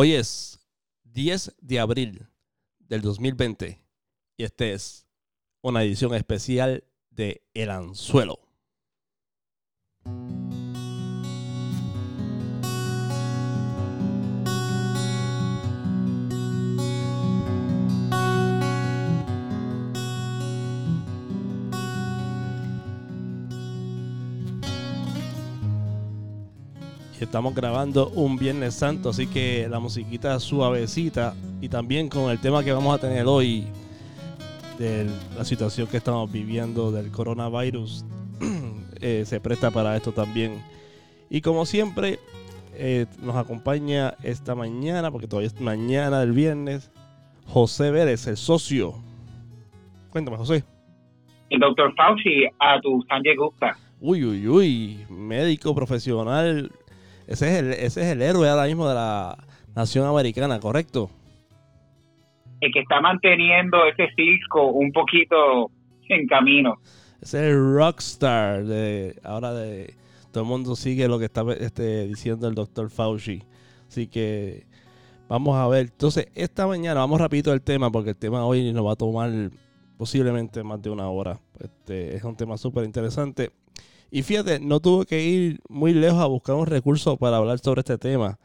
[0.00, 0.60] Hoy es
[1.06, 2.28] 10 de abril
[2.78, 3.82] del 2020
[4.36, 5.08] y este es
[5.60, 8.47] una edición especial de El Anzuelo.
[27.20, 32.62] Estamos grabando un Viernes Santo, así que la musiquita suavecita y también con el tema
[32.62, 33.66] que vamos a tener hoy
[34.78, 38.04] de la situación que estamos viviendo del coronavirus
[39.00, 40.62] eh, se presta para esto también.
[41.28, 42.18] Y como siempre,
[42.74, 46.92] eh, nos acompaña esta mañana, porque todavía es mañana del viernes,
[47.46, 48.94] José Vélez, el socio.
[50.10, 50.64] Cuéntame, José.
[51.50, 53.76] El doctor Fauci a tu Sanjay Gupta.
[54.00, 56.70] Uy, uy, uy, médico profesional,
[57.28, 59.36] ese es el, ese es el héroe ahora mismo de la
[59.76, 61.10] nación americana, ¿correcto?
[62.60, 65.70] El que está manteniendo ese cisco un poquito
[66.08, 66.76] en camino.
[67.20, 69.94] Ese es el rockstar de ahora de
[70.32, 73.42] todo el mundo sigue lo que está este, diciendo el doctor Fauci.
[73.88, 74.66] Así que
[75.28, 75.86] vamos a ver.
[75.86, 79.30] Entonces, esta mañana vamos rapidito al tema porque el tema hoy nos va a tomar
[79.96, 81.40] posiblemente más de una hora.
[81.58, 83.50] Este, es un tema súper interesante.
[84.10, 87.80] Y fíjate, no tuve que ir muy lejos a buscar un recurso para hablar sobre
[87.80, 88.38] este tema.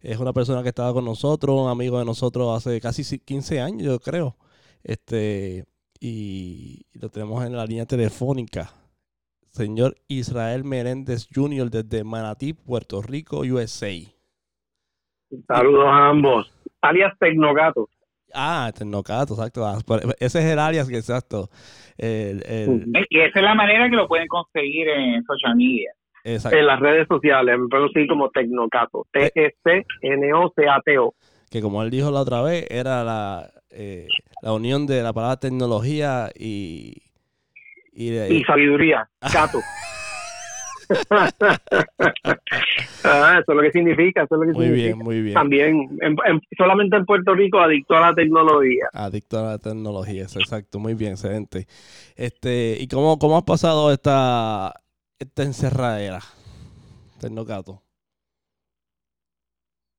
[0.00, 3.82] Es una persona que estaba con nosotros, un amigo de nosotros hace casi 15 años,
[3.82, 4.36] yo creo.
[4.82, 5.64] Este,
[6.00, 8.70] y lo tenemos en la línea telefónica.
[9.54, 11.70] Señor Israel Meréndez Jr.
[11.70, 13.92] desde Manatí, Puerto Rico, USA.
[15.46, 16.52] Saludos a ambos.
[16.82, 17.88] Alias Tecnogato.
[18.34, 19.64] Ah, Tecnocato, exacto.
[19.64, 19.78] Ah,
[20.18, 21.48] ese es el alias, exacto.
[21.98, 22.42] El,
[23.10, 25.92] Y esa es la manera que lo pueden conseguir en social media.
[26.24, 26.58] Exacto.
[26.58, 29.06] En las redes sociales, me puedo decir como Tecnocato.
[29.12, 29.30] Eh.
[29.34, 31.14] T-E-C-N-O-C-A-T-O.
[31.50, 34.08] Que como él dijo la otra vez, era la, eh,
[34.42, 37.02] la unión de la palabra tecnología y...
[37.96, 39.60] Y, y sabiduría, Cato.
[43.04, 45.34] Ah, eso es lo que significa, eso es lo que muy bien, muy bien.
[45.34, 45.88] También,
[46.56, 48.86] solamente en Puerto Rico, adicto a la tecnología.
[48.92, 51.66] Adicto a la tecnología, exacto, muy bien, excelente.
[52.16, 54.72] Este, ¿y cómo, cómo has pasado esta,
[55.18, 56.20] esta encerradera,
[57.20, 57.82] Tecnocato?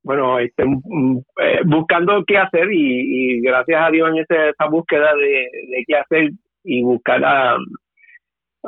[0.04, 5.84] Bueno, este, eh, buscando qué hacer y, gracias a Dios en esa búsqueda de, de
[5.88, 6.32] qué hacer
[6.64, 7.58] y buscar a,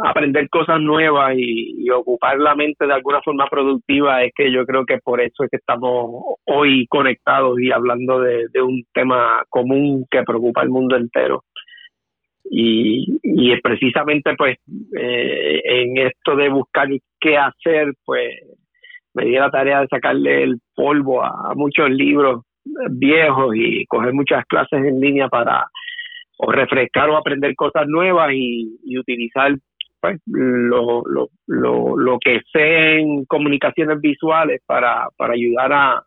[0.04, 4.86] aprender cosas nuevas y, ocupar la mente de alguna forma productiva es que yo creo
[4.86, 10.24] que por eso es que estamos hoy conectados y hablando de, un tema común que
[10.24, 11.44] preocupa al mundo entero.
[12.50, 14.58] Y, y precisamente pues
[14.98, 16.88] eh, en esto de buscar
[17.20, 18.32] qué hacer pues
[19.14, 22.44] me di la tarea de sacarle el polvo a, muchos libros
[22.92, 25.68] viejos y coger muchas clases en línea para
[26.38, 29.58] o refrescar o aprender cosas nuevas y utilizar
[30.00, 36.04] pues, lo, lo, lo, lo que sé en comunicaciones visuales para, para ayudar a,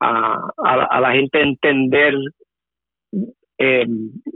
[0.00, 2.14] a, a, la gente a entender
[3.58, 3.86] eh,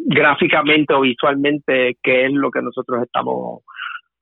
[0.06, 3.62] gráficamente o visualmente qué es lo que nosotros estamos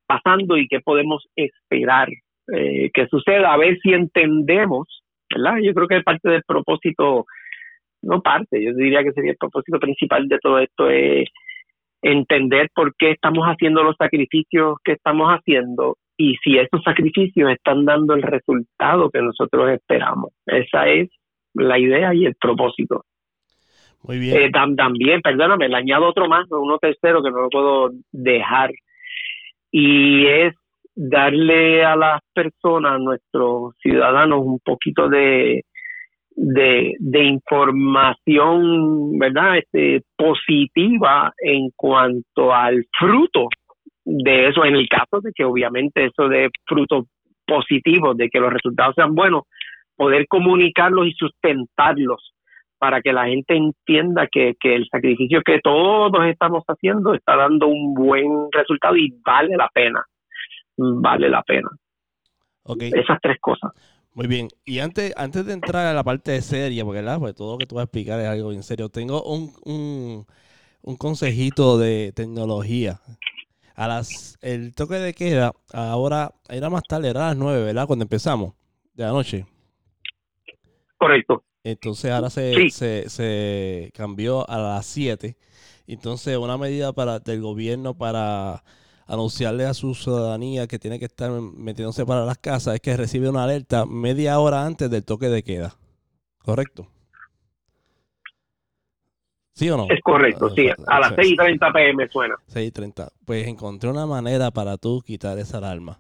[0.07, 2.09] pasando y qué podemos esperar
[2.53, 5.59] eh, que suceda, a ver si entendemos, ¿verdad?
[5.63, 7.27] Yo creo que parte del propósito,
[8.03, 11.29] no parte, yo diría que sería el propósito principal de todo esto es
[12.03, 17.85] entender por qué estamos haciendo los sacrificios que estamos haciendo y si esos sacrificios están
[17.85, 20.33] dando el resultado que nosotros esperamos.
[20.47, 21.09] Esa es
[21.55, 23.05] la idea y el propósito.
[24.03, 24.37] Muy bien.
[24.37, 28.71] Eh, también, perdóname, le añado otro más, uno tercero que no lo puedo dejar,
[29.71, 30.55] y es
[30.95, 35.65] darle a las personas, nuestros ciudadanos, un poquito de,
[36.41, 39.59] de, de información, ¿verdad?
[39.59, 43.49] Este, positiva en cuanto al fruto
[44.05, 47.07] de eso, en el caso de que obviamente eso de fruto
[47.45, 49.43] positivo, de que los resultados sean buenos,
[49.97, 52.33] poder comunicarlos y sustentarlos
[52.79, 57.67] para que la gente entienda que, que el sacrificio que todos estamos haciendo está dando
[57.67, 60.05] un buen resultado y vale la pena,
[60.77, 61.69] vale la pena.
[62.63, 62.93] Okay.
[62.95, 63.73] Esas tres cosas.
[64.15, 64.49] Muy bien.
[64.65, 67.67] Y antes, antes de entrar a la parte de serie, porque pues todo lo que
[67.67, 70.27] tú vas a explicar es algo en serio, tengo un, un,
[70.83, 73.01] un consejito de tecnología.
[73.75, 77.87] A las, el toque de queda, ahora era más tarde, era a las nueve, ¿verdad?
[77.87, 78.55] Cuando empezamos,
[78.95, 79.47] de la noche.
[80.97, 81.45] Correcto.
[81.63, 85.37] Entonces ahora se, se, se cambió a las 7.
[85.87, 88.63] Entonces, una medida para del gobierno para
[89.09, 93.29] anunciarle a su ciudadanía que tiene que estar metiéndose para las casas es que recibe
[93.29, 95.75] una alerta media hora antes del toque de queda.
[96.49, 96.87] ¿correcto?
[99.53, 99.87] ¿Sí o no?
[99.91, 100.71] Es correcto, sí.
[100.87, 102.35] A las 6.30 pm suena.
[102.49, 103.09] 6.30.
[103.27, 105.99] Pues encontré una manera para tú quitar esa alarma.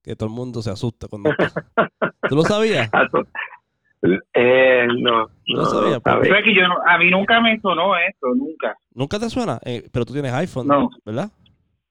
[0.00, 1.30] Que todo el mundo se asusta cuando...
[2.28, 2.88] ¿Tú lo sabías?
[4.32, 5.98] Eh, no, no, sabía.
[5.98, 8.76] Pues, que yo a mí nunca me sonó eso, nunca.
[8.94, 9.58] ¿Nunca te suena?
[9.64, 10.68] Eh, pero tú tienes iPhone,
[11.04, 11.30] ¿verdad?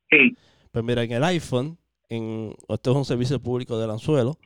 [0.10, 0.38] Sí.
[0.72, 1.78] Pues mira, en el iPhone,
[2.10, 4.38] en, esto es un servicio público del anzuelo,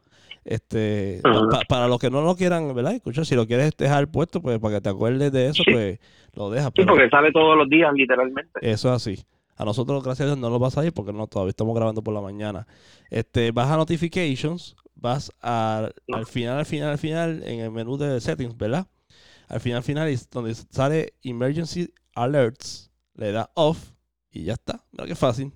[0.45, 1.21] este,
[1.69, 2.93] para los que no lo quieran, ¿verdad?
[2.93, 5.99] Escucha, si lo quieres dejar puesto, pues para que te acuerdes de eso, pues
[6.33, 6.71] lo dejas.
[6.75, 8.51] Sí, porque sale todos los días, literalmente.
[8.61, 9.23] Eso es así.
[9.55, 12.03] A nosotros, gracias a Dios, no lo vas a ir porque no, todavía estamos grabando
[12.03, 12.67] por la mañana.
[13.09, 15.93] Este, vas a Notifications, vas al
[16.25, 18.87] final, al final, al final, en el menú de settings, ¿verdad?
[19.47, 23.91] Al final, al final, donde sale Emergency Alerts, le da off
[24.31, 24.83] y ya está.
[24.91, 25.53] Mira qué fácil.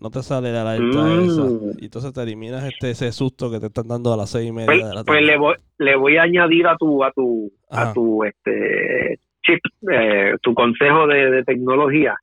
[0.00, 1.24] No te sale la alerta mm.
[1.24, 1.42] esa.
[1.80, 4.52] Y entonces te eliminas este, ese susto que te están dando a las seis y
[4.52, 5.18] media pues, de la pues tarde.
[5.18, 9.60] Pues le voy, le voy a añadir a tu, a tu, a tu este chip,
[9.90, 12.16] eh, tu consejo de, tecnología.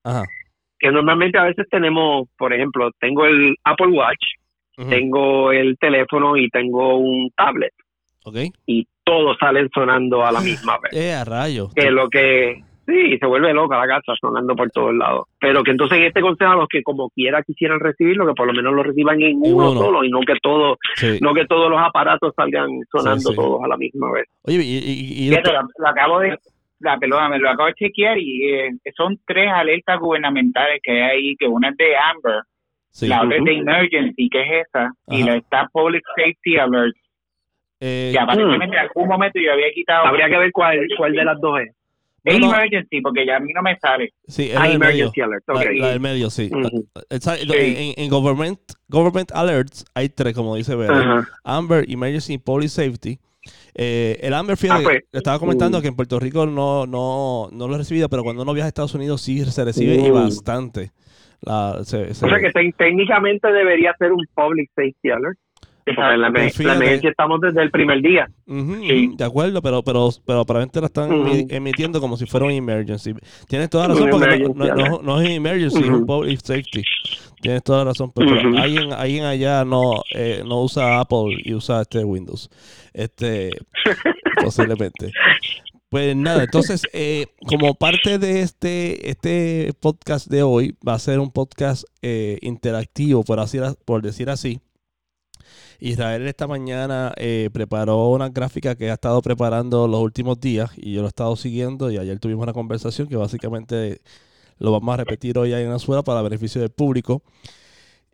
[0.80, 4.26] Que normalmente a veces tenemos, por ejemplo, tengo el Apple Watch,
[4.90, 7.74] tengo el teléfono y tengo un tablet.
[8.24, 8.52] Okay.
[8.66, 10.92] Y todos salen sonando a la misma vez.
[10.96, 11.70] Eh, a rayo.
[11.76, 15.28] Que lo que Sí, se vuelve loca la casa sonando por todos lados.
[15.40, 18.54] Pero que entonces este consejo a los que como quiera quisieran recibirlo, que por lo
[18.54, 20.78] menos lo reciban en uno, solo y no que todos
[21.22, 24.26] no que todos los aparatos salgan sonando todos a la misma vez.
[24.44, 26.38] Oye, y, lo, acabo de
[26.80, 31.02] la pelota me lo acabo de chequear y eh, son tres alertas gubernamentales que hay
[31.02, 32.44] ahí, que una es de Amber,
[33.02, 36.96] la otra es de Emergency, que es esa, y la está Public Safety Alert.
[37.82, 40.06] Eh, que aparentemente en algún momento yo había quitado.
[40.06, 41.75] Habría que ver cuál, cuál de las dos es.
[42.26, 44.12] Es emergency, porque ya a mí no me sale.
[44.28, 45.44] Sí, es ah, emergency alert.
[45.48, 46.50] La, del medio, sí.
[47.10, 51.28] En, government, government alerts hay tres, como dice Vera.
[51.44, 53.20] Amber, Emergency, Police Safety.
[53.76, 55.82] Eh, el Amber, fíjate, ah, pues, le estaba comentando uh.
[55.82, 58.70] que en Puerto Rico no, no, no lo he recibido, pero cuando uno viaja a
[58.70, 60.14] Estados Unidos sí se recibe y uh.
[60.14, 60.92] bastante.
[61.42, 65.38] La, se, o sea que técnicamente debería ser un Public Safety Alert
[65.86, 68.28] en la, emergencia estamos desde el primer día.
[68.46, 71.12] De acuerdo, pero pero pero aparentemente la están
[71.50, 73.14] emitiendo como si fuera un emergency.
[73.48, 76.84] Tienes toda razón, porque no, no, es emergency, es un public safety.
[77.42, 82.04] Tienes toda razón, pero, alguien, alguien allá no, eh, no usa Apple y usa este
[82.04, 82.50] Windows.
[82.94, 83.52] Este,
[84.44, 85.12] posiblemente.
[85.90, 91.20] Pues nada, entonces, eh, como parte de este, este podcast de hoy, va a ser
[91.20, 94.60] un podcast eh, interactivo, por, así, por decir así.
[95.80, 100.94] Israel esta mañana eh, preparó una gráfica que ha estado preparando los últimos días y
[100.94, 104.02] yo lo he estado siguiendo y ayer tuvimos una conversación que básicamente
[104.58, 107.22] lo vamos a repetir hoy en Anzuelo para beneficio del público.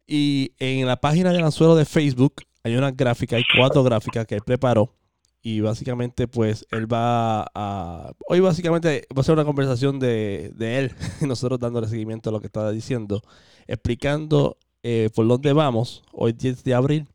[0.07, 4.35] Y en la página de Anzuelo de Facebook hay una gráfica, hay cuatro gráficas que
[4.35, 4.93] él preparó
[5.41, 8.11] y básicamente pues él va a...
[8.27, 12.39] Hoy básicamente va a ser una conversación de, de él, nosotros dándole seguimiento a lo
[12.39, 13.21] que estaba diciendo,
[13.67, 17.07] explicando eh, por dónde vamos, hoy 10 de abril,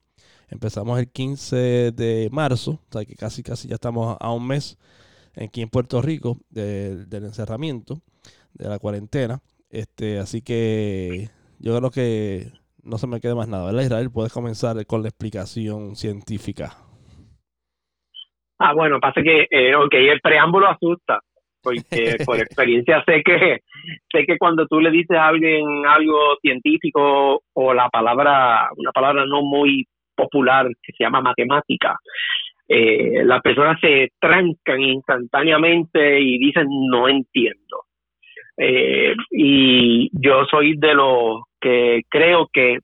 [0.49, 4.79] Empezamos el 15 de marzo, o sea que casi casi ya estamos a un mes
[5.37, 7.97] aquí en Puerto Rico del encerramiento,
[8.55, 9.41] de la cuarentena.
[9.71, 11.29] Este, así que
[11.59, 12.53] yo creo que
[12.85, 14.11] no se me queda más nada, ¿verdad, Israel?
[14.13, 16.71] Puedes comenzar con la explicación científica.
[18.59, 21.21] Ah, bueno, pasa que, eh, el preámbulo asusta,
[21.63, 21.77] porque
[22.27, 23.61] por experiencia sé que
[24.11, 29.27] sé que cuando tú le dices a alguien algo científico o la palabra, una palabra
[29.27, 31.97] no muy popular que se llama matemática,
[32.69, 37.85] eh, las personas se trancan instantáneamente y dicen no entiendo.
[38.59, 42.81] Eh, y yo soy de los que creo que eh,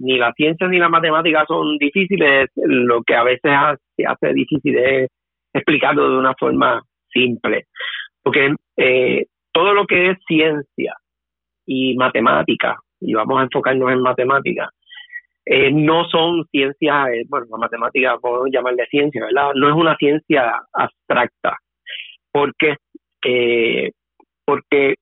[0.00, 3.52] ni la ciencia ni la matemática son difíciles, lo que a veces
[3.96, 5.10] se hace difícil es
[5.52, 7.66] explicarlo de una forma simple,
[8.22, 8.54] porque
[9.52, 10.94] todo lo que es ciencia
[11.66, 14.70] y matemática, y vamos a enfocarnos en matemática,
[15.44, 19.52] eh, no son ciencias, eh, bueno, la matemática podemos llamarle ciencia, ¿verdad?
[19.54, 21.56] No es una ciencia abstracta,
[22.30, 22.76] porque,
[23.24, 23.90] eh,
[24.44, 24.94] porque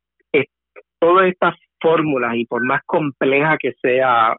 [0.98, 4.36] todas estas fórmulas, y por más compleja que sea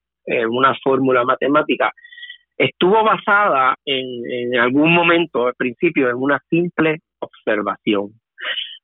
[0.49, 1.91] una fórmula matemática,
[2.55, 8.11] estuvo basada en, en algún momento, al principio, en una simple observación.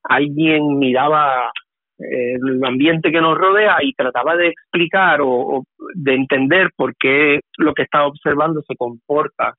[0.04, 1.52] Alguien miraba
[2.00, 5.64] el ambiente que nos rodea y trataba de explicar o,
[5.96, 9.56] de entender por qué lo que estaba observando se comporta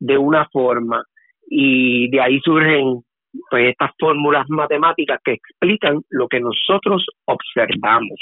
[0.00, 1.02] de una forma
[1.48, 3.02] y de ahí surgen
[3.50, 8.18] pues estas fórmulas matemáticas que explican lo que nosotros observamos.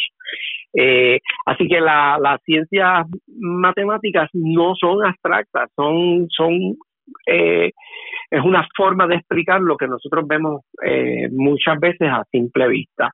[0.75, 6.77] Eh, así que las ciencias matemáticas no son abstractas, son, son
[7.27, 7.73] eh,
[8.31, 13.11] es una forma de explicar lo que nosotros vemos eh, muchas veces a simple vista,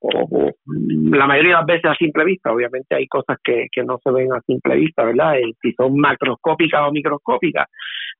[0.00, 3.98] o, la mayoría de las veces a simple vista, obviamente hay cosas que, que no
[4.02, 5.38] se ven a simple vista, ¿verdad?
[5.38, 7.66] Eh, si son macroscópicas o microscópicas,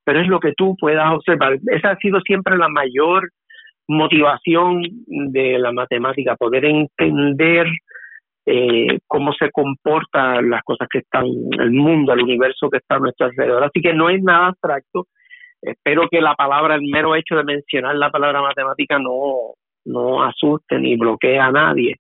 [0.04, 1.59] pero es lo que tú puedas observar.
[1.66, 3.30] Esa ha sido siempre la mayor
[3.88, 7.66] motivación de la matemática, poder entender
[8.47, 11.26] eh, cómo se comportan las cosas que están,
[11.59, 13.65] el mundo, el universo que está a nuestro alrededor.
[13.65, 15.09] Así que no es nada abstracto,
[15.61, 20.79] espero que la palabra, el mero hecho de mencionar la palabra matemática no, no asuste
[20.79, 21.97] ni bloquee a nadie.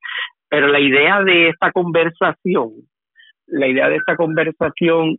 [0.48, 2.70] Pero la idea de esta conversación,
[3.48, 5.18] la idea de esta conversación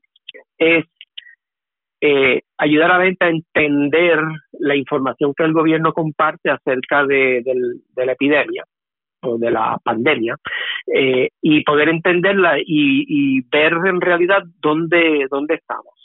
[0.58, 0.86] es
[2.00, 4.20] eh, ayudar a la gente a entender
[4.60, 7.44] la información que el gobierno comparte acerca de,
[7.96, 8.64] la epidemia
[9.22, 10.36] de la pandemia
[10.94, 12.66] eh, y poder entenderla y,
[13.08, 15.98] y, ver en realidad dónde, dónde estamos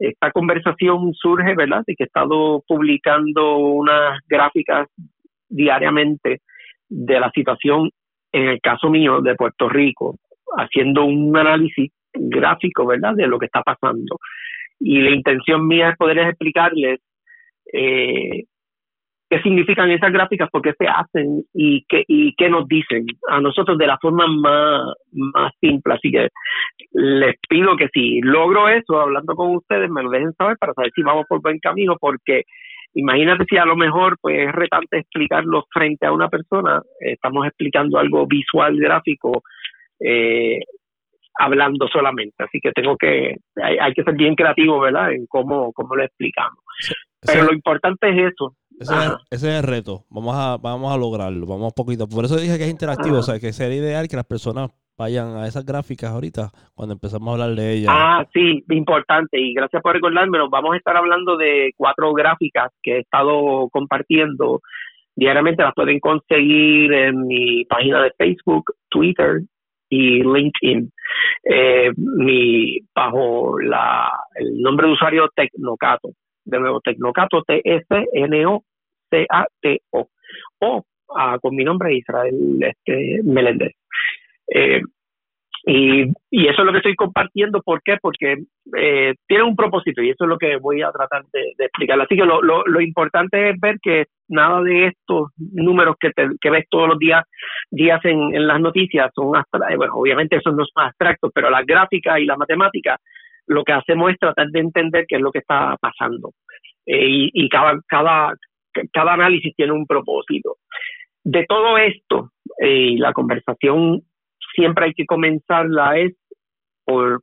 [0.00, 1.84] esta conversación surge, ¿verdad?
[1.86, 4.88] De que he estado publicando unas gráficas
[5.48, 6.40] diariamente
[6.88, 7.90] de la situación,
[8.32, 10.16] en el caso mío, de Puerto Rico,
[10.56, 13.14] haciendo un análisis gráfico, ¿verdad?
[13.14, 14.18] De lo que está pasando.
[14.80, 17.00] Y la intención mía es poder explicarles
[17.72, 18.44] eh,
[19.30, 23.40] qué significan esas gráficas, por qué se hacen y qué, y qué nos dicen a
[23.40, 24.82] nosotros de la forma más,
[25.12, 25.94] más simple.
[25.94, 26.28] Así que
[26.92, 30.90] les pido que si logro eso, hablando con ustedes, me lo dejen saber para saber
[30.92, 32.42] si vamos por buen camino, porque
[32.94, 38.00] imagínate si a lo mejor pues es retante explicarlo frente a una persona, estamos explicando
[38.00, 39.44] algo visual, gráfico,
[40.00, 40.58] eh,
[41.38, 42.34] hablando solamente.
[42.42, 45.12] Así que tengo que, hay, hay, que ser bien creativo, ¿verdad?
[45.12, 46.58] En cómo, cómo lo explicamos.
[47.24, 48.94] Pero lo importante es eso, ese
[49.30, 50.04] es, el reto.
[50.08, 51.46] Vamos a, vamos a lograrlo.
[51.46, 52.08] Vamos poquito.
[52.08, 53.18] Por eso dije que es interactivo.
[53.18, 57.28] O sea, que sería ideal que las personas vayan a esas gráficas ahorita cuando empezamos
[57.28, 57.90] a hablar de ellas.
[57.90, 59.38] Ah, sí, importante.
[59.38, 60.48] Y gracias por recordármelo.
[60.48, 64.62] Vamos a estar hablando de cuatro gráficas que he estado compartiendo
[65.14, 65.62] diariamente.
[65.62, 69.42] Las pueden conseguir en mi página de Facebook, Twitter
[69.90, 70.90] y LinkedIn.
[71.44, 76.12] Eh, mi, bajo la, el nombre de usuario Tecnocato.
[76.46, 78.64] De nuevo, Tecnocato, T-S-N-O
[79.10, 80.08] C-A-T-O,
[80.60, 80.84] o
[81.16, 83.72] ah, con mi nombre Israel este, Meléndez.
[84.52, 84.80] Eh,
[85.66, 87.60] y, y, eso es lo que estoy compartiendo.
[87.60, 87.98] ¿Por qué?
[88.00, 88.44] Porque
[88.78, 92.00] eh, tiene un propósito y eso es lo que voy a tratar de, explicar.
[92.00, 96.50] Así que lo, lo, lo, importante es ver que nada de estos números que, que
[96.50, 97.24] ves todos los días,
[97.70, 99.76] días en, en las noticias son abstractos.
[99.76, 102.96] Bueno, obviamente esos no son abstractos, pero la gráfica y la matemática
[103.46, 106.30] lo que hacemos es tratar de entender qué es lo que está pasando.
[106.86, 108.32] Eh, y, y cada, cada,
[108.92, 110.58] cada análisis tiene un propósito.
[111.24, 114.02] De todo esto, eh, la conversación
[114.54, 116.14] siempre hay que comenzarla es
[116.84, 117.22] por,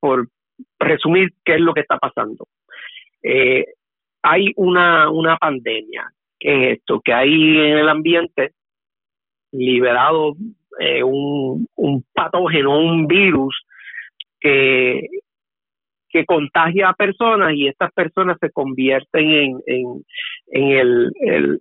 [0.00, 0.28] por
[0.78, 2.46] resumir qué es lo que está pasando.
[3.22, 3.64] Eh,
[4.22, 8.52] hay una, una pandemia, que es esto, que hay en el ambiente
[9.52, 10.34] liberado
[10.80, 13.54] eh, un, un patógeno, un virus
[14.40, 15.08] que
[16.14, 20.04] que contagia a personas y estas personas se convierten en,
[20.46, 21.10] en, el,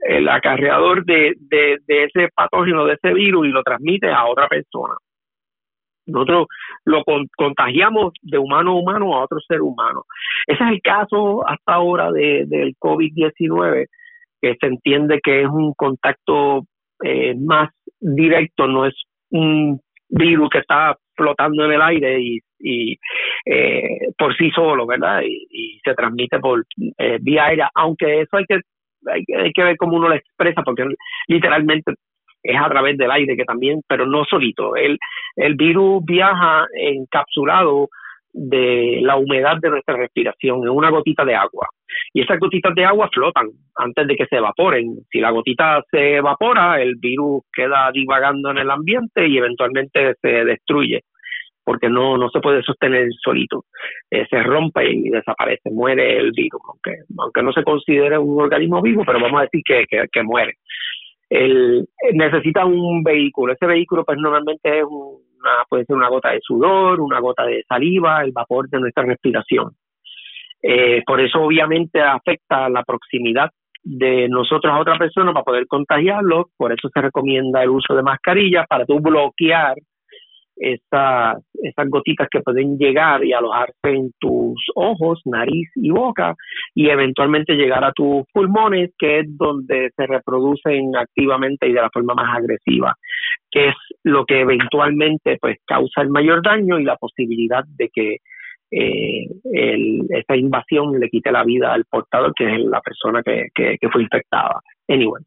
[0.08, 4.94] el, acarreador de, de, ese patógeno, de ese virus y lo transmite a otra persona.
[6.06, 6.46] Nosotros
[6.86, 7.04] lo
[7.36, 10.04] contagiamos de humano a humano a otro ser humano.
[10.46, 13.88] Ese es el caso hasta ahora de, del COVID-19,
[14.40, 16.66] que se entiende que es un contacto
[17.04, 18.94] eh, más directo, no es
[19.32, 19.80] un
[20.10, 22.98] virus que está flotando en el aire y y
[23.46, 25.22] eh, por sí solo, ¿verdad?
[25.24, 26.64] Y, se transmite por
[26.98, 28.60] eh, vía aérea, aunque eso hay que,
[29.06, 30.86] hay, que ver cómo uno lo expresa, porque
[31.28, 31.94] literalmente
[32.42, 34.78] es a través del aire que también, pero no solito.
[34.78, 34.98] El,
[35.36, 37.90] el virus viaja encapsulado
[38.32, 41.68] de la humedad de nuestra respiración en una gotita de agua.
[42.14, 44.96] Y esas gotitas de agua flotan antes de que se evaporen.
[45.12, 50.46] Si la gotita se evapora, el virus queda divagando en el ambiente y eventualmente se
[50.46, 51.02] destruye
[51.64, 53.66] porque no, no se puede sostener solito.
[54.10, 58.82] Eh, se rompe y desaparece, muere el virus, aunque, aunque no se considere un organismo
[58.82, 60.56] vivo, pero vamos a decir que, que, muere.
[61.30, 63.54] El, necesita un vehículo.
[63.54, 67.64] Ese vehículo, pues normalmente es una, puede ser una gota de sudor, una gota de
[67.68, 69.72] saliva, el vapor de nuestra respiración.
[70.62, 73.50] Eh, por eso, obviamente, afecta la proximidad
[73.84, 76.50] de nosotros a otra persona para poder contagiarlo.
[76.56, 79.76] Por eso se recomienda el uso de mascarillas para tú bloquear
[80.64, 86.36] esas, esas gotitas que pueden llegar y alojarse en tus ojos, nariz y boca
[86.74, 91.90] y eventualmente llegar a tus pulmones, que es donde se reproducen activamente y de la
[91.90, 92.96] forma más agresiva,
[93.52, 98.18] que es lo que eventualmente pues causa el mayor daño y la posibilidad de que
[98.76, 99.28] eh,
[100.10, 104.02] esa invasión le quite la vida al portador, que es la persona que, que, fue
[104.02, 104.62] infectada.
[104.88, 105.22] Anyway,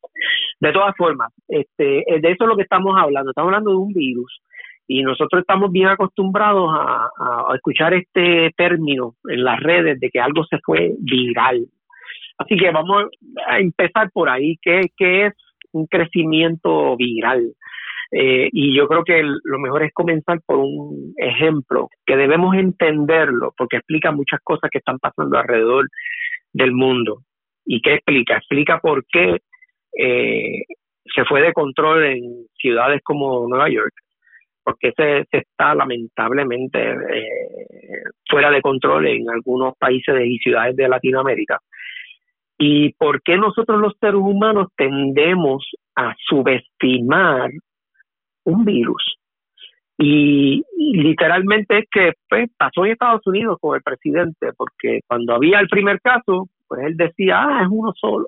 [0.60, 3.30] de todas formas, este, de eso es lo que estamos hablando.
[3.30, 4.40] Estamos hablando de un virus
[4.88, 7.08] y nosotros estamos bien acostumbrados a,
[7.54, 11.66] escuchar este término en las redes de que algo se fue viral.
[12.38, 13.04] Así que vamos
[13.46, 14.56] a empezar por ahí.
[14.60, 15.34] ¿Qué, qué es
[15.72, 17.52] un crecimiento viral?
[18.12, 23.52] Eh, y yo creo que lo mejor es comenzar por un ejemplo que debemos entenderlo
[23.56, 25.88] porque explica muchas cosas que están pasando alrededor
[26.52, 27.22] del mundo.
[27.64, 28.36] ¿Y qué explica?
[28.36, 29.38] Explica por qué
[29.98, 30.62] eh,
[31.14, 33.94] se fue de control en ciudades como Nueva York,
[34.66, 40.88] porque se, se está lamentablemente eh, fuera de control en algunos países y ciudades de
[40.88, 41.60] Latinoamérica.
[42.58, 47.50] ¿Y por qué nosotros los seres humanos tendemos a subestimar
[48.44, 49.16] un virus.
[49.98, 55.58] Y, literalmente es que pues, pasó en Estados Unidos con el presidente, porque cuando había
[55.58, 58.26] el primer caso, pues él decía, ah, es uno solo,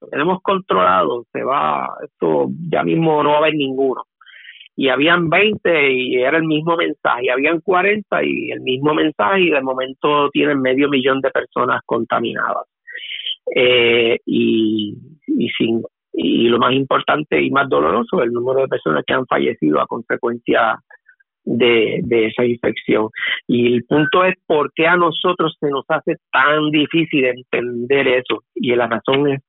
[0.00, 4.02] lo tenemos controlado, se va, esto ya mismo no va a haber ninguno.
[4.76, 9.40] Y habían 20 y era el mismo mensaje, y habían 40 y el mismo mensaje,
[9.40, 12.66] y de momento tienen medio millón de personas contaminadas.
[13.54, 14.94] Eh, y,
[15.26, 15.82] y sin
[16.18, 19.86] y lo más importante y más doloroso, el número de personas que han fallecido a
[19.86, 20.78] consecuencia
[21.44, 23.08] de, esa infección.
[23.46, 28.42] Y el punto es por qué a nosotros se nos hace tan difícil entender eso.
[28.54, 29.40] Y la razón es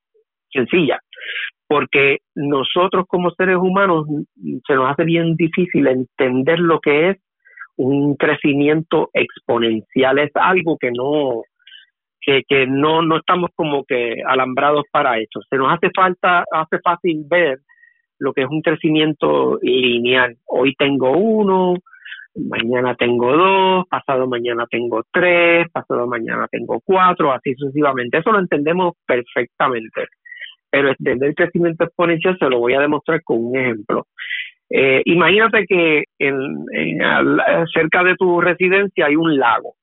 [0.57, 0.99] sencilla,
[1.67, 4.05] porque nosotros como seres humanos
[4.67, 7.17] se nos hace bien difícil entender lo que es
[7.77, 10.19] un crecimiento exponencial.
[10.19, 11.43] Es algo que no,
[12.21, 15.39] que, que no, no estamos como que alambrados para eso.
[15.49, 17.59] Se nos hace falta, hace fácil ver
[18.19, 20.35] lo que es un crecimiento lineal.
[20.45, 21.75] Hoy tengo uno,
[22.35, 28.17] mañana tengo dos, pasado mañana tengo tres, pasado mañana tengo cuatro, así sucesivamente.
[28.17, 30.07] Eso lo entendemos perfectamente.
[30.69, 34.07] Pero entender el crecimiento exponencial se lo voy a demostrar con un ejemplo.
[34.69, 36.65] Eh, imagínate que en,
[37.73, 39.75] cerca de tu residencia hay un lago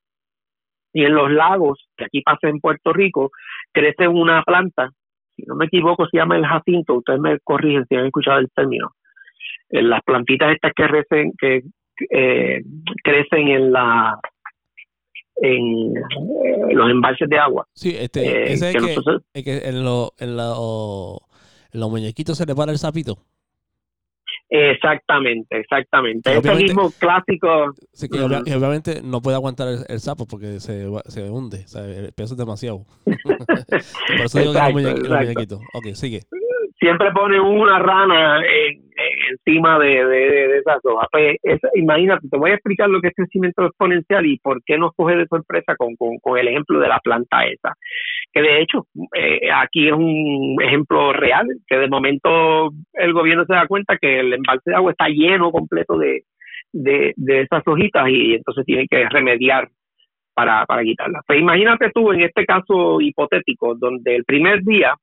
[0.95, 3.33] y en los lagos, que aquí pasa en Puerto Rico,
[3.73, 4.91] crece una planta,
[5.35, 8.49] si no me equivoco, se llama el jacinto, ustedes me corrigen si han escuchado el
[8.55, 8.93] término.
[9.71, 11.63] Eh, las plantitas estas que crecen, que
[12.11, 12.63] eh,
[13.03, 14.21] crecen en la
[15.37, 17.67] en eh, los embalses de agua.
[17.75, 18.77] Sí, este, ese es
[19.33, 23.19] que, que en, lo, en, en los muñequitos se le para el sapito.
[24.51, 26.37] Exactamente, exactamente.
[26.37, 27.75] Ese mismo clásico.
[27.93, 32.39] Sí, que obviamente no puede aguantar el, sapo porque se, se hunde, el peso es
[32.39, 32.85] demasiado.
[33.05, 35.61] Por eso digo que los muñequitos.
[35.75, 36.23] Ok, sigue
[36.85, 38.43] siempre pone una rana
[39.31, 41.09] encima de, de, esas hojas.
[41.11, 41.37] Pues,
[41.75, 45.17] imagínate, te voy a explicar lo que es crecimiento exponencial y por qué nos coge
[45.17, 47.73] de sorpresa con, con, el ejemplo de la planta esa.
[48.33, 53.55] Que de hecho, eh, aquí es un ejemplo real, que de momento el gobierno se
[53.55, 56.25] da cuenta que el embalse de agua está lleno completo de,
[56.73, 59.69] de, de esas hojitas y entonces tienen que remediar
[60.35, 61.23] para, para quitarlas.
[61.27, 64.95] Pues imagínate tú en este caso hipotético, donde el primer día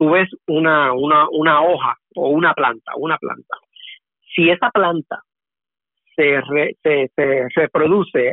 [0.00, 3.56] tú ves una, una, una hoja o una planta, una planta.
[4.34, 5.22] Si esa planta
[6.16, 6.40] se,
[6.82, 8.32] se, se reproduce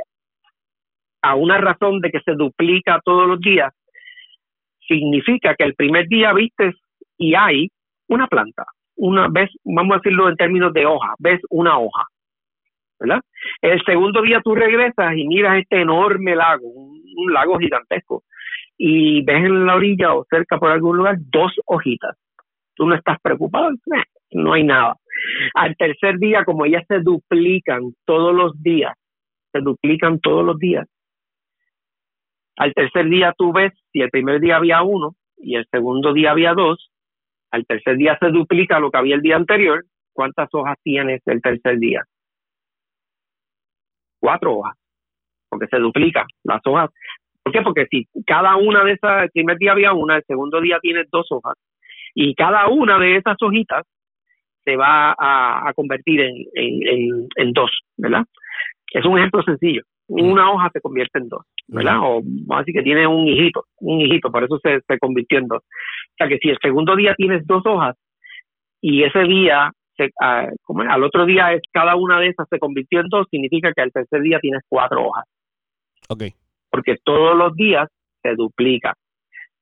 [1.22, 3.74] a una razón de que se duplica todos los días,
[4.88, 6.72] significa que el primer día viste
[7.18, 7.68] y hay
[8.08, 8.64] una planta,
[8.96, 12.04] una vez, vamos a decirlo en términos de hoja, ves una hoja,
[12.98, 13.20] ¿verdad?
[13.62, 18.24] El segundo día tú regresas y miras este enorme lago, un lago gigantesco,
[18.78, 22.16] y ves en la orilla o cerca por algún lugar dos hojitas.
[22.76, 23.70] Tú no estás preocupado,
[24.32, 24.96] no hay nada.
[25.56, 28.94] Al tercer día, como ellas se duplican todos los días,
[29.52, 30.88] se duplican todos los días.
[32.58, 36.32] Al tercer día tú ves, si el primer día había uno y el segundo día
[36.32, 36.92] había dos,
[37.52, 41.42] al tercer día se duplica lo que había el día anterior, ¿cuántas hojas tienes el
[41.42, 42.04] tercer día?
[44.20, 44.76] Cuatro hojas,
[45.50, 46.26] porque se duplica.
[46.44, 46.90] Las hojas
[47.48, 47.62] ¿Por qué?
[47.62, 51.06] Porque si cada una de esas, el primer día había una, el segundo día tiene
[51.10, 51.56] dos hojas,
[52.14, 53.86] y cada una de esas hojitas
[54.66, 56.44] se va a, convertir en,
[57.38, 58.26] en, dos, ¿verdad?
[58.92, 59.84] Es un ejemplo sencillo.
[60.10, 62.00] Una hoja se convierte en dos, ¿verdad?
[62.02, 65.64] O así que tiene un hijito, un hijito, por eso se, se convirtió en dos.
[65.64, 67.96] O sea que si el segundo día tienes dos hojas
[68.82, 72.60] y ese día, se, ah, como al otro día es cada una de esas se
[72.60, 75.24] convirtió en dos, significa que al tercer día tienes cuatro hojas.
[76.10, 76.34] Okay
[76.78, 77.90] porque todos los días
[78.22, 78.94] se duplica.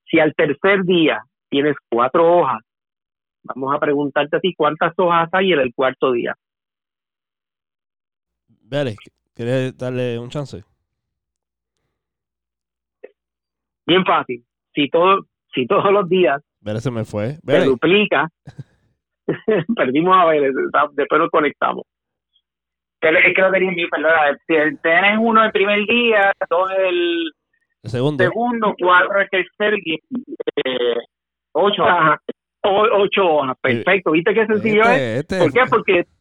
[0.03, 2.61] Si al tercer día tienes cuatro hojas,
[3.43, 6.35] vamos a preguntarte a ti cuántas hojas hay en el cuarto día.
[8.49, 8.97] Vélez,
[9.33, 10.61] ¿quieres darle un chance?
[13.87, 14.43] Bien fácil.
[14.73, 16.41] Si, todo, si todos los días
[17.45, 18.27] se duplica,
[19.77, 20.51] perdimos a Vélez,
[20.95, 21.85] después nos conectamos.
[23.01, 24.11] Es que lo tenía mi perdón.
[24.47, 27.31] Si tienes uno el primer día, dos el,
[27.83, 29.95] segundo, segundo cuatro el tercer y
[30.65, 30.97] eh,
[31.51, 31.83] ocho.
[31.83, 32.19] hojas.
[32.63, 34.11] ocho hojas, perfecto.
[34.11, 35.19] ¿Viste qué sencillo este, es?
[35.19, 35.61] Este ¿Por qué?
[35.69, 36.13] Porque este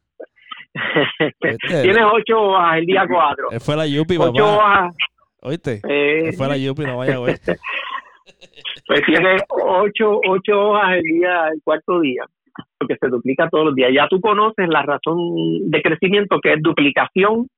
[1.83, 3.49] tienes ocho hojas el día cuatro.
[3.61, 4.95] Fue la Yupi, Ocho hojas.
[5.41, 5.81] ¿Oíste?
[5.89, 7.39] Eh, fue la Yupi, no vaya a ver.
[8.87, 12.25] pues tiene ocho, ocho hojas el día, el cuarto día,
[12.79, 13.93] porque se duplica todos los días.
[13.95, 15.19] Ya tú conoces la razón
[15.71, 17.49] de crecimiento que es duplicación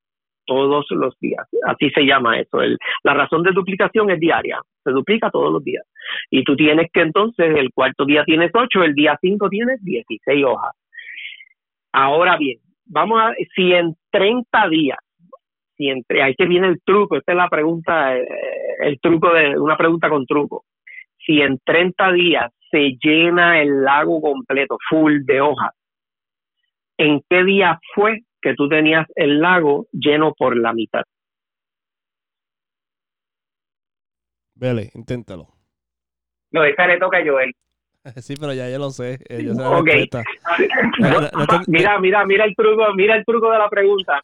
[0.46, 1.46] todos los días.
[1.66, 2.62] Así se llama eso.
[2.62, 4.61] El, la razón de duplicación es diaria.
[4.85, 5.85] Se duplica todos los días.
[6.30, 10.44] Y tú tienes que entonces, el cuarto día tienes ocho, el día cinco tienes dieciséis
[10.44, 10.72] hojas.
[11.92, 14.98] Ahora bien, vamos a, si en 30 días,
[15.76, 18.26] si entre, ahí que viene el truco, esta es la pregunta, eh,
[18.80, 20.64] el truco de una pregunta con truco.
[21.18, 25.73] Si en 30 días se llena el lago completo, full de hojas,
[26.99, 31.03] ¿en qué día fue que tú tenías el lago lleno por la mitad?
[34.55, 35.49] Vele, inténtalo.
[36.51, 37.53] No, esta le toca a Joel.
[38.17, 39.19] Sí, pero ya yo lo sé.
[41.67, 44.23] Mira, mira, mira el truco, mira el truco de la pregunta.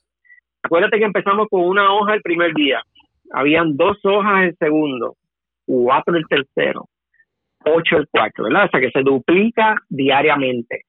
[0.62, 2.80] Acuérdate que empezamos con una hoja el primer día.
[3.32, 5.16] Habían dos hojas el segundo,
[5.66, 6.86] cuatro el tercero,
[7.64, 8.66] ocho el cuarto, ¿verdad?
[8.66, 10.84] O sea que se duplica diariamente.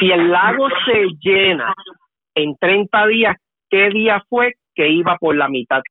[0.00, 1.74] Si el lago se llena
[2.34, 3.36] en 30 días,
[3.68, 5.82] ¿qué día fue que iba por la mitad?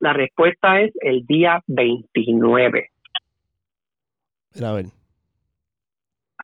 [0.00, 2.90] La respuesta es el día 29.
[4.62, 4.84] A ver.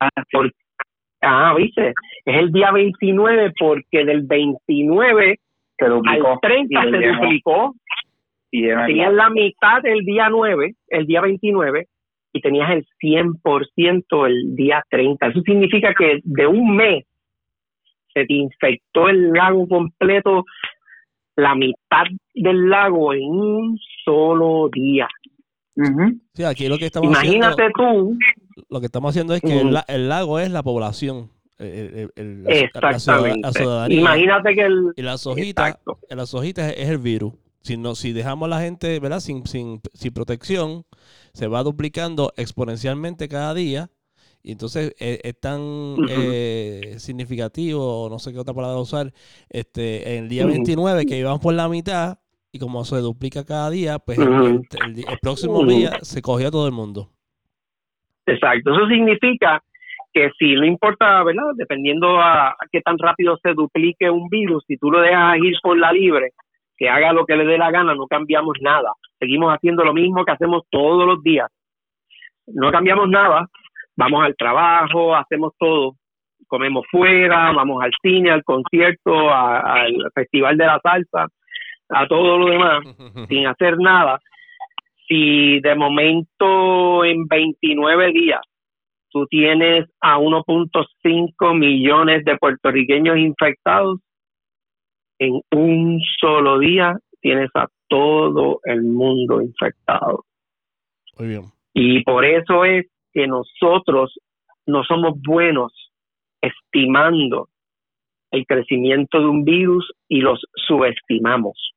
[0.00, 0.08] Ah,
[1.22, 1.90] ah, viste,
[2.24, 5.38] es el día 29 porque del 29
[5.78, 7.74] al 30 se duplicó.
[8.62, 11.88] Tenías la mitad el día 9, el día 29,
[12.32, 15.26] y tenías el 100% el día 30.
[15.28, 17.04] Eso significa que de un mes
[18.12, 20.44] se te infectó el lago completo
[21.36, 25.08] la mitad del lago en un solo día.
[26.34, 28.16] sí, aquí lo que estamos Imagínate tú.
[28.70, 31.30] Lo que estamos haciendo es que el, lago es la población.
[31.58, 33.48] Exactamente.
[33.90, 34.92] Imagínate que el.
[34.96, 37.32] Y las hojitas, las hojitas es el virus.
[37.64, 39.20] Si, no, si dejamos a la gente ¿verdad?
[39.20, 40.85] Sin, sin, sin protección,
[41.33, 43.88] se va duplicando exponencialmente cada día
[44.42, 49.07] y entonces eh, es, tan eh, significativo, no sé qué otra palabra usar,
[49.48, 52.18] este, el día 29 que íbamos por la mitad
[52.53, 54.61] y como se duplica cada día, pues el,
[55.22, 57.09] próximo día se cogió a todo el mundo.
[58.27, 59.62] Exacto, eso significa
[60.12, 61.44] que si no importa, ¿verdad?
[61.57, 65.79] Dependiendo a, qué tan rápido se duplique un virus, si tú lo dejas ir por
[65.79, 66.33] la libre,
[66.76, 68.92] que haga lo que le dé la gana, no cambiamos nada.
[69.18, 71.50] Seguimos haciendo lo mismo que hacemos todos los días.
[72.46, 73.48] No cambiamos nada,
[73.96, 75.94] vamos al trabajo, hacemos todo,
[76.46, 81.26] comemos fuera, vamos al cine, al concierto, al festival de la salsa,
[81.88, 82.84] a todo lo demás,
[83.28, 84.20] sin hacer nada.
[85.08, 88.40] Si de momento en 29 días
[89.10, 94.00] tú tienes a 1.5 millones de puertorriqueños infectados,
[95.24, 100.24] en un solo día tienes a todo el mundo infectado.
[101.18, 101.42] Muy bien.
[101.72, 104.14] Y por eso es que nosotros
[104.66, 105.72] no somos buenos
[106.40, 107.48] estimando
[108.30, 111.72] el crecimiento de un virus y los subestimamos.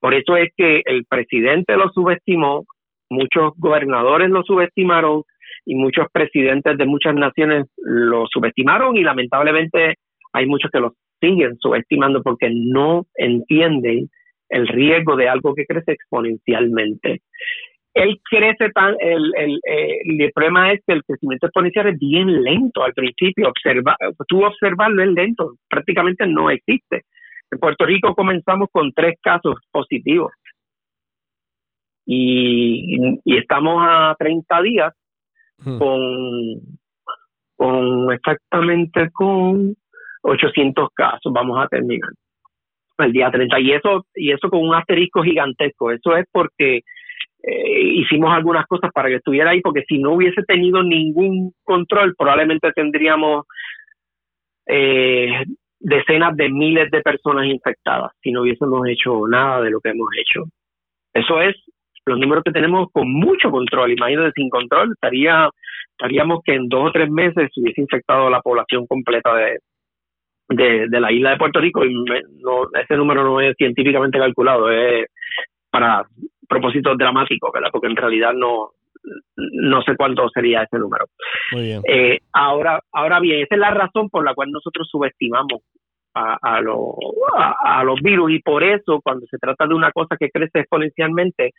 [0.00, 2.64] Por eso es que el presidente lo subestimó,
[3.08, 5.22] muchos gobernadores lo subestimaron
[5.64, 9.94] y muchos presidentes de muchas naciones lo subestimaron y lamentablemente
[10.34, 14.10] hay muchos que lo siguen subestimando porque no entienden
[14.50, 17.22] el riesgo de algo que crece exponencialmente
[17.94, 22.82] él crece tan, el, el, el, problema es que el crecimiento exponencial es bien lento
[22.82, 27.02] al principio, observa, tú observarlo es lento, prácticamente no existe.
[27.52, 30.32] En Puerto Rico comenzamos con tres casos positivos
[32.04, 34.92] y, y estamos a 30 días
[35.58, 35.78] hmm.
[35.78, 36.00] con,
[37.56, 39.76] con exactamente con
[40.24, 42.10] 800 casos, vamos a terminar
[42.98, 46.82] el día 30 y eso y eso con un asterisco gigantesco, eso es porque
[47.42, 52.14] eh, hicimos algunas cosas para que estuviera ahí, porque si no hubiese tenido ningún control,
[52.16, 53.46] probablemente tendríamos
[54.66, 55.44] eh,
[55.80, 60.08] decenas de miles de personas infectadas si no hubiésemos hecho nada de lo que hemos
[60.18, 60.44] hecho.
[61.12, 61.54] Eso es
[62.06, 63.92] los números que tenemos con mucho control.
[63.92, 65.48] Imagínate, sin control estaría
[65.90, 69.58] estaríamos que en dos o tres meses se hubiese infectado la población completa de,
[70.48, 74.70] de, de la isla de Puerto Rico y no, ese número no es científicamente calculado,
[74.70, 75.06] es
[75.70, 76.06] para
[76.48, 77.70] propósitos dramáticos, ¿verdad?
[77.72, 78.70] Porque en realidad no,
[79.36, 81.06] no sé cuánto sería ese número.
[81.52, 81.82] Muy bien.
[81.88, 85.62] Eh, ahora, ahora bien, esa es la razón por la cual nosotros subestimamos
[86.14, 90.30] a, a, a, los virus y por eso cuando se trata de una cosa que
[90.30, 91.52] crece exponencialmente,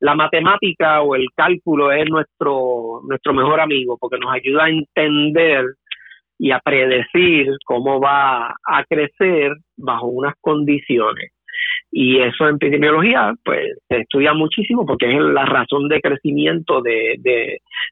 [0.00, 5.64] la matemática o el cálculo es nuestro, nuestro mejor amigo porque nos ayuda a entender
[6.42, 11.30] y a predecir cómo va a crecer bajo unas condiciones.
[11.88, 17.14] Y eso en epidemiología, pues se estudia muchísimo porque es la razón de crecimiento de,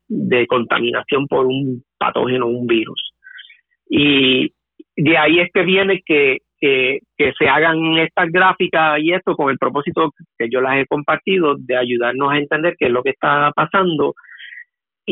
[0.08, 3.12] de, contaminación por un patógeno, un virus.
[3.88, 4.52] Y
[4.96, 9.50] de ahí es que viene que, que, que, se hagan estas gráficas y esto con
[9.50, 13.10] el propósito que yo las he compartido de ayudarnos a entender qué es lo que
[13.10, 14.14] está pasando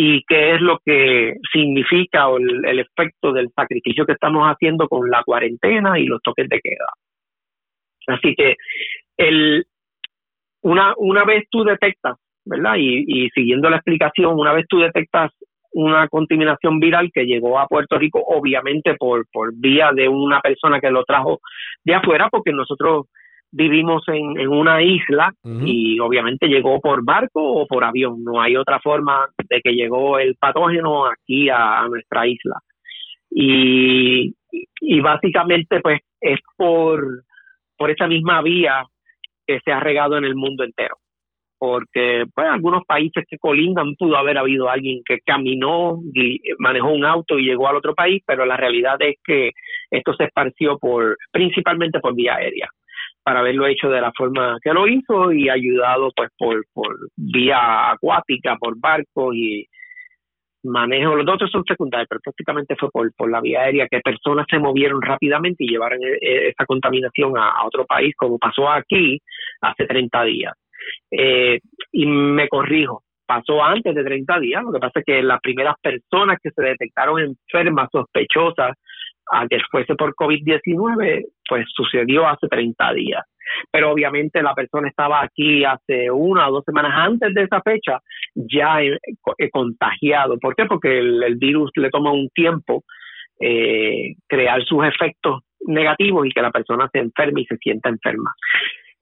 [0.00, 5.10] y qué es lo que significa o el, efecto del sacrificio que estamos haciendo con
[5.10, 6.86] la cuarentena y los toques de queda.
[8.06, 8.54] Así que
[9.16, 9.66] el,
[10.62, 12.76] una, una vez tú detectas, ¿verdad?
[12.78, 15.32] Y, y siguiendo la explicación, una vez tú detectas
[15.72, 20.78] una contaminación viral que llegó a Puerto Rico, obviamente por, por vía de una persona
[20.78, 21.40] que lo trajo
[21.82, 23.06] de afuera, porque nosotros
[23.50, 28.22] vivimos en, en una isla y obviamente llegó por barco o por avión.
[28.22, 32.56] No hay otra forma de que llegó el patógeno aquí a, a nuestra isla.
[33.30, 34.34] Y,
[34.80, 37.24] y básicamente pues es por
[37.76, 38.84] por esa misma vía
[39.46, 40.96] que se ha regado en el mundo entero.
[41.58, 47.04] Porque pues, algunos países que colindan pudo haber habido alguien que caminó y manejó un
[47.04, 49.52] auto y llegó al otro país, pero la realidad es que
[49.90, 52.68] esto se esparció por principalmente por vía aérea
[53.28, 57.90] para haberlo hecho de la forma que lo hizo y ayudado pues por, por vía
[57.90, 59.66] acuática, por barcos y,
[60.62, 64.46] manejo, los otros son secundarios, pero prácticamente fue por, por la vía aérea que personas
[64.48, 69.20] se movieron rápidamente y llevaron e, e, esa contaminación a, otro país, como pasó aquí
[69.60, 70.54] hace 30 días.
[71.10, 71.60] Eh,
[71.92, 75.74] y me corrijo, pasó antes de 30 días, lo que pasa es que las primeras
[75.82, 78.74] personas que se detectaron enfermas, sospechosas,
[79.48, 83.24] que fuese por COVID-19, pues sucedió hace 30 días
[83.70, 88.00] pero obviamente la persona estaba aquí hace una o dos semanas antes de esa fecha
[88.34, 88.78] ya
[89.52, 90.38] contagiado.
[90.38, 90.66] ¿Por qué?
[90.66, 92.84] Porque el, virus le toma un tiempo
[93.40, 98.32] eh, crear sus efectos negativos y que la persona se enferme y se sienta enferma.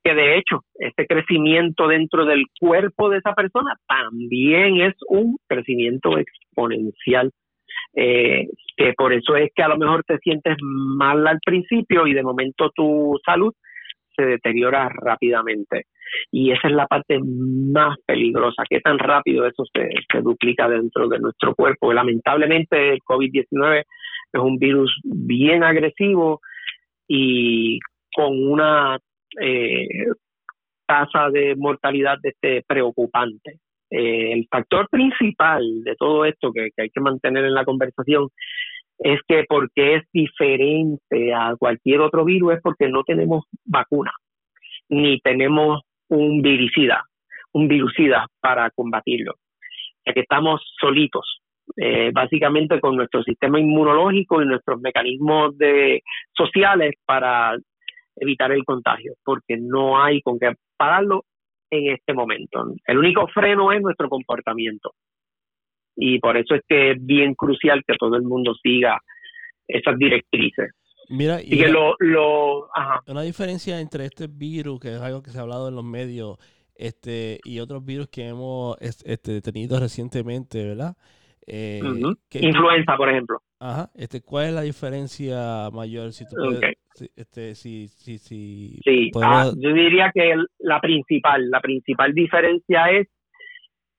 [0.03, 6.17] Que de hecho, este crecimiento dentro del cuerpo de esa persona también es un crecimiento
[6.19, 7.33] exponencial.
[7.99, 12.13] Eh, que por eso es que a lo mejor te sientes mal al principio y
[12.13, 13.55] de momento tu salud
[14.15, 15.87] se deteriora rápidamente.
[16.31, 21.19] Y esa es la parte más peligrosa, que tan rápido eso se, duplica dentro de
[21.19, 21.93] nuestro cuerpo.
[21.93, 23.81] Lamentablemente el COVID-19
[24.33, 26.41] es un virus bien agresivo
[27.09, 27.79] y
[28.15, 28.99] con una
[29.41, 29.87] eh,
[30.87, 33.59] tasa de mortalidad este, preocupante.
[33.91, 38.29] Eh, el factor principal de todo esto que, hay que mantener en la conversación
[38.99, 44.13] es que porque es diferente a cualquier otro virus es porque no tenemos vacuna,
[44.89, 47.05] ni tenemos un viricida,
[47.53, 49.35] un virucida para combatirlo.
[50.05, 51.43] Ya que estamos solitos,
[51.77, 57.57] eh, básicamente con nuestro sistema inmunológico y nuestros mecanismos de, sociales para
[58.17, 61.25] evitar el contagio, porque no hay con qué pararlo
[61.71, 62.75] en este momento.
[62.87, 64.93] El único freno es nuestro comportamiento
[65.97, 69.01] y por eso es que es bien crucial que todo el mundo siga
[69.67, 70.73] esas directrices.
[71.09, 72.69] Mira, y, que lo, lo
[73.07, 76.37] una diferencia entre este virus, que es algo que se ha hablado en los medios,
[76.75, 80.97] este y otros virus que hemos este, tenido recientemente, ¿verdad?
[81.47, 81.81] Eh,
[82.33, 83.41] Influenza, por ejemplo.
[83.61, 83.91] Ajá.
[83.95, 86.13] Este, ¿Cuál es la diferencia mayor?
[86.13, 86.77] Si tú puedes,
[87.17, 89.11] este, si, si, si, sí.
[89.23, 93.09] Ah, yo diría que la principal, la principal diferencia es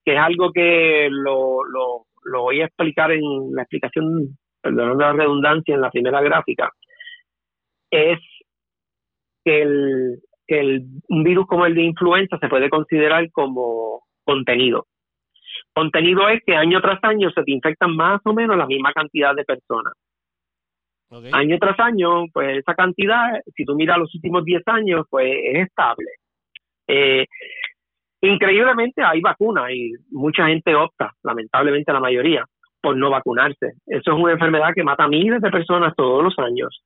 [0.04, 5.12] que es algo que lo, lo, lo voy a explicar en la explicación, perdón la
[5.12, 6.70] redundancia, en la primera gráfica,
[7.90, 8.18] es
[9.44, 14.86] que, el, que el, un virus como el de influenza se puede considerar como contenido.
[15.74, 19.34] Contenido es que año tras año se te infectan más o menos la misma cantidad
[19.34, 19.94] de personas.
[21.32, 25.66] Año tras año, pues esa cantidad, si tú miras los últimos 10 años, pues es
[25.66, 26.10] estable.
[26.86, 27.26] Eh,
[28.20, 32.44] Increíblemente hay vacunas y mucha gente opta, lamentablemente la mayoría,
[32.80, 33.74] por no vacunarse.
[33.86, 36.82] Eso es una enfermedad que mata a miles de personas todos los años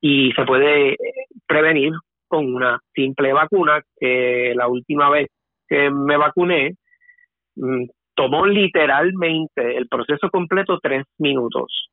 [0.00, 0.98] y se puede eh,
[1.46, 1.92] prevenir
[2.26, 5.28] con una simple vacuna que la última vez
[5.68, 6.74] que me vacuné
[7.56, 11.90] mm, tomó literalmente el proceso completo tres minutos.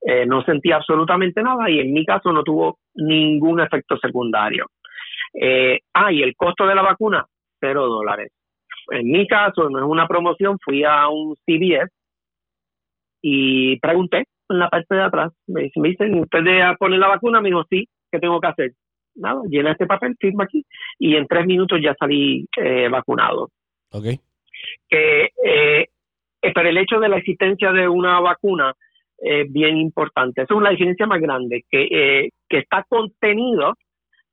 [0.00, 4.66] Eh, no sentía absolutamente nada y en mi caso no tuvo ningún efecto secundario.
[5.34, 7.26] Eh, ah, y el costo de la vacuna,
[7.60, 8.32] cero dólares.
[8.90, 11.92] En mi caso, no es una promoción, fui a un CVS
[13.20, 16.40] y pregunté en la parte de atrás, me, dicen, ¿usted
[16.78, 17.40] poner la vacuna?
[17.40, 18.72] Me dijo, sí, ¿qué tengo que hacer?
[19.14, 20.64] Nada, llena este papel, firma aquí
[20.98, 23.50] y en tres minutos ya salí eh, vacunado.
[23.90, 24.04] Ok.
[24.88, 25.88] Que, eh,
[26.40, 28.72] pero el hecho de la existencia de una vacuna
[29.18, 30.42] es bien importante.
[30.42, 33.74] Esa es la diferencia más grande, que, eh, que está contenido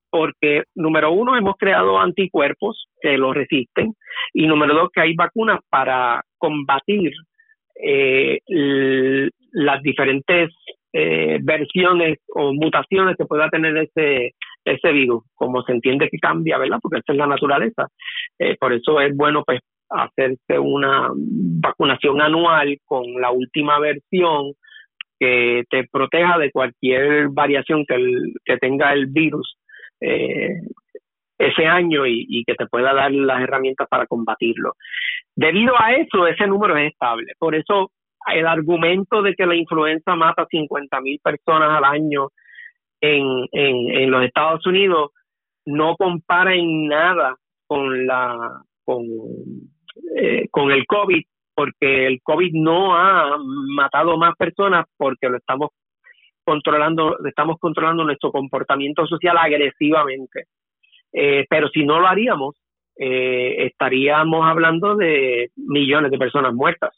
[0.09, 3.93] porque, número uno, hemos creado anticuerpos que lo resisten
[4.33, 7.11] y, número dos, que hay vacunas para combatir
[7.83, 8.39] eh,
[9.51, 10.51] las diferentes
[10.93, 16.57] eh, versiones o mutaciones que pueda tener ese, ese virus, como se entiende que cambia,
[16.57, 16.79] ¿verdad?
[16.81, 17.87] Porque esa es la naturaleza.
[18.39, 24.53] Eh, por eso es bueno pues hacerse una vacunación anual con la última versión
[25.19, 29.57] que te proteja de cualquier variación que, tenga el virus
[30.01, 30.61] eh,
[31.37, 34.73] ese año y, que te pueda dar las herramientas para combatirlo.
[35.35, 37.33] Debido a eso, ese número es estable.
[37.37, 37.91] Por eso
[38.27, 42.29] el argumento de que la influenza mata a 50 mil personas al año
[43.01, 45.11] en, los Estados Unidos
[45.65, 47.35] no compara en nada
[47.67, 49.03] con la con,
[50.15, 51.23] eh, con el COVID
[51.55, 55.69] porque el COVID no ha matado más personas porque lo estamos
[56.43, 60.45] controlando, estamos controlando nuestro comportamiento social agresivamente.
[61.11, 62.55] Eh, pero si no lo haríamos,
[62.97, 66.93] eh, estaríamos hablando de millones de personas muertas.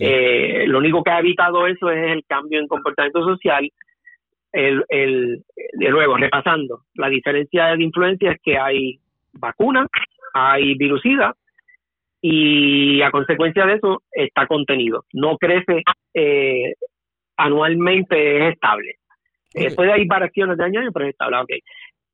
[0.00, 3.70] Eh, lo único que ha evitado eso es el cambio en comportamiento social.
[4.50, 5.42] El, el,
[5.72, 8.98] de nuevo, repasando, la diferencia de influencia es que hay
[9.32, 9.88] vacunas,
[10.32, 11.34] hay virucida
[12.26, 15.04] y a consecuencia de eso está contenido.
[15.12, 15.82] No crece
[16.14, 16.72] eh,
[17.36, 18.94] anualmente, es estable.
[19.52, 21.36] Eh, puede haber variaciones de año a año, pero es estable.
[21.42, 21.60] Okay.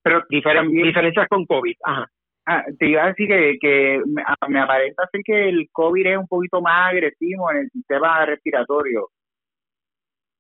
[0.03, 1.75] Pero diferencias con COVID.
[1.85, 2.09] Ajá.
[2.45, 6.19] Ah, te iba a decir que, que me, me, aparenta ser que el COVID es
[6.19, 9.11] un poquito más agresivo en el sistema respiratorio.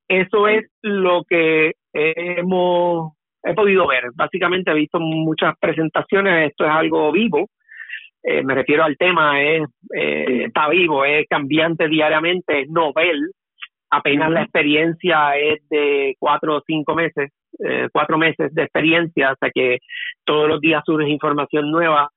[0.08, 3.12] Eso es lo que hemos
[3.44, 4.06] he podido ver.
[4.16, 7.48] Básicamente he visto muchas presentaciones, esto es algo vivo.
[8.22, 9.62] Eh, me refiero al tema, es
[9.94, 13.32] eh, está vivo, es cambiante diariamente, es novel.
[13.90, 19.50] Apenas la experiencia es de cuatro o cinco meses eh, cuatro meses de experiencia, hasta
[19.50, 19.78] que
[20.24, 22.08] todos los días surge información nueva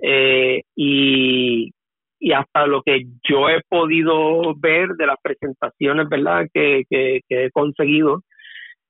[0.00, 1.72] eh, y,
[2.20, 7.50] y hasta lo que yo he podido ver de las presentaciones, ¿verdad?, que, que, he
[7.50, 8.22] conseguido,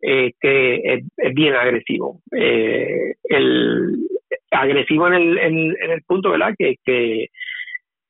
[0.02, 0.80] eh, que
[1.16, 2.20] es, bien agresivo.
[2.30, 4.08] El
[4.52, 7.26] agresivo en el, en, el punto, ¿verdad?, que, que,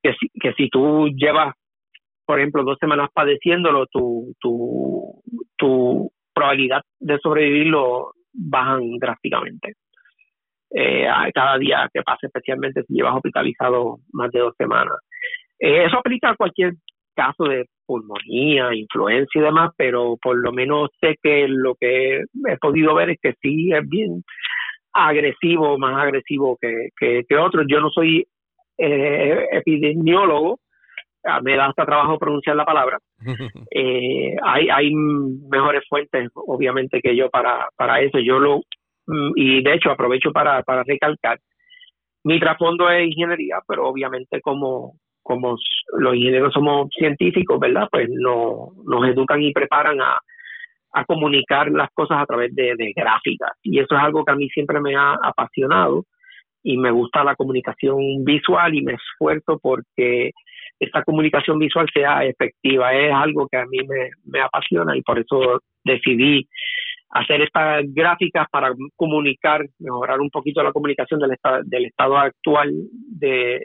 [0.02, 1.54] que, si, que si tú llevas
[2.24, 5.22] por ejemplo, dos semanas padeciéndolo, tu, tu,
[5.56, 9.74] tu probabilidad de sobrevivirlo bajan drásticamente.
[10.74, 14.96] Eh, cada día que pase, especialmente si llevas hospitalizado más de dos semanas.
[15.58, 16.72] Eh, eso aplica a cualquier
[17.14, 22.56] caso de pulmonía, influencia y demás, pero por lo menos sé que lo que he
[22.58, 24.22] podido ver es que sí es bien
[24.92, 27.66] agresivo, más agresivo que, que, que otros.
[27.68, 28.26] Yo no soy
[28.78, 30.60] eh, epidemiólogo,
[31.42, 32.98] me da hasta trabajo pronunciar la palabra.
[33.74, 38.18] Eh, hay, hay mejores fuentes, obviamente, que yo para, para eso.
[38.18, 38.58] Yo lo,
[39.06, 41.38] mm, y de hecho aprovecho para, para recalcar,
[42.24, 45.56] mi trasfondo es ingeniería, pero obviamente como, como
[45.98, 47.88] los ingenieros somos científicos, ¿verdad?
[47.90, 50.20] Pues no, nos educan y preparan a,
[50.92, 53.52] a comunicar las cosas a través de, de gráficas.
[53.62, 56.04] Y eso es algo que a mí siempre me ha apasionado
[56.62, 60.32] y me gusta la comunicación visual y me esfuerzo porque
[60.78, 62.92] esta comunicación visual sea efectiva.
[62.94, 63.78] Es algo que a mí
[64.24, 66.48] me, apasiona y por eso decidí
[67.10, 72.72] hacer estas gráficas para comunicar, mejorar un poquito la comunicación del, estado, del estado actual
[72.72, 73.60] de,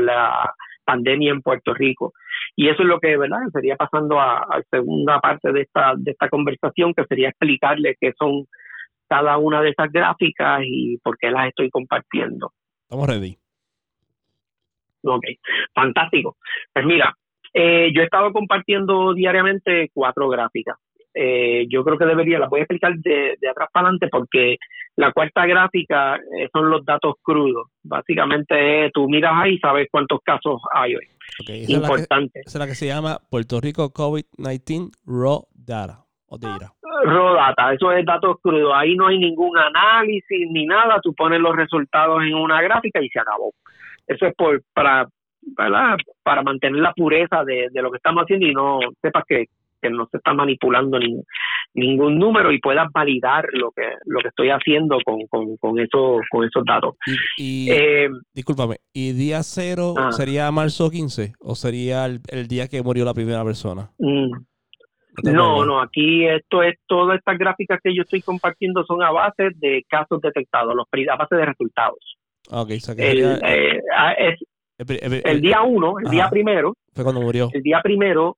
[0.00, 2.12] la pandemia en Puerto Rico.
[2.56, 3.38] Y eso es lo que, ¿verdad?
[3.52, 8.12] Sería pasando a, la segunda parte de esta, de esta conversación, que sería explicarle qué
[8.18, 8.46] son
[9.08, 12.52] cada una de estas gráficas y por qué las estoy compartiendo.
[12.84, 13.36] Estamos ready.
[15.04, 15.24] Ok,
[15.74, 16.36] fantástico.
[16.72, 17.14] Pues mira,
[17.52, 20.76] eh, yo he estado compartiendo diariamente cuatro gráficas.
[21.14, 24.56] Eh, yo creo que debería, las voy a explicar de, atrás para adelante porque
[24.96, 27.68] la cuarta gráfica eh, son los datos crudos.
[27.82, 31.06] Básicamente tú miras ahí y sabes cuántos casos hay hoy.
[31.68, 32.40] Importante.
[32.40, 36.04] esa es la que se llama Puerto Rico COVID-19 Raw Data.
[36.26, 36.72] O data.
[37.04, 38.72] Raw data, eso es datos crudos.
[38.74, 40.98] Ahí no hay ningún análisis ni nada.
[41.02, 43.52] Tú pones los resultados en una gráfica y se acabó.
[44.06, 45.06] Eso es por, para,
[46.22, 49.46] para mantener la pureza de, lo que estamos haciendo y no sepas que,
[49.82, 50.98] que no se está manipulando
[51.74, 56.20] ningún número y puedas validar lo que lo que estoy haciendo con, con, con, esos,
[56.30, 56.94] con esos datos.
[57.36, 60.12] Y, eh, discúlpame, ¿y día cero ah.
[60.12, 63.90] sería marzo 15 o sería el, día que murió la primera persona?
[63.98, 64.30] Mm.
[65.24, 69.50] No, no, aquí esto es todas estas gráficas que yo estoy compartiendo son a base
[69.56, 72.16] de casos detectados, los, a base de resultados.
[72.50, 74.40] Okay, el, eh, ah, es,
[74.78, 76.74] el, día uno, el día primero.
[76.92, 77.50] Fue cuando murió.
[77.52, 78.36] El día primero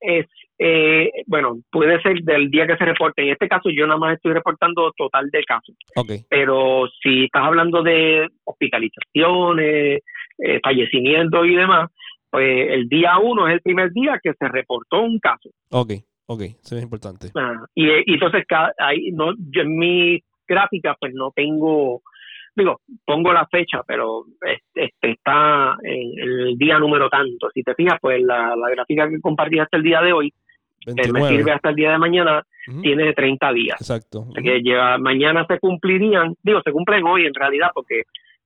[0.00, 0.26] es,
[0.58, 3.22] eh, bueno, puede ser del día que se reporte.
[3.22, 5.74] En este caso, yo nada más estoy reportando total de casos.
[5.96, 6.20] Okay.
[6.28, 10.02] Pero si estás hablando de hospitalizaciones,
[10.38, 11.90] eh, fallecimientos y demás,
[12.30, 15.50] pues el día uno es el primer día que se reportó un caso.
[15.70, 15.92] Ok,
[16.26, 17.28] ok, eso es importante.
[17.36, 18.44] Ah, y, y, entonces,
[18.78, 22.02] ahí, no, yo en mi gráfica, pues no tengo
[22.56, 24.24] digo, pongo la fecha, pero
[24.74, 27.50] este, está en el día número tanto.
[27.52, 30.32] Si te fijas, pues la, gráfica que compartí hasta el día de hoy,
[30.84, 32.42] que me sirve hasta el día de mañana,
[32.82, 33.80] tiene 30 días.
[33.80, 34.26] Exacto.
[34.34, 38.02] que lleva, mañana se cumplirían, digo, se cumplen hoy en realidad, porque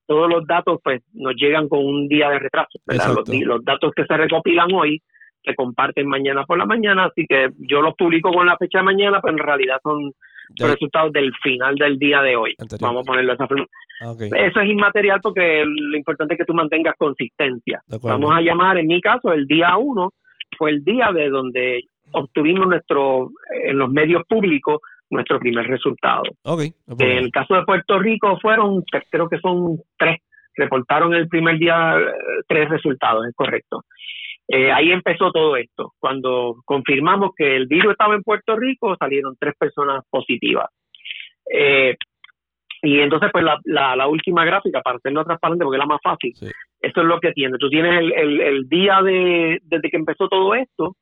[0.06, 2.78] todos los datos pues nos llegan con un día de retraso.
[2.86, 5.02] Los, los datos que se recopilan hoy
[5.44, 8.84] se comparten mañana por la mañana, así que yo los publico con la fecha de
[8.84, 10.12] mañana, pero en realidad son
[10.56, 12.54] resultados del final del día de hoy.
[12.80, 13.66] Vamos a ponerlo esa forma.
[14.00, 17.82] Ah, Eso es inmaterial porque lo importante es que tú mantengas consistencia.
[18.02, 20.12] Vamos a llamar, en mi caso, el día uno
[20.56, 21.82] fue el día de donde
[22.12, 23.30] obtuvimos nuestro,
[23.64, 24.80] en los medios públicos,
[25.10, 26.22] nuestro primer resultado.
[26.98, 30.18] en el caso de Puerto Rico fueron, creo que son tres,
[30.54, 31.96] reportaron el primer día
[32.46, 33.84] tres resultados, es correcto.
[34.48, 35.92] Eh, ahí empezó todo esto.
[35.98, 40.70] Cuando confirmamos que el virus estaba en Puerto Rico, salieron tres personas positivas.
[41.52, 41.96] Eh,
[42.82, 46.32] y entonces, pues la, la, última gráfica, para hacerlo transparente, porque es la más fácil,
[46.80, 47.58] esto es lo que tiene.
[47.58, 50.94] Tú tienes el, el, día de, desde que empezó todo esto,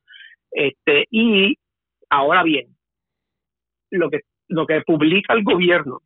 [0.56, 1.58] este, y
[2.08, 2.68] ahora bien,
[3.90, 6.00] lo que, lo que publica el gobierno,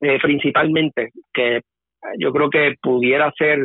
[0.00, 1.62] eh, principalmente, que
[2.18, 3.58] yo creo que pudiera ser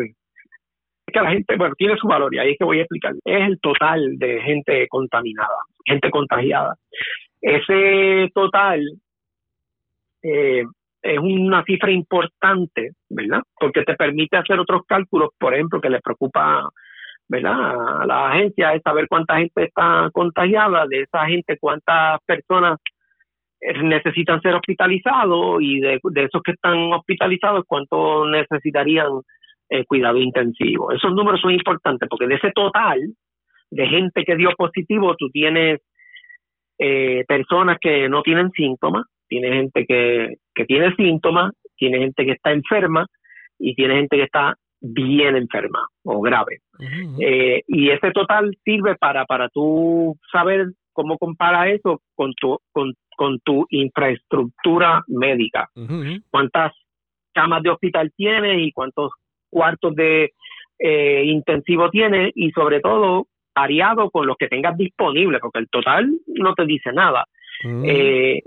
[1.06, 3.48] que la gente, bueno, tiene su valor y ahí es que voy a explicar, es
[3.48, 5.56] el total de gente contaminada,
[5.86, 6.76] gente contagiada.
[7.40, 8.82] Ese total
[10.24, 10.64] eh,
[11.04, 13.44] es una cifra importante, ¿verdad?
[13.60, 16.68] Porque te permite hacer otros cálculos, por ejemplo, que le preocupa,
[17.28, 18.02] ¿verdad?
[18.02, 22.78] A la agencia es saber cuánta gente está contagiada, de esa gente cuántas personas
[23.84, 29.22] necesitan ser hospitalizados y de, esos que están hospitalizados cuánto necesitarían
[29.70, 30.92] eh, cuidado intensivo.
[30.92, 33.00] Esos números son importantes porque de ese total
[33.72, 35.82] de gente que dio positivo, tú tienes
[36.78, 42.32] eh, personas que no tienen síntomas, tienes gente que, que tiene síntomas, tiene gente que
[42.34, 43.08] está enferma
[43.58, 44.54] y tiene gente que está
[44.94, 46.60] bien enferma o grave.
[47.20, 52.94] Eh, y ese total sirve para, para tú saber cómo compara eso con tu, con,
[53.16, 55.70] con tu infraestructura médica.
[56.30, 56.74] Cuántas
[57.34, 59.12] camas de hospital tienes y cuántos
[59.50, 60.34] cuartos de
[60.80, 66.12] eh, intensivo tienes y sobre todo variado con los que tengas disponibles, porque el total
[66.28, 67.26] no te dice nada.
[67.64, 67.84] Mm.
[67.86, 68.44] Eh,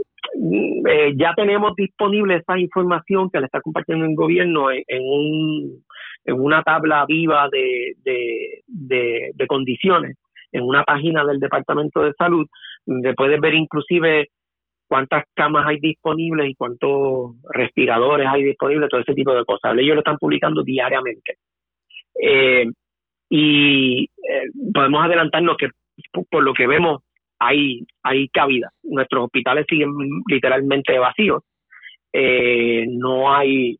[0.90, 5.84] eh, ya tenemos disponible esa información que le está compartiendo el gobierno en, un,
[6.28, 10.18] en una tabla viva de, de, de, condiciones,
[10.52, 12.46] en una página del Departamento de Salud,
[12.84, 14.28] donde puedes ver inclusive
[14.86, 19.72] cuántas camas hay disponibles y cuántos respiradores hay disponibles, todo ese tipo de cosas.
[19.78, 21.38] Ellos lo están publicando diariamente.
[22.22, 22.66] Eh,
[23.30, 25.68] y eh, podemos adelantarnos que
[26.30, 27.00] por lo que vemos
[27.38, 28.70] hay, hay cabida.
[28.82, 29.92] Nuestros hospitales siguen
[30.26, 31.42] literalmente vacíos.
[32.12, 33.78] Eh, no hay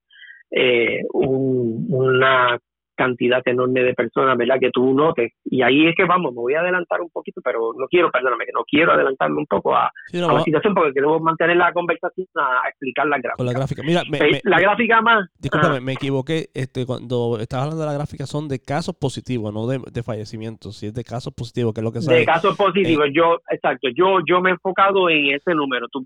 [1.13, 2.59] una
[2.99, 4.57] cantidad enorme de personas, ¿verdad?
[4.61, 5.33] Que tú notes.
[5.45, 8.45] Y ahí es que vamos, me voy a adelantar un poquito, pero no quiero, perdóname,
[8.45, 12.69] que no quiero adelantarme un poco a, la situación porque queremos mantener la conversación a
[12.69, 13.45] explicar la gráfica.
[13.45, 13.83] la gráfica.
[13.85, 14.03] Mira,
[14.43, 15.29] la gráfica más.
[15.39, 16.49] Discúlpame, me equivoqué.
[16.53, 20.77] Este, cuando estabas hablando de la gráfica son de casos positivos, no de, de fallecimientos.
[20.77, 23.89] Si es de casos positivos, que es lo que De casos positivos, eh, yo, exacto.
[23.95, 25.87] Yo, yo me he enfocado en ese número.
[25.89, 26.05] Tú,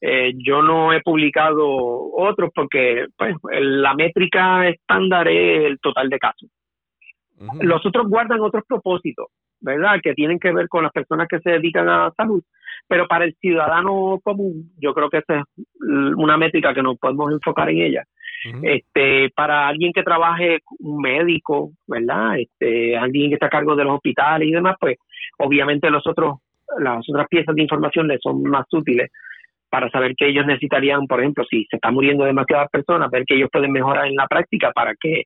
[0.00, 1.66] eh, yo no he publicado
[2.14, 6.50] otros porque pues, la métrica estándar es el total de casos.
[7.60, 9.26] Los otros guardan otros propósitos,
[9.60, 10.00] ¿verdad?
[10.02, 12.42] Que tienen que ver con las personas que se dedican a la salud.
[12.88, 15.44] Pero para el ciudadano común, yo creo que esa es
[15.80, 18.04] una métrica que nos podemos enfocar en ella.
[18.62, 22.38] Este, para alguien que trabaje, un médico, ¿verdad?
[22.38, 24.98] Este, alguien que está a cargo de los hospitales y demás, pues
[25.38, 26.36] obviamente los otros,
[26.78, 29.10] las otras piezas de información le son más útiles
[29.76, 33.34] para saber que ellos necesitarían, por ejemplo, si se están muriendo demasiadas personas, ver que
[33.34, 35.24] ellos pueden mejorar en la práctica para que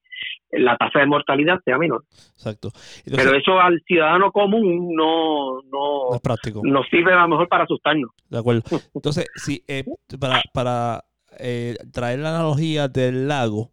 [0.51, 2.03] la tasa de mortalidad sea menor.
[2.11, 2.71] Exacto.
[3.05, 6.63] Pero eso al ciudadano común no, no, es práctico.
[6.65, 8.11] nos sirve a lo mejor para asustarnos.
[8.29, 8.63] De acuerdo.
[8.93, 9.85] Entonces, si, eh,
[10.19, 11.05] para, para
[11.39, 13.71] eh, traer la analogía del lago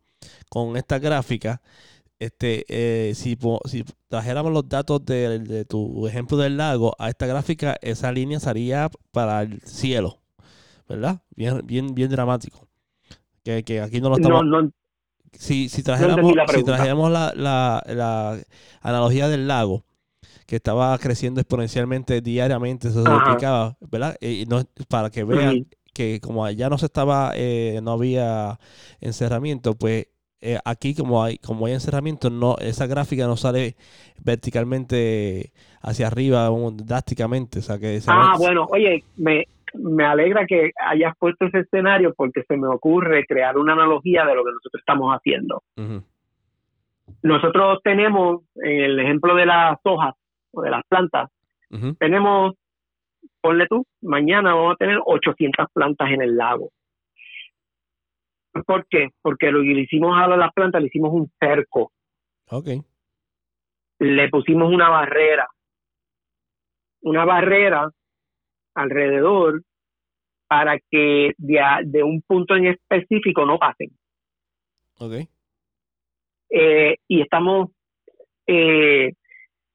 [0.47, 1.59] con esta gráfica,
[2.19, 7.77] este, eh, si, si trajéramos los datos de, tu ejemplo del lago a esta gráfica,
[7.81, 10.19] esa línea sería para el cielo,
[10.87, 11.21] ¿verdad?
[11.35, 12.67] Bien, bien, bien dramático.
[13.43, 14.71] Que, aquí no lo estamos.
[15.31, 18.37] si, si trajéramos, si trajéramos la, la,
[18.81, 19.85] analogía del lago,
[20.45, 24.17] que estaba creciendo exponencialmente diariamente, eso se explicaba, ¿verdad?
[24.21, 28.59] Y no, para que vean que como allá no se estaba, eh, no había
[28.99, 30.07] encerramiento, pues
[30.39, 33.75] eh, aquí como hay como hay encerramiento, no esa gráfica no sale
[34.23, 37.59] verticalmente hacia arriba drásticamente.
[37.59, 42.43] O sea que ah, bueno, oye, me, me alegra que hayas puesto ese escenario porque
[42.43, 45.63] se me ocurre crear una analogía de lo que nosotros estamos haciendo.
[47.21, 50.13] Nosotros tenemos, en el ejemplo de las hojas
[50.51, 51.29] o de las plantas,
[51.99, 52.55] tenemos,
[53.41, 56.69] ponle tú, mañana vamos a tener 800 plantas en el lago.
[58.65, 59.09] ¿Por qué?
[59.21, 61.91] Porque lo que le hicimos a las plantas, le hicimos un cerco.
[62.49, 62.67] Ok.
[63.99, 65.47] Le pusimos una barrera.
[67.01, 67.89] Una barrera
[68.77, 69.63] alrededor
[70.47, 73.89] para que de, un punto en específico no pasen.
[74.99, 75.27] Ok.
[76.49, 77.71] Eh, y estamos
[78.45, 79.11] eh,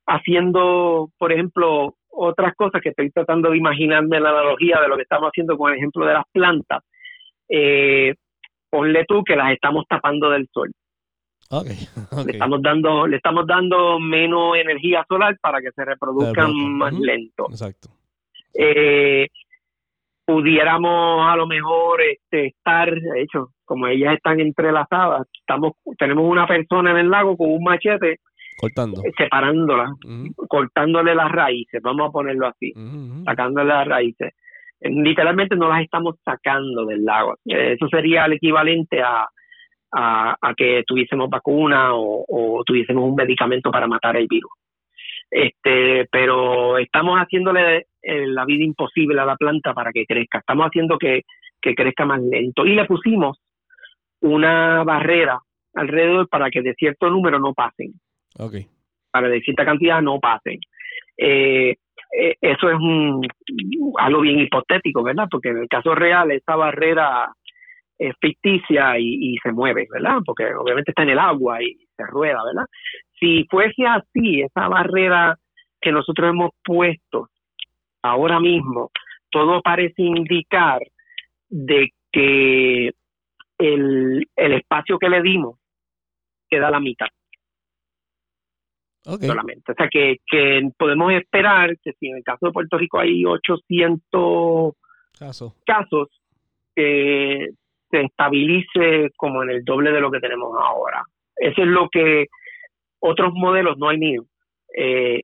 [0.07, 5.03] haciendo, por ejemplo, otras cosas que estoy tratando de imaginarme la analogía de lo que
[5.03, 6.83] estamos haciendo con el ejemplo de las plantas.
[7.49, 8.15] Eh,
[8.71, 10.71] ponle tú que las estamos tapando del sol.
[11.51, 11.77] Okay,
[12.27, 17.47] Le estamos dando, le estamos dando menos energía solar para que se reproduzcan más lento.
[17.51, 17.91] Exacto.
[18.55, 19.29] Eh,
[20.25, 26.47] pudiéramos a lo mejor este, estar, de hecho, como ellas están entrelazadas, estamos, tenemos una
[26.47, 28.21] persona en el lago con un machete
[28.59, 29.93] cortando, eh, separándola,
[30.49, 32.73] cortándole las raíces, vamos a ponerlo así,
[33.25, 34.33] sacándole las raíces
[34.85, 37.37] literalmente no las estamos sacando del lago.
[37.45, 39.27] Eso sería el equivalente a,
[39.93, 44.51] a, que tuviésemos vacuna o, tuviésemos un medicamento para matar el virus.
[45.35, 50.41] Este, pero estamos haciéndole eh, la vida imposible a la planta para que crezca.
[50.41, 51.23] Estamos haciendo que,
[51.59, 52.67] que crezca más lento.
[52.67, 53.41] Y le pusimos
[54.21, 55.41] una barrera
[55.75, 57.95] alrededor para que de cierto número no pasen.
[58.39, 58.67] Okay.
[59.11, 60.59] Para de cierta cantidad no pasen.
[61.17, 61.77] Eh,
[62.19, 63.27] eh, eso es un,
[63.99, 65.29] algo bien hipotético, ¿verdad?
[65.31, 67.33] Porque en el caso real esa barrera
[68.09, 70.19] es ficticia y, se mueve, ¿verdad?
[70.25, 72.67] Porque obviamente está en el agua y se rueda, ¿verdad?
[73.19, 75.39] Si fuese así, esa barrera
[75.81, 77.29] que nosotros hemos puesto
[78.03, 78.91] ahora mismo,
[79.31, 80.81] todo parece indicar
[81.49, 82.93] de que
[83.59, 85.59] el, el espacio que le dimos
[86.49, 87.09] queda a la mitad
[89.03, 89.73] solamente.
[89.73, 93.25] O sea que, que podemos esperar que si en el caso de Puerto Rico hay
[93.25, 94.75] 800
[95.19, 96.09] casos, casos
[96.75, 97.51] que
[97.93, 101.03] se estabilice como en el doble de lo que tenemos ahora.
[101.37, 102.27] Eso es lo que
[103.01, 104.17] otros modelos, no hay ni
[104.77, 105.21] eh,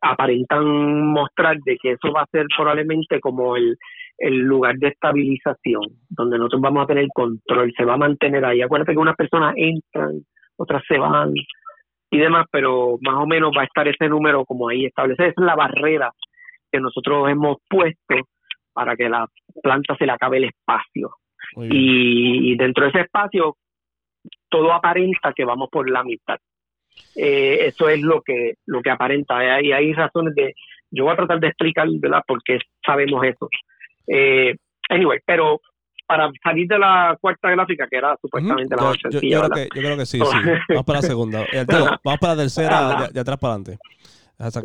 [0.00, 0.64] aparentan
[1.06, 3.76] mostrar de que eso va a ser probablemente como el,
[4.18, 8.62] el lugar de estabilización, donde nosotros vamos a tener control, se va a mantener ahí.
[8.62, 10.22] Acuérdate que unas personas entran,
[10.56, 11.32] otras se van,
[12.12, 15.28] y demás, pero más o menos va a estar ese número como ahí establecido.
[15.28, 16.12] Esa es la barrera
[16.70, 18.16] que nosotros hemos puesto
[18.72, 19.26] para que la
[19.62, 21.10] planta se le acabe el espacio.
[21.56, 23.56] Y, dentro de ese espacio,
[24.48, 26.38] todo aparenta que vamos por la mitad.
[27.16, 29.60] Eh, eso es lo que lo que aparenta.
[29.62, 30.54] Y hay razones de.
[30.90, 33.48] Yo voy a tratar de explicar, ¿verdad?, por qué sabemos eso.
[34.06, 34.54] Eh,
[34.90, 35.60] anyway, pero
[36.06, 39.36] para salir de la cuarta gráfica, que era supuestamente la más sencilla.
[39.36, 40.36] Yo, creo que, yo, creo que, sí, sí.
[40.68, 41.46] Vamos para la segunda.
[42.04, 43.78] vamos para la tercera, de, atrás para adelante.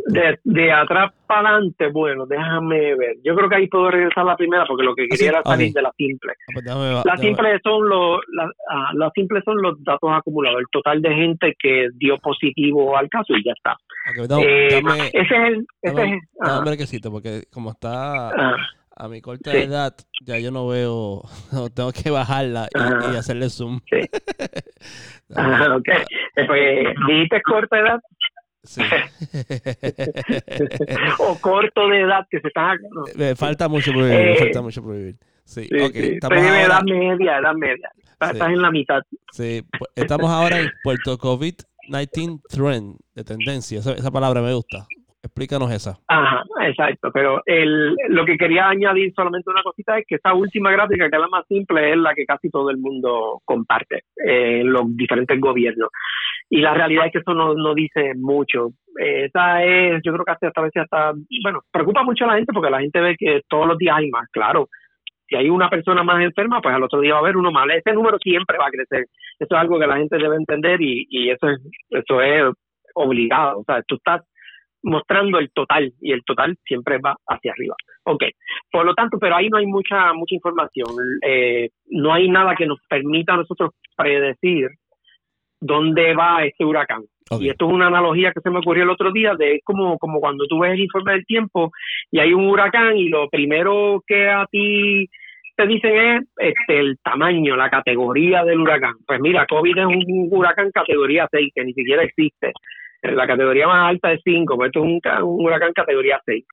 [0.08, 3.18] De, de, atrás para adelante, bueno, déjame ver.
[3.24, 5.44] Yo creo que ahí puedo regresar a la primera porque lo que ah, quería era
[5.44, 6.34] salir de la simple.
[6.34, 11.02] Ah, pues la simple son los la, ah, simples son los datos acumulados, el total
[11.02, 13.78] de gente que dio positivo al caso y ya está.
[14.40, 14.82] eh,
[15.14, 16.22] ese es el ese
[16.84, 18.56] es, porque como está
[19.00, 19.94] a mi corta edad
[20.26, 21.22] ya yo no veo,
[21.76, 23.80] tengo que bajarla y, hacerle zoom.
[23.90, 24.02] Sí.
[25.36, 25.88] ah, ok.
[25.88, 28.00] Eh, pues, ¿dijiste corta edad?
[28.68, 28.82] Sí.
[31.20, 32.76] o corto de edad que se está...
[33.16, 35.16] Me falta mucho por vivir, eh, falta mucho por vivir.
[35.46, 36.16] Sí, sí, okay.
[36.16, 36.64] Estamos ahora...
[36.64, 37.90] edad media, edad media.
[38.20, 39.02] Estás en la mitad.
[39.32, 39.64] Sí,
[39.96, 43.80] estamos ahora en Puerto COVID-19 trend, de tendencia.
[43.80, 44.86] Esa, esa palabra me gusta
[45.28, 45.98] explícanos esa.
[46.08, 47.12] Ajá, exacto.
[47.14, 51.16] Pero el, lo que quería añadir solamente una cosita es que esta última gráfica, que
[51.16, 54.96] es la más simple, es la que casi todo el mundo comparte en eh, los
[54.96, 55.90] diferentes gobiernos.
[56.50, 58.70] Y la realidad es que eso no, no dice mucho.
[58.98, 61.14] esa es, yo creo que hasta, a veces hasta,
[61.44, 64.10] bueno, preocupa mucho a la gente porque la gente ve que todos los días hay
[64.10, 64.68] más, claro.
[65.28, 67.68] Si hay una persona más enferma, pues al otro día va a haber uno más.
[67.70, 69.08] Ese número siempre va a crecer.
[69.38, 71.60] Eso es algo que la gente debe entender y, y eso es,
[71.90, 72.46] eso es
[72.94, 73.60] obligado.
[73.60, 74.22] O sea, tú estás
[74.84, 77.76] mostrando el total y el total siempre va hacia arriba.
[78.04, 78.24] Ok,
[78.72, 80.88] por lo tanto, pero ahí no hay mucha mucha información.
[81.26, 84.70] Eh, no hay nada que nos permita a nosotros predecir
[85.60, 87.04] dónde va este huracán.
[87.40, 90.22] Y esto es una analogía que se me ocurrió el otro día de como, como
[90.22, 91.72] cuando tú ves el informe del tiempo
[92.10, 95.10] y hay un huracán y lo primero que a ti
[95.58, 98.94] te dicen es este, el tamaño, la categoría del huracán.
[99.06, 102.54] Pues mira, COVID es un huracán categoría 6 que ni siquiera existe
[103.02, 106.46] la categoría más alta es 5, pues esto es un, huracán categoría 6.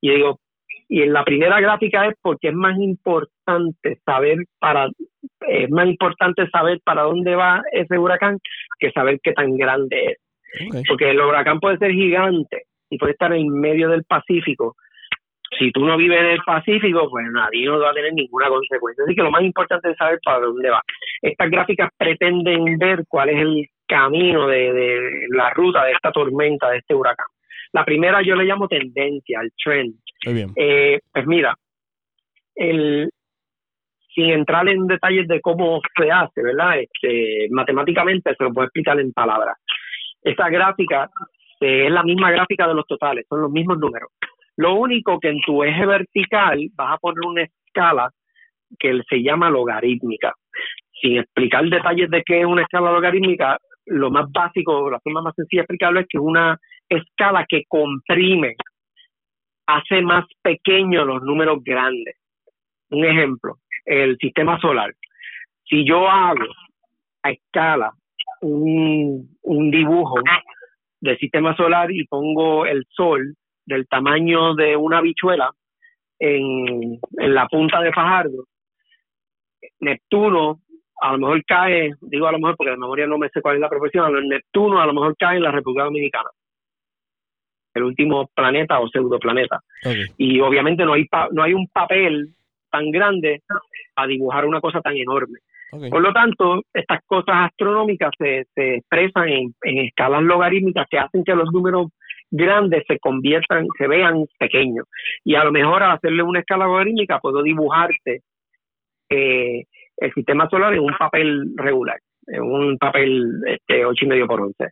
[0.00, 0.40] Y digo,
[0.88, 4.88] y en la primera gráfica es porque es más importante saber para
[5.48, 8.38] es más importante saber para dónde va ese huracán
[8.78, 10.84] que saber qué tan grande es.
[10.88, 14.76] Porque el huracán puede ser gigante y puede estar en medio del Pacífico.
[15.58, 19.04] Si tú no vives en el Pacífico, pues nadie no va a tener ninguna consecuencia.
[19.04, 20.82] Así que lo más importante es saber para dónde va.
[21.22, 26.78] Estas gráficas pretenden ver cuál es el camino de, la ruta de esta tormenta, de
[26.78, 27.26] este huracán.
[27.72, 29.94] La primera yo le llamo tendencia, el trend.
[30.56, 31.54] Eh, pues mira,
[32.54, 33.10] el,
[34.14, 36.78] sin entrar en detalles de cómo se hace, ¿verdad?
[36.78, 39.56] Este, matemáticamente se lo puedo explicar en palabras.
[40.22, 41.10] Esta gráfica
[41.60, 44.10] eh, es la misma gráfica de los totales, son los mismos números.
[44.56, 48.10] Lo único que en tu eje vertical vas a poner una escala
[48.78, 50.32] que se llama logarítmica.
[51.00, 55.34] Sin explicar detalles de qué es una escala logarítmica, lo más básico, la forma más
[55.34, 56.58] sencilla de explicarlo es que una
[56.88, 58.54] escala que comprime
[59.66, 62.16] hace más pequeños los números grandes.
[62.90, 64.94] Un ejemplo, el sistema solar.
[65.64, 66.44] Si yo hago
[67.22, 67.92] a escala
[68.42, 69.28] un,
[69.70, 70.20] dibujo
[71.00, 73.34] del sistema solar y pongo el sol
[73.66, 75.50] del tamaño de una bichuela
[76.18, 78.44] en la punta de Fajardo,
[79.80, 80.60] Neptuno
[81.00, 83.56] a lo mejor cae, digo a lo mejor porque de memoria no me sé cuál
[83.56, 86.30] es la profesión, el Neptuno a lo mejor cae en la República Dominicana,
[87.74, 89.60] el último planeta o pseudoplaneta.
[90.16, 92.28] Y obviamente no hay, no hay un papel
[92.70, 93.42] tan grande
[93.96, 95.38] a dibujar una cosa tan enorme.
[95.90, 101.24] Por lo tanto, estas cosas astronómicas se, se expresan en, en, escalas logarítmicas que hacen
[101.24, 101.88] que los números
[102.30, 104.86] grandes se conviertan, se vean pequeños.
[105.24, 108.22] Y a lo mejor al hacerle una escala logarítmica puedo dibujarte
[109.08, 109.64] eh,
[109.96, 114.40] el sistema solar en un papel regular, en un papel este, 8 y medio por
[114.40, 114.68] 11.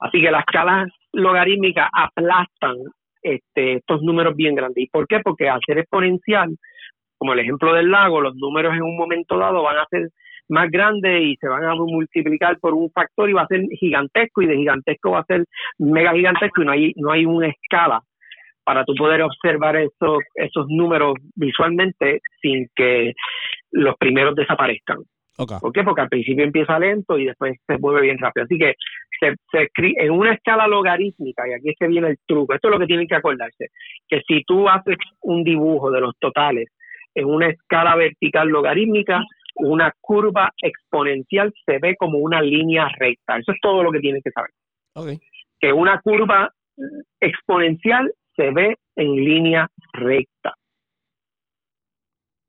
[0.00, 2.76] Así que las escalas logarítmicas aplastan
[3.22, 4.84] este, estos números bien grandes.
[4.84, 5.20] ¿Y por qué?
[5.20, 6.56] Porque al ser exponencial,
[7.16, 10.08] como el ejemplo del lago, los números en un momento dado van a ser
[10.48, 14.42] más grandes y se van a multiplicar por un factor y va a ser gigantesco
[14.42, 15.44] y de gigantesco va a ser
[15.78, 18.00] mega gigantesco y no hay, no hay una escala
[18.64, 23.14] para tú poder observar esos, esos números visualmente sin que
[23.72, 24.98] los primeros desaparezcan.
[25.36, 25.84] ¿Por qué?
[25.84, 28.44] Porque al principio empieza lento y después se mueve bien rápido.
[28.44, 28.74] Así que
[29.20, 32.68] se, se escribe en una escala logarítmica, y aquí es que viene el truco, esto
[32.68, 33.68] es lo que tienen que acordarse,
[34.08, 36.68] que si tú haces un dibujo de los totales
[37.14, 39.22] en una escala vertical logarítmica,
[39.56, 43.38] una curva exponencial se ve como una línea recta.
[43.38, 44.50] Eso es todo lo que tienen que saber.
[45.60, 46.50] Que una curva
[47.20, 50.54] exponencial se ve en línea recta.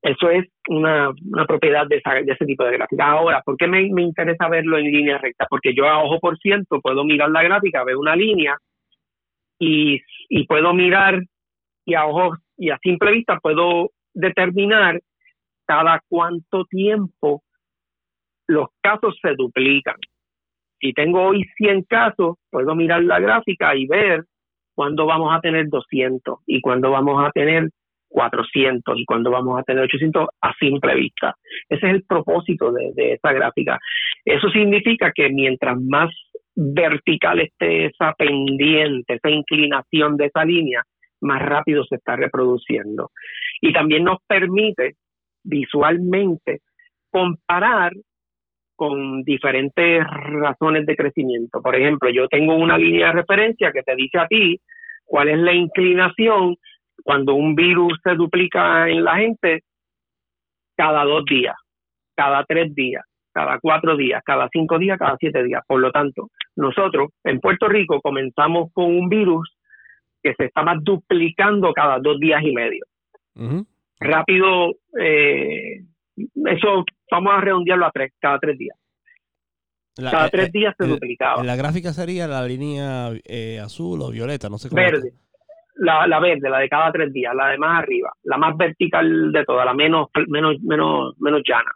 [0.01, 1.11] Eso es una,
[1.47, 3.05] propiedad de, ese tipo de gráfica.
[3.05, 5.45] Ahora, ¿por qué me, interesa verlo en línea recta?
[5.49, 8.57] Porque yo a ojo por ciento puedo mirar la gráfica, veo una línea
[9.59, 11.21] y, y puedo mirar
[11.85, 14.99] y a ojo y a simple vista puedo determinar
[15.65, 17.43] cada cuánto tiempo
[18.47, 19.97] los casos se duplican.
[20.79, 24.23] Si tengo hoy 100 casos, puedo mirar la gráfica y ver
[24.73, 27.69] cuándo vamos a tener 200 y cuándo vamos a tener
[28.09, 31.35] 400 y cuándo vamos a tener 800 a simple vista.
[31.69, 33.79] Ese es el propósito de, de esa gráfica.
[34.25, 36.09] Eso significa que mientras más
[36.55, 40.83] vertical esté esa pendiente, esa inclinación de esa línea,
[41.21, 43.11] más rápido se está reproduciendo.
[43.61, 44.95] Y también nos permite
[45.43, 46.59] visualmente
[47.11, 47.93] comparar
[48.75, 51.61] con diferentes razones de crecimiento.
[51.61, 54.61] Por ejemplo, yo tengo una línea de referencia que te dice a ti
[55.05, 56.55] cuál es la inclinación
[57.03, 59.63] cuando un virus se duplica en la gente
[60.75, 61.55] cada dos días,
[62.15, 65.61] cada tres días, cada cuatro días, cada cinco días, cada siete días.
[65.67, 69.55] Por lo tanto, nosotros en Puerto Rico comenzamos con un virus
[70.21, 72.85] que se más duplicando cada dos días y medio.
[73.99, 75.83] Rápido, eh,
[76.17, 78.77] eso vamos a redondearlo a tres, cada tres días.
[79.95, 81.43] cada eh, tres eh, días se duplicaba.
[81.43, 83.11] La gráfica sería la línea
[83.63, 84.81] azul o violeta, no sé cómo.
[84.81, 85.13] Verde.
[85.79, 89.31] La, la, verde, la de cada tres días, la de más arriba, la más vertical
[89.31, 91.71] de todas, la menos, menos, menos, menos llana.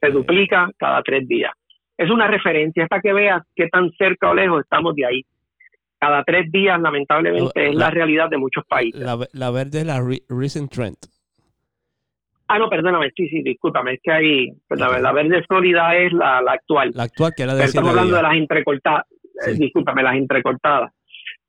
[0.00, 1.52] Se duplica cada tres días.
[1.96, 5.22] Es una referencia, es para que veas qué tan cerca o lejos estamos de ahí
[5.98, 9.00] cada tres días, lamentablemente, es la, realidad de muchos países.
[9.00, 10.96] La, verde es la recent trend.
[12.48, 16.92] Ah, no, perdóname, sí, sí, discúlpame, es que hay, la, verde sólida es la, actual.
[16.94, 19.04] La actual, que era de Estamos hablando de las entrecortadas,
[19.46, 20.92] eh, discúlpame, las entrecortadas.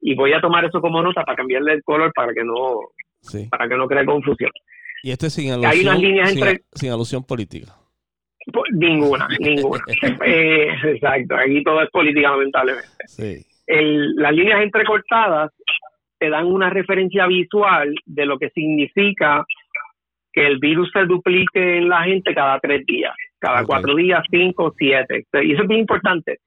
[0.02, 2.80] Y voy a tomar eso como nota para cambiarle el color para que no,
[3.50, 4.52] para que no cree confusión.
[5.04, 6.62] Y esto es sin alusión, hay unas líneas entre...
[6.74, 7.74] sin alusión política.
[8.72, 9.84] Ninguna, ninguna.
[10.26, 12.88] Eh, exacto, aquí todo es política, lamentablemente.
[13.08, 15.52] Sí las líneas entrecortadas
[16.20, 19.46] te dan una referencia visual de lo que significa
[20.32, 24.74] que el virus se duplique en la gente cada tres días, cada cuatro días, cinco,
[24.78, 25.26] siete.
[25.44, 26.40] Y eso es muy importante,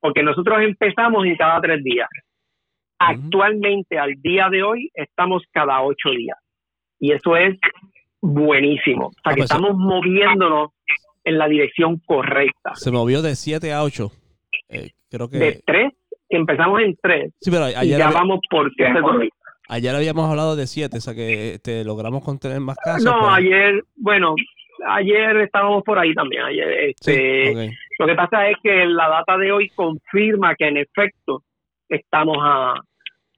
[0.00, 2.08] porque nosotros empezamos en cada tres días.
[2.98, 6.38] Actualmente, al día de hoy, estamos cada ocho días.
[6.98, 7.56] Y eso es
[8.20, 9.06] buenísimo.
[9.06, 10.70] O sea, ah, que pues estamos moviéndonos
[11.24, 12.74] en la dirección correcta.
[12.74, 14.10] Se movió de siete a ocho.
[14.68, 15.38] Eh, creo que...
[15.38, 15.92] De tres
[16.30, 18.70] empezamos en tres sí, pero ayer y ya vamos por
[19.70, 23.04] Ayer habíamos hablado de siete, o sea que este, logramos contener más casos.
[23.04, 23.32] No, pues.
[23.34, 24.34] ayer, bueno,
[24.86, 26.42] ayer estábamos por ahí también.
[26.42, 31.42] Ayer, este, Lo que pasa es que la data de hoy confirma que en efecto
[31.88, 32.74] estamos a,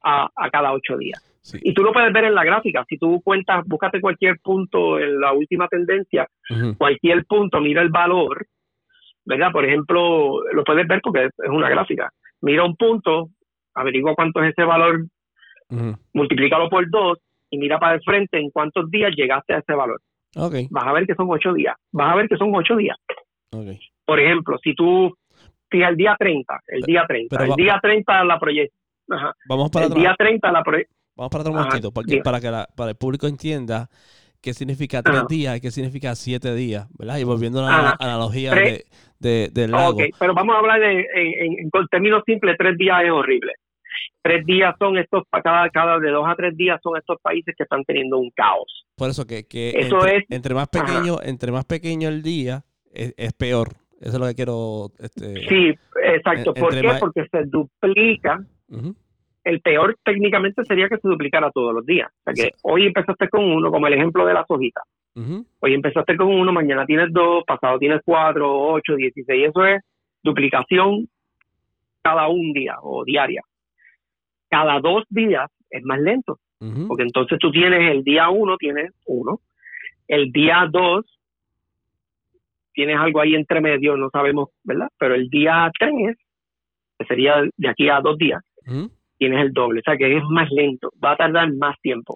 [0.03, 1.24] a, cada ocho días.
[1.62, 2.84] Y tú lo puedes ver en la gráfica.
[2.88, 6.28] Si tú cuentas, búscate cualquier punto en la última tendencia,
[6.76, 8.46] cualquier punto, mira el valor,
[9.24, 9.51] ¿verdad?
[9.51, 13.30] Por ejemplo, lo puedes ver porque es una gráfica mira un punto,
[13.74, 15.07] averigua cuánto es ese valor,
[16.12, 17.18] multiplícalo por dos
[17.51, 20.01] y mira para el frente en cuántos días llegaste a ese valor.
[20.34, 20.68] Okay.
[20.70, 21.76] Vas a ver que son ocho días.
[21.92, 22.96] Vas a ver que son ocho días.
[24.05, 25.16] Por ejemplo, si tú
[25.70, 28.80] fijas el día 30, el día 30, el día 30 la proyección.
[29.48, 30.96] Vamos para el día 30 la proyección.
[31.16, 33.88] Vamos para otro momentito, para que para el público entienda
[34.40, 37.18] qué significa tres días y qué significa siete días, ¿verdad?
[37.18, 38.84] Y volviendo a la analogía de,
[39.18, 39.90] de, del lago.
[39.90, 43.52] Ok, pero vamos a hablar de, en, en, términos simples, tres días es horrible.
[44.22, 47.62] Tres días son estos, cada, cada de dos a tres días son estos países que
[47.62, 48.86] están teniendo un caos.
[48.96, 52.64] Por eso que, que eso entre, es, entre más pequeño, entre más pequeño el día,
[52.92, 53.76] es, peor.
[54.01, 54.90] Eso es lo que quiero.
[54.98, 56.55] Este, sí, exacto.
[56.55, 56.90] ¿Por qué?
[56.98, 58.40] Porque se duplica
[59.44, 62.11] el peor técnicamente sería que se duplicara todos los días.
[62.11, 64.84] O sea que hoy empezaste con uno, como el ejemplo de las hojitas.
[65.61, 69.48] Hoy empezaste con uno, mañana tienes dos, pasado tienes cuatro, ocho, dieciséis.
[69.48, 69.82] Eso es
[70.22, 71.09] duplicación
[72.03, 73.42] cada un día o diaria.
[74.48, 76.38] Cada dos días es más lento,
[76.88, 79.40] porque entonces tú tienes el día uno, tienes uno.
[80.09, 81.05] El día dos,
[82.81, 84.89] tienes algo ahí entre medio, no sabemos, ¿verdad?
[84.99, 86.16] Pero el día tres,
[86.99, 88.41] que sería de aquí a dos días,
[89.18, 92.14] tienes el doble, o sea que es más lento, va a tardar más tiempo.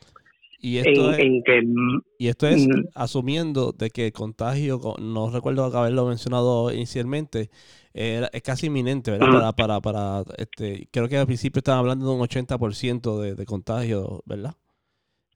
[0.59, 1.63] Y esto, es, que,
[2.19, 7.51] y esto es mm, asumiendo de que el contagio, no recuerdo haberlo mencionado inicialmente,
[7.93, 9.55] es casi inminente, ¿verdad?
[9.55, 14.23] Para, para, este, creo que al principio estaban hablando de un 80% de, de contagio,
[14.25, 14.55] ¿verdad?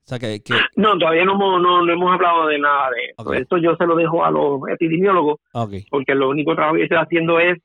[0.09, 0.41] O sea que,
[0.75, 3.33] No, todavía no, no, no, hemos hablado de nada de eso.
[3.33, 5.39] Esto yo se lo dejo a los epidemiólogos,
[5.91, 7.59] porque lo único trabajo que estoy haciendo es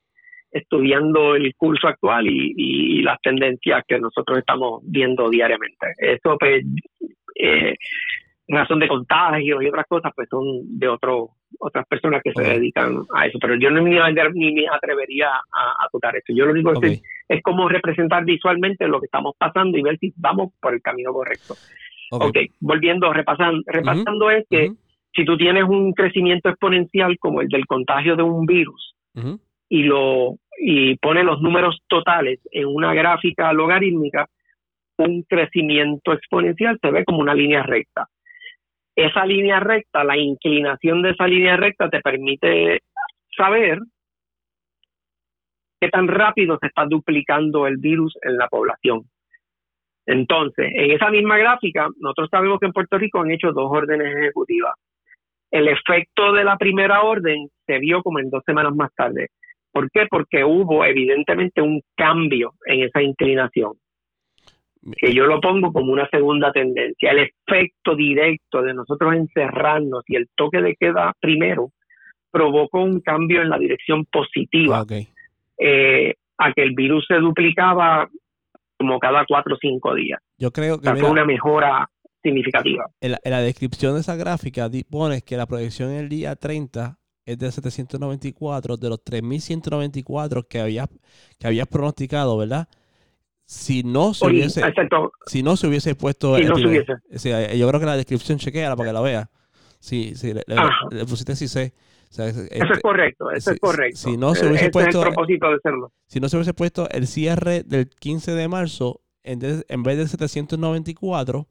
[0.53, 5.95] estudiando el curso actual y, las tendencias que nosotros estamos viendo diariamente.
[5.99, 6.65] Eso, pues,
[7.35, 7.77] eh,
[8.49, 13.05] razón de contagio y otras cosas, pues son de otro, otras personas que se dedican
[13.15, 13.39] a eso.
[13.41, 13.91] Pero yo no ni,
[14.35, 16.33] ni me atrevería a, tocar eso.
[16.35, 19.99] Yo lo único que sé es cómo representar visualmente lo que estamos pasando y ver
[19.99, 21.55] si vamos por el camino correcto.
[22.11, 24.73] Ok, volviendo, repasando, repasando es que
[25.15, 28.95] si tú tienes un crecimiento exponencial como el del contagio de un virus
[29.69, 34.29] y lo y pone los números totales en una gráfica logarítmica,
[34.99, 38.09] un crecimiento exponencial se ve como una línea recta.
[38.97, 42.83] Esa línea recta, la inclinación de esa línea recta te permite
[43.37, 43.81] saber
[45.81, 49.03] qué tan rápido se está duplicando el virus en la población.
[50.07, 54.15] Entonces, en esa misma gráfica, nosotros sabemos que en Puerto Rico han hecho dos órdenes
[54.17, 54.75] ejecutivas.
[55.51, 59.29] El efecto de la primera orden se vio como en dos semanas más tarde.
[59.73, 60.07] ¿Por qué?
[60.11, 63.73] Porque hubo evidentemente un cambio en esa inclinación,
[64.97, 67.11] que yo lo pongo como una segunda tendencia.
[67.11, 71.71] El efecto directo de nosotros encerrarnos y el toque de queda primero
[72.31, 74.85] provocó un cambio en la dirección positiva,
[75.59, 78.09] eh, a que el virus se duplicaba
[78.85, 80.21] como cada cuatro o cinco días.
[80.39, 80.91] Yo creo que...
[80.97, 81.89] fue una mejora
[82.23, 82.87] significativa.
[83.01, 87.39] En la, descripción de esa gráfica pones que la proyección en el día 30 es
[87.39, 90.89] de 794 de los 3194 que habías
[91.39, 92.69] que habías pronosticado, ¿verdad?
[93.47, 94.63] Si no se hubiese
[95.27, 97.59] si no se hubiese puesto si no se hubiese.
[97.59, 99.31] yo creo que la descripción chequea para que la vea.
[99.81, 101.75] Sí, sí, le, pusiste si sé.
[102.23, 103.97] Eso es este, correcto, eso es correcto.
[103.97, 105.93] Si no se hubiese puesto, es el propósito de serlo.
[106.07, 110.07] Si no se hubiese puesto el cierre del 15 de marzo, en, en vez de
[110.07, 111.47] 794,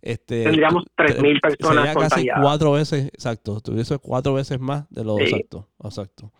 [0.00, 5.68] este, Tendríamos 3.000 personas casi cuatro veces, exacto, tuviese cuatro veces más de lo exacto,
[5.82, 6.30] exacto.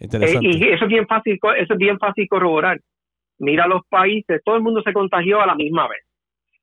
[0.00, 0.46] Interesante.
[0.46, 2.80] y eso es bien fácil, eso es bien fácil corroborar.
[3.38, 6.07] Mira los países, todo el mundo se contagió a la misma vez.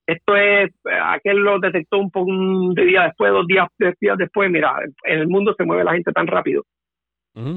[0.08, 0.72] Esto es,
[1.04, 3.68] aquel lo detectó un poco un día después, dos días,
[4.00, 4.52] días después.
[4.52, 6.64] Mira, en el mundo se mueve la gente tan rápido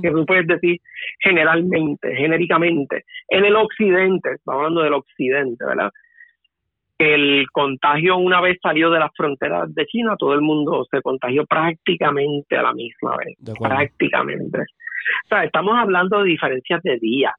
[0.03, 0.79] que tú puedes decir
[1.21, 3.05] generalmente, genéricamente.
[3.29, 5.93] En el occidente, estamos hablando del occidente, ¿verdad?
[6.99, 11.47] el contagio una vez salió de las fronteras de China, todo el mundo se contagió
[11.47, 14.59] prácticamente a la misma vez, prácticamente.
[14.59, 17.33] O sea, estamos hablando de diferencias de días.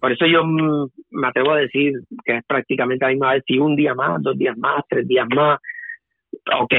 [0.00, 1.94] Por eso yo me atrevo a decir
[2.24, 5.26] que es prácticamente la misma vez, si un día más, dos días más, tres días
[5.34, 5.58] más,
[6.60, 6.74] ok.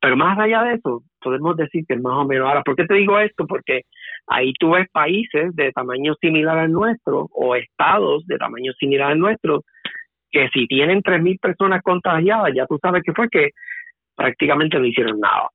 [0.00, 2.46] Pero más allá de eso, podemos decir que es más o menos.
[2.46, 3.46] Ahora, ¿por qué te digo esto?
[3.46, 3.82] Porque
[4.26, 9.18] ahí tú ves países de tamaño similar al nuestro o estados de tamaño similar al
[9.18, 9.62] nuestro
[10.30, 13.50] que si tienen 3.000 personas contagiadas, ya tú sabes que fue que
[14.14, 15.48] prácticamente no hicieron nada.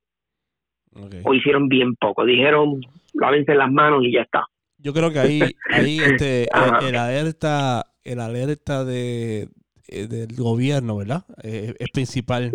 [1.24, 2.24] O hicieron bien poco.
[2.24, 2.80] Dijeron,
[3.14, 4.44] lávense las manos y ya está.
[4.84, 6.46] Yo creo que ahí, ahí este,
[6.86, 9.48] el, alerta, el alerta de,
[9.88, 11.24] eh, del gobierno, ¿verdad?
[11.42, 12.52] Eh, es principal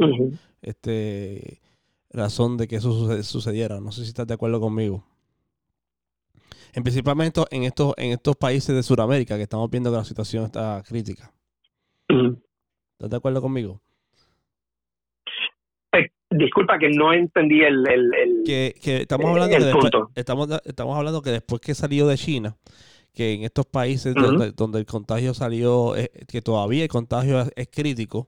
[0.61, 1.59] este,
[2.11, 3.82] razón de que eso sucediera.
[3.82, 5.03] No sé si estás de acuerdo conmigo.
[6.73, 10.45] En principalmente en estos, en estos países de Sudamérica que estamos viendo que la situación
[10.45, 11.34] está crítica.
[12.07, 13.82] ¿Estás de acuerdo conmigo?
[16.30, 17.84] Eh, disculpa que no entendí el,
[18.45, 19.57] que, estamos hablando
[20.15, 22.55] estamos, estamos hablando que después que salió de China
[23.13, 27.67] que en estos países donde, donde, el contagio salió eh, que todavía el contagio es
[27.67, 28.27] crítico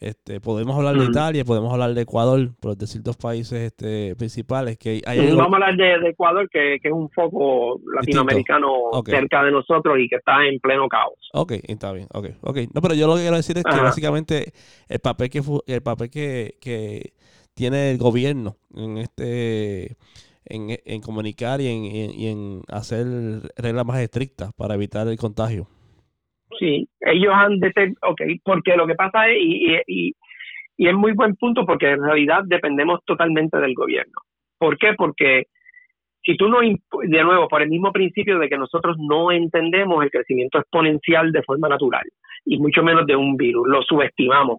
[0.00, 4.78] este, podemos hablar de Italia, podemos hablar de Ecuador, por decir dos países este, principales.
[4.78, 8.72] que hay Vamos a hablar de, Ecuador, que, es un foco latinoamericano
[9.04, 11.12] cerca de nosotros y que está en pleno caos.
[11.34, 12.06] Ok, está bien.
[12.14, 12.66] Okay, okay.
[12.72, 14.52] No, pero yo lo que quiero decir es que básicamente
[14.88, 17.12] el papel que el papel que, que
[17.54, 19.96] tiene el gobierno en este
[20.44, 23.06] en, comunicar y en, y en hacer
[23.56, 25.66] reglas más estrictas para evitar el contagio.
[26.58, 30.12] Sí, ellos han detectado, ok, porque lo que pasa es, y, y,
[30.76, 34.20] y es muy buen punto, porque en realidad dependemos totalmente del gobierno.
[34.58, 34.94] ¿Por qué?
[34.96, 35.44] Porque
[36.22, 40.10] si tú no, de nuevo, por el mismo principio de que nosotros no entendemos el
[40.10, 42.04] crecimiento exponencial de forma natural,
[42.44, 44.58] y mucho menos de un virus, lo subestimamos.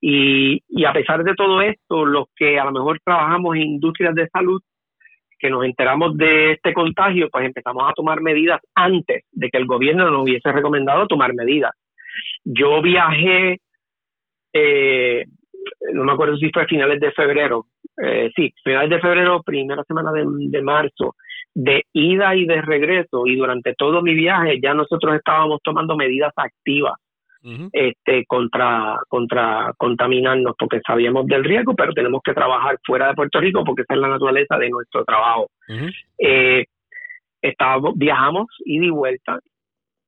[0.00, 4.14] Y, y a pesar de todo esto, los que a lo mejor trabajamos en industrias
[4.14, 4.62] de salud,
[5.38, 9.66] que nos enteramos de este contagio, pues empezamos a tomar medidas antes de que el
[9.66, 11.72] gobierno nos hubiese recomendado tomar medidas.
[12.44, 13.60] Yo viajé,
[14.52, 15.24] eh,
[15.94, 17.66] no me acuerdo si fue a finales de febrero,
[18.02, 21.14] eh, sí, finales de febrero, primera semana de, de marzo,
[21.54, 26.32] de ida y de regreso, y durante todo mi viaje ya nosotros estábamos tomando medidas
[26.36, 26.94] activas
[27.42, 33.40] este, contra, contra contaminarnos, porque sabíamos del riesgo, pero tenemos que trabajar fuera de Puerto
[33.40, 35.50] Rico porque esa es la naturaleza de nuestro trabajo.
[36.18, 36.64] Eh,
[37.40, 39.38] estábamos, viajamos ida y vuelta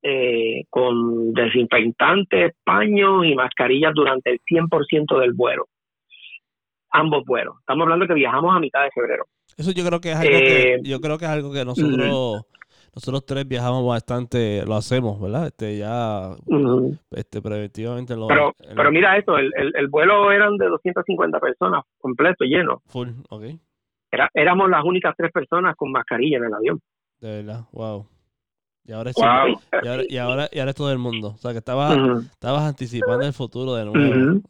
[0.03, 5.67] eh, con desinfectantes, paños y mascarillas durante el 100% del vuelo.
[6.91, 7.55] Ambos vuelos.
[7.59, 9.25] Estamos hablando que viajamos a mitad de febrero.
[9.57, 12.43] Eso yo creo que es algo que, eh, yo creo que es algo que nosotros
[12.95, 15.47] nosotros tres viajamos bastante, lo hacemos, ¿verdad?
[15.47, 16.35] Este, ya,
[17.11, 18.27] este, preventivamente lo...
[18.27, 22.81] Pero, pero mira esto, el, el, vuelo eran de 250 personas, completo, lleno.
[22.87, 23.43] Full, ok.
[24.11, 26.79] Era, éramos las únicas tres personas con mascarilla en el avión.
[27.19, 28.05] De verdad, wow.
[28.85, 31.29] Y ahora, es, y, ahora, y, ahora, y ahora es todo el mundo.
[31.29, 31.97] O sea, que estabas,
[32.31, 34.41] estabas anticipando el futuro de nuevo.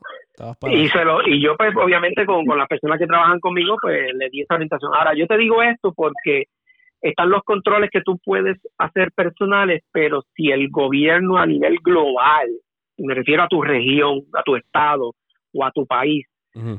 [0.70, 4.12] Y, se lo, y yo, pues, obviamente, con, con las personas que trabajan conmigo, pues,
[4.16, 4.92] le di esa orientación.
[4.96, 6.46] Ahora, yo te digo esto porque
[7.04, 12.48] están los controles que tú puedes hacer personales, pero si el gobierno a nivel global,
[12.98, 15.14] me refiero a tu región, a tu estado
[15.54, 16.26] o a tu país,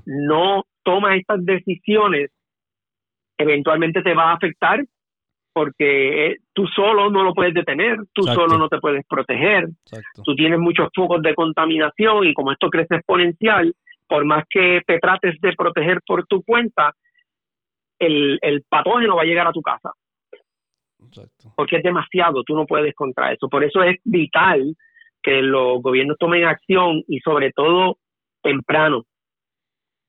[0.07, 2.31] no toma estas decisiones,
[3.37, 4.83] eventualmente te va a afectar
[5.53, 9.69] porque eh, tú solo no lo puedes detener, tú solo no te puedes proteger,
[10.25, 13.75] tú tienes muchos focos de contaminación y como esto crece exponencial,
[14.09, 16.93] por más que te trates de proteger por tu cuenta,
[17.99, 19.93] el, el patógeno va a llegar a tu casa.
[21.57, 23.49] Porque es demasiado, tú no puedes contra eso.
[23.49, 24.75] Por eso es vital
[25.23, 27.99] que los gobiernos tomen acción y sobre todo
[28.43, 29.05] temprano.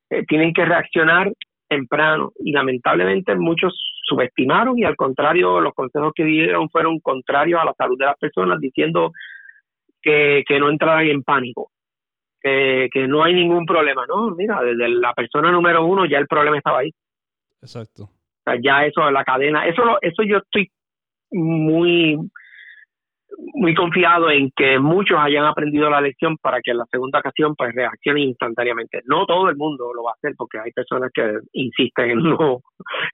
[0.09, 1.31] Eh, tienen que reaccionar
[1.67, 3.73] temprano y lamentablemente muchos
[4.03, 8.17] subestimaron y al contrario los consejos que dieron fueron contrarios a la salud de las
[8.17, 9.11] personas diciendo
[10.01, 11.71] que, que no entraran en pánico,
[12.39, 14.05] que, que no hay ningún problema.
[14.05, 16.91] No, mira, desde la persona número uno ya el problema estaba ahí.
[17.61, 18.03] Exacto.
[18.03, 20.69] O sea, ya eso, la cadena, eso, eso yo estoy
[21.31, 22.17] muy
[23.53, 27.55] muy confiado en que muchos hayan aprendido la lección para que en la segunda ocasión
[27.55, 29.01] pues reaccionen instantáneamente.
[29.05, 32.59] No todo el mundo lo va a hacer porque hay personas que insisten en no,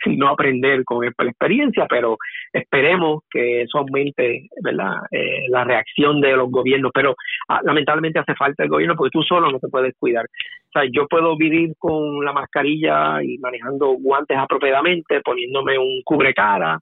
[0.06, 2.18] no aprender con la experiencia, pero
[2.54, 4.94] esperemos que eso aumente ¿verdad?
[5.12, 6.92] Eh, la reacción de los gobiernos.
[6.94, 7.16] Pero
[7.50, 10.26] ah, lamentablemente hace falta el gobierno porque tú solo no te puedes cuidar.
[10.26, 16.80] O sea, yo puedo vivir con la mascarilla y manejando guantes apropiadamente, poniéndome un cubrecara,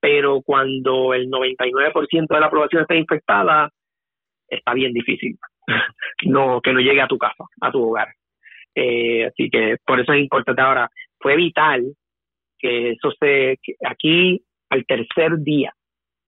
[0.00, 3.70] pero cuando el 99% de la población está infectada,
[4.48, 5.38] está bien difícil
[6.26, 8.08] no que no llegue a tu casa, a tu hogar.
[8.74, 10.88] Eh, así que por eso es importante ahora.
[11.18, 11.84] Fue vital
[12.58, 15.72] que eso se, aquí al tercer día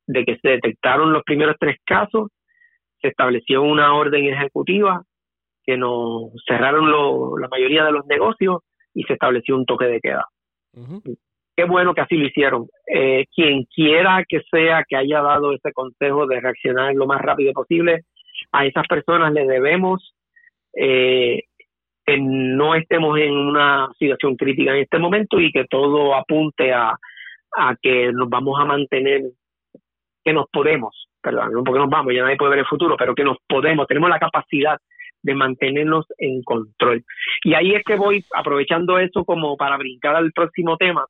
[0.06, 2.30] de que se detectaron los primeros tres casos,
[3.00, 5.02] se estableció una orden ejecutiva
[5.64, 6.90] que nos cerraron
[7.40, 8.62] la mayoría de los negocios
[8.94, 10.26] y se estableció un toque de queda
[11.60, 12.68] qué bueno que así lo hicieron.
[12.86, 17.52] Eh, quien quiera que sea que haya dado ese consejo de reaccionar lo más rápido
[17.52, 18.00] posible,
[18.52, 20.14] a esas personas le debemos
[20.74, 21.42] eh,
[22.06, 26.96] que no estemos en una situación crítica en este momento y que todo apunte a,
[27.82, 29.20] que nos vamos a mantener,
[30.24, 33.14] que nos podemos, perdón, no porque nos vamos, ya nadie puede ver el futuro, pero
[33.14, 34.78] que nos podemos, tenemos la capacidad
[35.22, 37.04] de mantenernos en control.
[37.44, 41.04] Y ahí es que voy aprovechando eso como para brincar al próximo tema,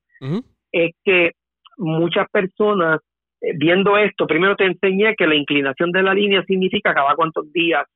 [0.73, 1.33] es que
[1.79, 3.01] muchas personas
[3.41, 7.51] eh, viendo esto, primero te enseñé que la inclinación de la línea significa cada cuántos
[7.53, 7.87] días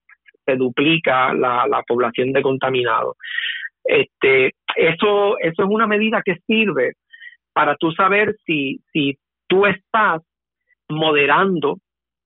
[0.44, 3.16] se duplica la, la población de contaminados.
[3.84, 6.94] Este, eso, eso es una medida que sirve
[7.52, 9.16] para tú saber si, si
[9.46, 10.22] tú estás
[10.88, 11.78] moderando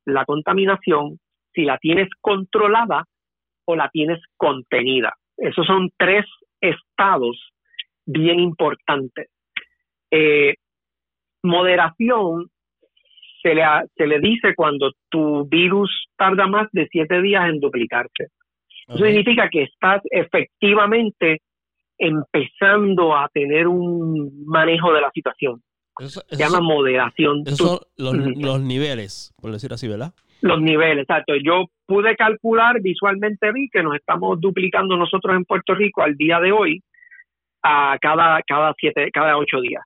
[0.05, 1.19] la contaminación,
[1.53, 3.05] si la tienes controlada
[3.67, 5.15] o la tienes contenida.
[5.37, 6.25] Esos son tres
[6.61, 7.53] estados
[8.07, 9.29] bien importantes.
[10.11, 10.55] Eh,
[11.43, 12.49] moderación
[13.43, 13.63] se le,
[13.97, 18.29] se le dice cuando tu virus tarda más de siete días en duplicarse.
[18.89, 21.43] Eso significa que estás efectivamente
[21.99, 25.63] empezando a tener un manejo de la situación.
[25.99, 27.43] se llama moderación.
[27.45, 30.13] Esos son los, niveles, por decir así, ¿verdad?
[30.41, 31.35] Los niveles, exacto.
[31.37, 36.39] Yo pude calcular, visualmente vi que nos estamos duplicando nosotros en Puerto Rico al día
[36.41, 36.81] de hoy
[37.63, 39.83] a cada, cada, siete, cada ocho días.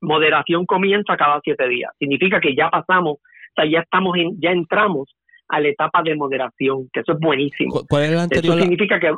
[0.00, 1.92] Moderación comienza cada siete días.
[1.98, 5.08] Significa que ya pasamos, o sea, ya estamos en, ya entramos
[5.48, 7.82] a la etapa de moderación, que eso es buenísimo.
[7.88, 8.54] ¿Cuál es la anterior?
[8.54, 9.12] Eso significa que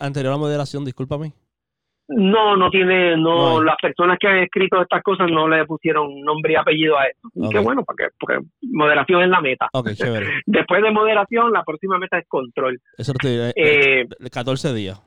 [0.00, 1.32] anterior a la moderación, discúlpame.
[2.10, 6.54] No, no tiene, no, las personas que han escrito estas cosas no le pusieron nombre
[6.54, 7.28] y apellido a esto.
[7.50, 9.68] Qué bueno, porque, porque moderación es la meta.
[10.46, 12.80] Después de moderación, la próxima meta es control.
[12.96, 15.02] Eso te eh, 14 eh, días.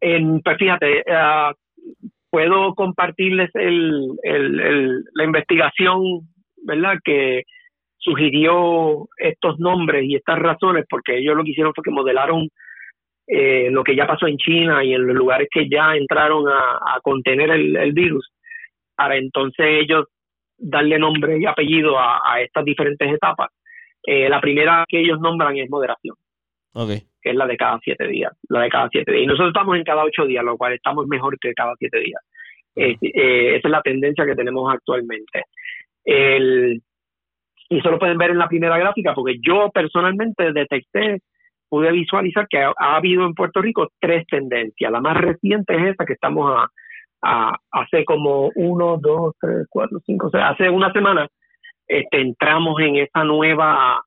[0.00, 1.52] En, pues fíjate, uh,
[2.30, 6.02] puedo compartirles el, el, la investigación,
[6.62, 6.98] ¿verdad?
[7.04, 7.44] Que
[7.98, 12.48] sugirió estos nombres y estas razones, porque ellos lo que hicieron fue que modelaron
[13.26, 16.98] eh, lo que ya pasó en China y en los lugares que ya entraron a,
[17.02, 18.30] contener el, virus,
[18.94, 20.06] para entonces ellos
[20.56, 23.50] darle nombre y apellido a, estas diferentes etapas.
[24.02, 26.16] Eh, la primera que ellos nombran es moderación.
[26.72, 29.24] Okay que es la de cada siete días, la de cada siete días.
[29.24, 32.20] Y nosotros estamos en cada ocho días, lo cual estamos mejor que cada siete días.
[32.76, 32.96] Eh,
[33.56, 35.44] esa es la tendencia que tenemos actualmente.
[36.04, 36.80] El,
[37.68, 41.18] y eso lo pueden ver en la primera gráfica, porque yo personalmente detecté,
[41.68, 44.90] pude visualizar que ha, habido en Puerto Rico tres tendencias.
[44.90, 46.68] La más reciente es esa que estamos a,
[47.22, 51.28] a hace como uno, dos, tres, cuatro, cinco, seis, hace una semana
[51.88, 54.02] este, entramos en esa nueva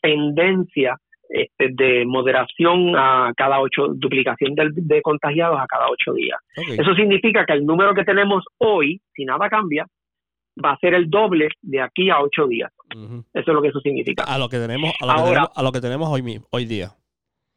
[0.00, 0.96] tendencia
[1.28, 6.38] este, de moderación a cada ocho, duplicación de, contagiados a cada ocho días.
[6.56, 9.86] Eso significa que el número que tenemos hoy, si nada cambia,
[10.62, 12.70] va a ser el doble de aquí a ocho días.
[13.32, 14.24] Eso es lo que eso significa.
[14.24, 16.66] A lo que tenemos, a lo, que, tenemos, a lo que tenemos hoy mismo, hoy
[16.66, 16.88] día.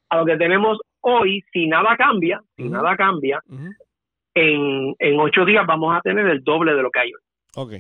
[0.10, 3.42] A lo que tenemos hoy, si nada cambia, si nada cambia,
[4.34, 7.22] en, en ocho días vamos a tener el doble de lo que hay hoy.
[7.56, 7.72] Ok.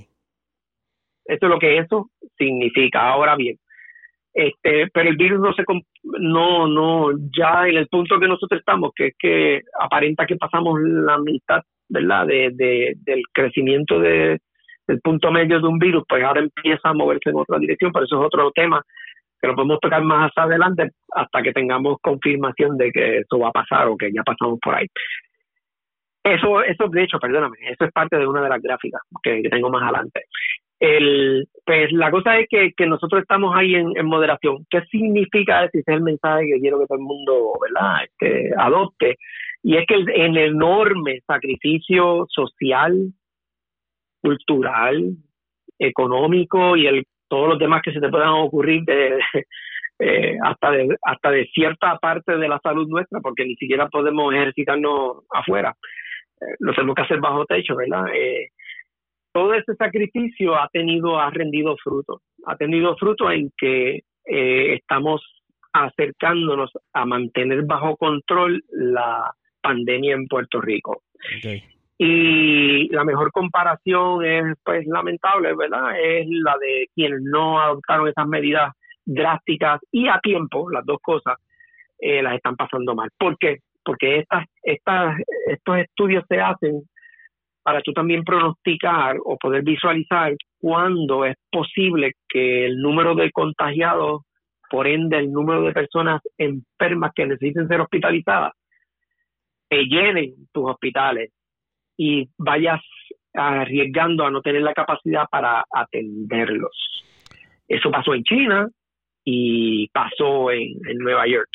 [1.25, 3.09] Eso es lo que eso significa.
[3.09, 3.57] Ahora bien,
[4.35, 5.63] este, pero el virus no se
[6.03, 10.77] no no ya en el punto que nosotros estamos que es que aparenta que pasamos
[10.81, 14.39] la mitad verdad de, de del crecimiento de
[14.87, 18.05] del punto medio de un virus pues ahora empieza a moverse en otra dirección pero
[18.05, 18.83] eso es otro tema
[19.41, 23.53] que lo podemos tocar más adelante hasta que tengamos confirmación de que eso va a
[23.53, 24.87] pasar o que ya pasamos por ahí.
[26.23, 29.69] Eso, eso de hecho, perdóname, eso es parte de una de las gráficas que, tengo
[29.69, 30.23] más adelante.
[30.79, 34.65] El, pues la cosa es que, que nosotros estamos ahí en, moderación.
[34.69, 38.03] ¿Qué significa ese es el mensaje que quiero que todo el mundo ¿verdad?
[38.03, 39.15] Este, adopte?
[39.63, 43.13] Y es que el, enorme sacrificio social,
[44.21, 45.15] cultural,
[45.79, 49.19] económico y el todos los demás que se te puedan ocurrir de,
[49.99, 54.33] eh, hasta de hasta de cierta parte de la salud nuestra porque ni siquiera podemos
[54.33, 55.75] ejercitarnos afuera
[56.39, 58.51] eh, lo tenemos que hacer bajo techo verdad eh,
[59.35, 65.21] todo ese sacrificio ha tenido ha rendido fruto ha tenido fruto en que estamos
[65.73, 69.31] acercándonos a mantener bajo control la
[69.61, 71.03] pandemia en Puerto Rico
[71.97, 75.97] y la mejor comparación es, pues, lamentable, ¿verdad?
[75.97, 78.73] Es la de quienes no adoptaron esas medidas
[79.05, 81.37] drásticas y a tiempo, las dos cosas,
[81.99, 83.09] eh, las están pasando mal.
[83.17, 83.59] ¿Por qué?
[83.83, 85.17] Porque estas, estas,
[85.47, 86.81] estos estudios se hacen
[87.65, 94.21] para tú también pronosticar o poder visualizar cuándo es posible que el número de contagiados,
[94.69, 98.53] por ende el número de personas enfermas que necesiten ser hospitalizadas,
[99.71, 101.31] llenen tus hospitales
[101.97, 102.81] y vayas
[103.33, 107.03] arriesgando a no tener la capacidad para atenderlos.
[107.67, 108.69] Eso pasó en China
[109.23, 111.49] y pasó en, Nueva York,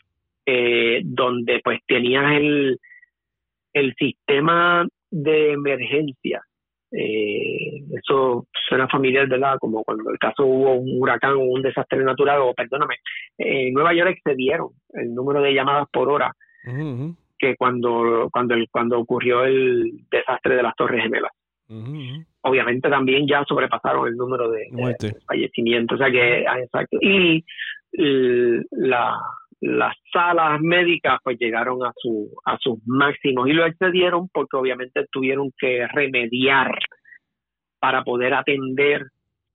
[0.44, 2.80] eh, donde pues tenías el,
[3.74, 6.42] el sistema de emergencia.
[6.92, 9.56] Eh, eso suena familiar, ¿verdad?
[9.60, 12.96] Como cuando el caso hubo un huracán o un desastre natural, o perdóname,
[13.38, 16.32] en Nueva York excedieron el número de llamadas por hora
[17.38, 21.32] que cuando, cuando, cuando ocurrió el desastre de las Torres Gemelas.
[22.42, 24.66] Obviamente también ya sobrepasaron el número de,
[25.26, 26.98] fallecimientos, o sea que, ah, exacto.
[27.00, 27.44] Y
[28.72, 29.16] la,
[29.60, 35.06] las salas médicas pues llegaron a su a sus máximos y lo excedieron porque obviamente
[35.12, 36.70] tuvieron que remediar
[37.78, 39.06] para poder atender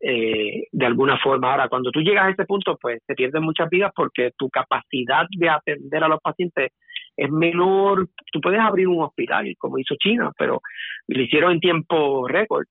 [0.02, 1.52] eh, de alguna forma.
[1.52, 5.26] Ahora, cuando tú llegas a ese punto, pues se pierden muchas vidas porque tu capacidad
[5.38, 6.72] de atender a los pacientes
[7.16, 8.08] es menor.
[8.32, 10.62] Tú puedes abrir un hospital, como hizo China, pero
[11.08, 12.66] lo hicieron en tiempo récord.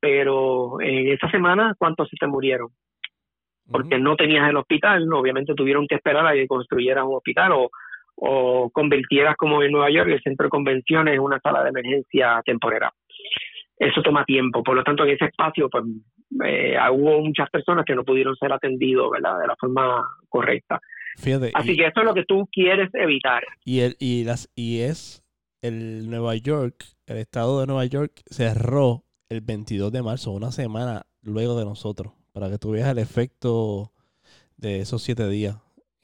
[0.00, 2.68] Pero en esa semana, ¿cuántos se te murieron?
[3.70, 7.70] Porque no tenías el hospital, obviamente tuvieron que esperar a que construyeras un hospital o,
[8.16, 12.42] o convirtieras como en Nueva York el centro de convenciones en una sala de emergencia
[12.44, 12.92] temporera.
[13.78, 15.84] Eso toma tiempo, por lo tanto en ese espacio pues
[16.44, 19.38] eh, hubo muchas personas que no pudieron ser atendidos ¿verdad?
[19.40, 20.80] de la forma correcta.
[21.54, 23.42] Así que eso es lo que tú quieres evitar.
[23.64, 25.24] Y, el, y, las, y es
[25.62, 31.02] el Nueva York, el estado de Nueva York cerró el 22 de marzo, una semana
[31.22, 33.92] luego de nosotros, para que tú veas el efecto
[34.56, 35.56] de esos siete días.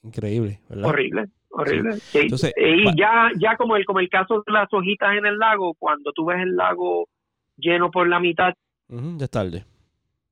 [0.03, 0.87] Increíble, ¿verdad?
[0.87, 1.97] Horrible, horrible.
[2.14, 5.74] Entonces, y ya, ya como el, como el caso de las hojitas en el lago,
[5.74, 7.09] cuando tú ves el lago
[7.57, 8.55] lleno por la mitad,
[8.89, 9.64] ya es tarde.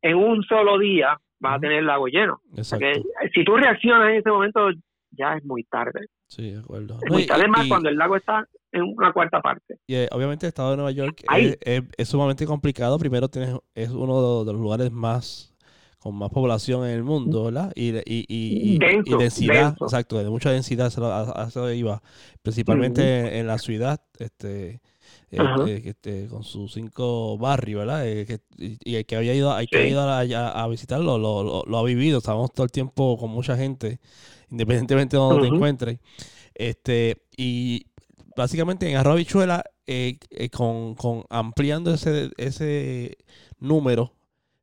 [0.00, 2.40] En un solo día, vas a tener el lago lleno.
[2.62, 4.70] si tú reaccionas en ese momento,
[5.10, 6.06] ya es muy tarde.
[6.28, 6.98] Sí, de acuerdo.
[7.02, 9.78] Es muy tarde más cuando el lago está en una cuarta parte.
[9.86, 12.98] Y eh, obviamente el estado de Nueva York es, sumamente complicado.
[12.98, 15.53] Primero tienes, es uno de los lugares más
[16.04, 17.72] con más población en el mundo, ¿verdad?
[17.74, 18.78] Y, y, y,
[19.18, 22.02] densidad, exacto, de mucha densidad, a eso iba,
[22.42, 24.82] principalmente en la ciudad, este,
[25.30, 28.06] este, este, con sus cinco barrios, ¿verdad?
[28.06, 32.18] Eh, y, el que había ido, hay que ir a, visitarlo, lo, ha vivido.
[32.18, 33.98] Estamos todo el tiempo con mucha gente,
[34.50, 36.00] independientemente de donde te encuentres.
[36.54, 37.86] Este, y
[38.36, 40.96] básicamente en Arroba Bichuela, eh, eh, con,
[41.30, 43.16] ampliando ese, ese
[43.58, 44.12] número,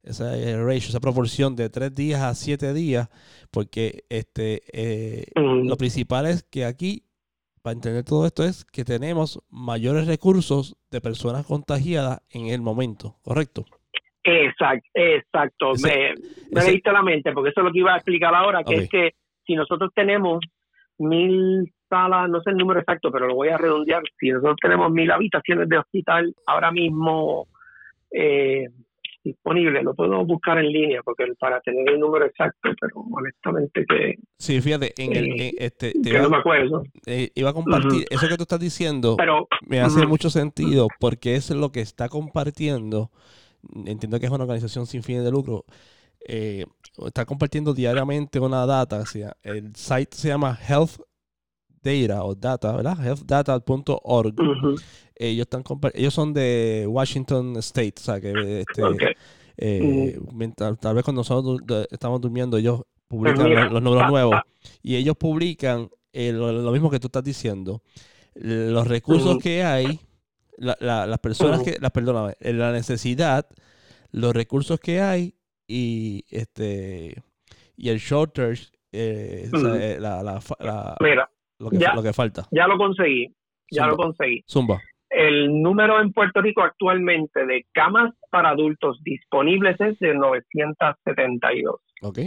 [0.03, 3.09] esa ratio, esa proporción de tres días a siete días,
[3.51, 4.61] porque este
[5.35, 7.03] lo principal es que aquí
[7.61, 13.17] para entender todo esto es que tenemos mayores recursos de personas contagiadas en el momento,
[13.21, 13.65] ¿correcto?
[14.23, 15.73] Exacto, exacto.
[15.83, 16.13] me,
[16.51, 19.11] me la mente, porque eso es lo que iba a explicar ahora, que es que
[19.45, 20.39] si nosotros tenemos
[20.97, 24.91] mil salas, no sé el número exacto, pero lo voy a redondear, si nosotros tenemos
[24.91, 27.47] mil habitaciones de hospital ahora mismo,
[28.11, 28.67] eh,
[29.23, 34.15] disponible, lo puedo buscar en línea porque para tener el número exacto, pero honestamente que...
[34.37, 35.41] Sí, fíjate, en el...
[35.41, 36.83] Eh, este, no me acuerdo.
[37.05, 41.35] Eh, iba a compartir, eso que tú estás diciendo pero, me hace mucho sentido porque
[41.35, 43.11] es lo que está compartiendo,
[43.85, 45.65] entiendo que es una organización sin fines de lucro,
[46.27, 46.65] eh,
[47.05, 51.01] está compartiendo diariamente una data, o sea, el site se llama Health
[51.83, 52.97] Data o Data, ¿verdad?
[53.03, 54.35] healthdata.org
[55.29, 59.15] ellos están ellos son de Washington State, o sea que este,
[59.57, 60.19] eh,
[60.55, 61.61] tal, vez cuando nosotros
[61.91, 64.35] estamos durmiendo ellos publican los, números nuevos
[64.81, 67.81] y ellos publican eh, lo, mismo que tú estás diciendo.
[68.33, 69.99] Los recursos que hay,
[70.57, 73.47] las personas que, las perdóname, la necesidad,
[74.11, 75.35] los recursos que hay
[75.67, 77.21] y este
[77.75, 80.39] y el shortage, eh, eh, la, la,
[81.57, 82.47] lo, que, lo que falta.
[82.51, 83.33] Ya lo conseguí,
[83.71, 84.43] ya lo conseguí.
[84.47, 84.79] Zumba.
[85.11, 91.81] El número en Puerto Rico actualmente de camas para adultos disponibles es de 972.
[92.01, 92.19] Ok.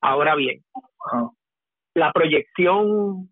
[0.00, 0.62] Ahora bien,
[1.94, 3.28] la proyección,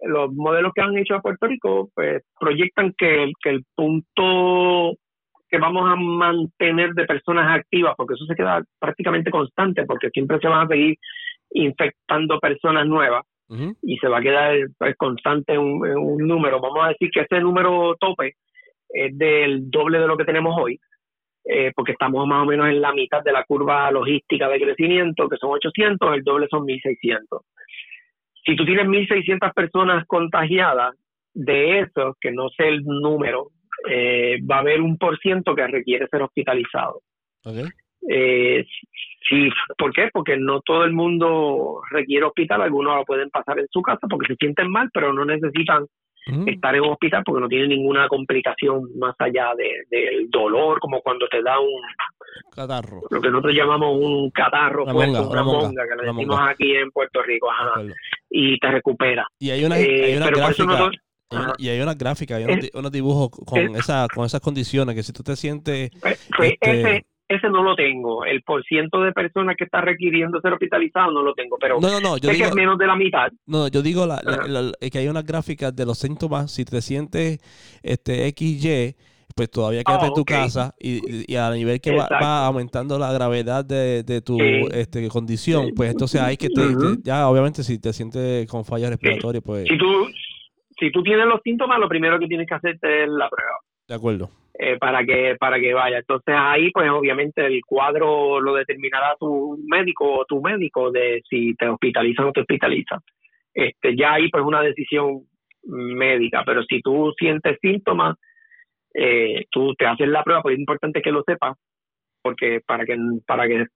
[0.00, 4.98] los modelos que han hecho a Puerto Rico, pues proyectan que el, que el punto
[5.48, 10.40] que vamos a mantener de personas activas, porque eso se queda prácticamente constante, porque siempre
[10.40, 10.96] se van a seguir
[11.52, 16.60] infectando personas nuevas y se va a quedar pues, constante un, un número.
[16.60, 18.34] Vamos a decir que ese número tope
[18.88, 20.78] es del doble de lo que tenemos hoy,
[21.44, 25.28] eh, porque estamos más o menos en la mitad de la curva logística de crecimiento,
[25.28, 27.42] que son 800, el doble son 1600.
[28.44, 30.94] Si tú tienes 1600 personas contagiadas,
[31.36, 33.50] de eso, que no sé el número,
[33.88, 37.02] eh, va a haber un por ciento que requiere ser hospitalizado.
[38.08, 38.64] Eh,
[39.28, 40.08] sí, ¿Por qué?
[40.12, 44.28] Porque no todo el mundo requiere hospital, algunos lo pueden pasar en su casa porque
[44.28, 45.86] se sienten mal, pero no necesitan
[46.46, 51.28] estar en un hospital porque no tienen ninguna complicación más allá del dolor, como cuando
[51.28, 51.80] te da un
[52.50, 53.02] catarro.
[53.10, 54.92] Lo que nosotros llamamos un catarro, una,
[55.44, 57.48] monga, que le decimos aquí en Puerto Rico,
[58.28, 59.26] y te recupera.
[59.38, 60.90] Y hay una, eh, gráfica.
[61.58, 65.22] y hay una gráfica, hay unos, dibujos con, esa, con esas condiciones que si tú
[65.22, 65.90] te sientes...
[66.00, 67.06] Pues, pues, este, ese
[67.50, 68.24] no lo tengo.
[68.24, 72.00] El porciento de personas que está requiriendo ser hospitalizado no lo tengo, pero no, no,
[72.00, 73.28] no, yo digo, es menos de la mitad.
[73.46, 74.20] No, yo digo la,
[74.80, 76.52] que hay unas gráficas de los síntomas.
[76.52, 77.38] Si te sientes
[77.82, 78.94] este XY,
[79.34, 83.64] pues todavía quédate en tu casa y, y, a nivel que va, aumentando la gravedad
[83.64, 84.38] de, de tu
[84.72, 86.62] este, condición, pues entonces hay que te,
[87.02, 89.68] ya obviamente si te sientes con falla respiratoria, pues...
[89.68, 90.08] Si tú,
[90.78, 93.58] si tú tienes los síntomas, lo primero que tienes que hacerte es la prueba.
[93.88, 94.30] De acuerdo.
[94.58, 95.98] Eh, para que para que vaya.
[95.98, 101.54] Entonces ahí pues obviamente el cuadro lo determinará tu médico o tu médico de si
[101.56, 103.00] te hospitalizan o te hospitalizan.
[103.52, 105.24] Este, ya ahí pues una decisión
[105.62, 108.16] médica, pero si tú sientes síntomas,
[108.94, 111.56] eh, tú te haces la prueba, pues es importante que lo sepas
[112.26, 113.66] porque para que para que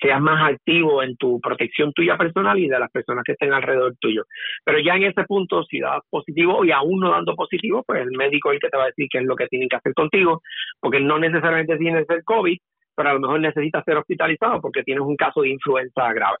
[0.00, 3.94] seas más activo en tu protección tuya personal y de las personas que estén alrededor
[4.00, 4.24] tuyo.
[4.64, 8.12] Pero ya en ese punto, si das positivo y aún no dando positivo, pues el
[8.12, 9.92] médico es el que te va a decir qué es lo que tienen que hacer
[9.92, 10.40] contigo,
[10.80, 12.56] porque no necesariamente tienes el COVID,
[12.96, 16.38] pero a lo mejor necesitas ser hospitalizado porque tienes un caso de influenza grave.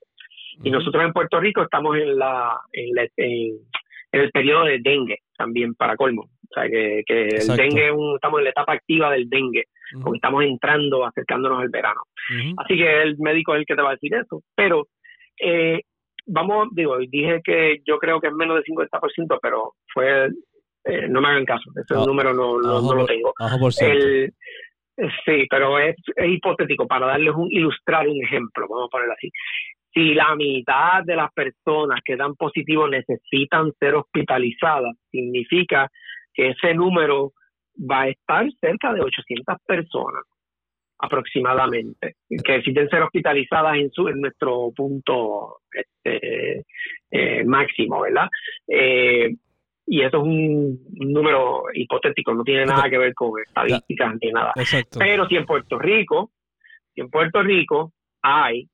[0.64, 2.96] Y nosotros en Puerto Rico estamos en la, en,
[4.12, 6.30] en el periodo de dengue también para colmo.
[6.50, 9.64] O sea, que, que el dengue, estamos en la etapa activa del dengue,
[10.02, 12.00] porque estamos entrando, acercándonos al verano.
[12.56, 14.42] Así que el médico es el que te va a decir eso.
[14.54, 14.86] Pero,
[15.40, 15.82] eh,
[16.26, 20.28] vamos, digo, dije que yo creo que es menos del 50%, pero fue,
[20.84, 23.32] eh, no me hagan caso, ese ah, número no, no, lo tengo.
[23.80, 24.32] El,
[25.24, 29.30] sí, pero es, es hipotético para darles un, ilustrar un ejemplo, vamos a ponerlo así
[29.98, 35.88] si la mitad de las personas que dan positivo necesitan ser hospitalizadas, significa
[36.38, 37.32] que ese número
[37.78, 40.22] va a estar cerca de 800 personas
[41.00, 46.64] aproximadamente que necesiten ser hospitalizadas en su en nuestro punto este,
[47.10, 48.28] eh, máximo, ¿verdad?
[48.68, 49.34] Eh,
[49.86, 54.52] y eso es un, número hipotético, no tiene nada que ver con estadísticas ni nada.
[54.96, 56.30] Pero si en Puerto Rico,
[56.94, 57.92] si en Puerto Rico
[58.22, 58.68] hay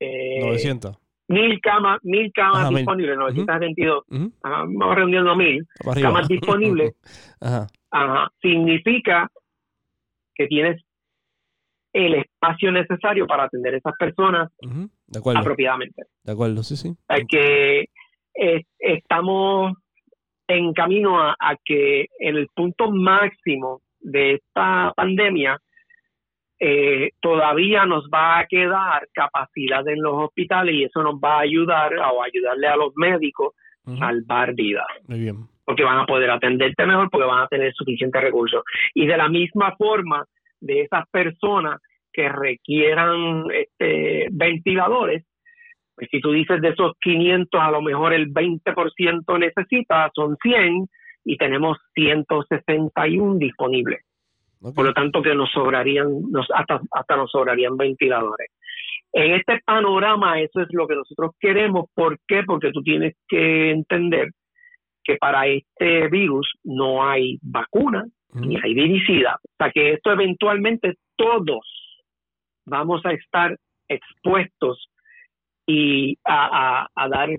[0.00, 0.98] eh, 900
[1.30, 4.04] mil camas, mil camas disponibles, 972,
[4.42, 5.66] vamos reuniendo mil
[6.02, 6.94] camas disponibles,
[8.42, 9.30] significa
[10.34, 10.82] que tienes
[11.92, 14.50] el espacio necesario para atender a esas personas
[15.36, 16.02] apropiadamente.
[16.24, 16.96] De acuerdo, sí, sí.
[17.28, 17.86] que
[18.78, 19.72] estamos
[20.48, 25.60] en camino a, que en el punto máximo de esta pandemia
[26.62, 31.40] eh, todavía nos va a quedar capacidad en los hospitales y eso nos va a
[31.40, 33.54] ayudar o ayudarle a los médicos
[33.86, 34.86] a salvar vidas.
[35.08, 35.36] Muy bien.
[35.64, 38.62] Porque van a poder atenderte mejor porque van a tener suficientes recursos.
[38.94, 40.24] Y de la misma forma,
[40.60, 41.80] de esas personas
[42.12, 45.24] que requieran este, ventiladores,
[45.94, 50.88] pues si tú dices de esos 500, a lo mejor el 20% necesita, son 100
[51.24, 54.00] y tenemos 161 disponibles.
[54.60, 58.50] Por lo tanto, que nos sobrarían, nos, hasta, hasta nos sobrarían ventiladores.
[59.12, 61.86] En este panorama, eso es lo que nosotros queremos.
[61.94, 62.42] ¿Por qué?
[62.44, 64.28] Porque tú tienes que entender
[65.02, 69.40] que para este virus no hay vacuna ni hay viricida.
[69.42, 71.66] O sea que esto eventualmente todos
[72.64, 73.56] vamos a estar
[73.88, 74.88] expuestos
[75.66, 77.30] y a, a, dar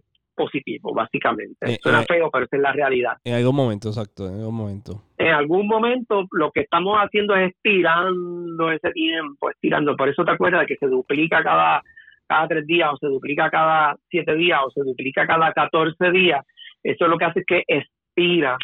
[0.42, 1.74] positivo, básicamente.
[1.74, 3.18] Eh, Suena eh, feo, pero esa es la realidad.
[3.24, 5.02] En algún momento, exacto, en algún momento.
[5.18, 9.96] En algún momento lo que estamos haciendo es estirando ese tiempo, estirando.
[9.96, 11.84] Por eso te acuerdas de que se duplica cada,
[12.28, 16.44] cada tres días, o se duplica cada siete días, o se duplica cada catorce días.
[16.84, 18.58] Eso es lo que hace que estira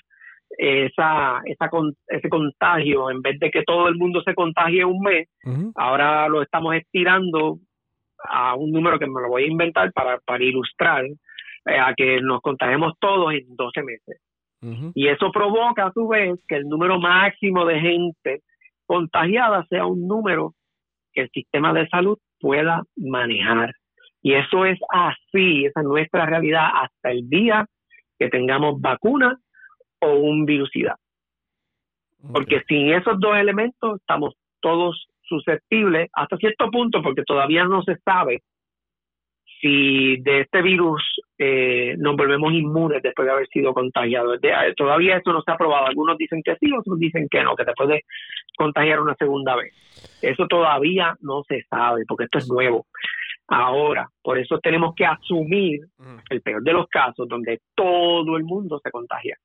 [0.57, 1.69] esa, esa
[2.07, 5.27] ese contagio, en vez de que todo el mundo se contagie un mes,
[5.75, 7.59] ahora lo estamos estirando
[8.23, 11.05] a un número que me lo voy a inventar para, para ilustrar,
[11.67, 14.21] a que nos contagiemos todos en 12 meses.
[14.95, 18.41] Y eso provoca a su vez que el número máximo de gente
[18.85, 20.53] contagiada sea un número
[21.13, 23.73] que el sistema de salud pueda manejar.
[24.21, 27.65] Y eso es así, esa es nuestra realidad hasta el día
[28.17, 29.37] que tengamos vacuna
[29.99, 30.95] o un virusidad.
[32.33, 37.95] Porque sin esos dos elementos estamos todos susceptibles hasta cierto punto, porque todavía no se
[37.97, 38.41] sabe
[39.59, 41.01] si de este virus
[41.37, 44.39] eh, nos volvemos inmunes después de haber sido contagiados.
[44.75, 45.87] todavía eso no se ha probado.
[45.87, 48.03] Algunos dicen que sí, otros dicen que no, que te puede
[48.57, 49.73] contagiar una segunda vez.
[50.21, 52.85] Eso todavía no se sabe, porque esto es nuevo.
[53.49, 55.79] Ahora, por eso tenemos que asumir
[56.29, 59.37] el peor de los casos donde todo el mundo se contagia.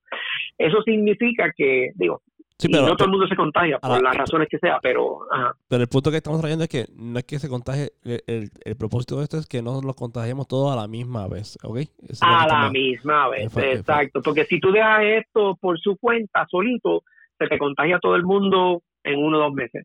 [0.58, 2.22] Eso significa que, digo,
[2.68, 5.20] no todo el mundo se contagia por las razones que sea, pero...
[5.68, 9.18] Pero el punto que estamos trayendo es que no es que se contagie, el, propósito
[9.18, 11.78] de esto es que no nos contagiemos todos a la misma vez, ¿ok?
[12.20, 14.20] a la misma vez, exacto.
[14.22, 17.02] Porque si tú dejas esto por su cuenta, solito,
[17.38, 19.84] se te contagia todo el mundo en uno o dos meses.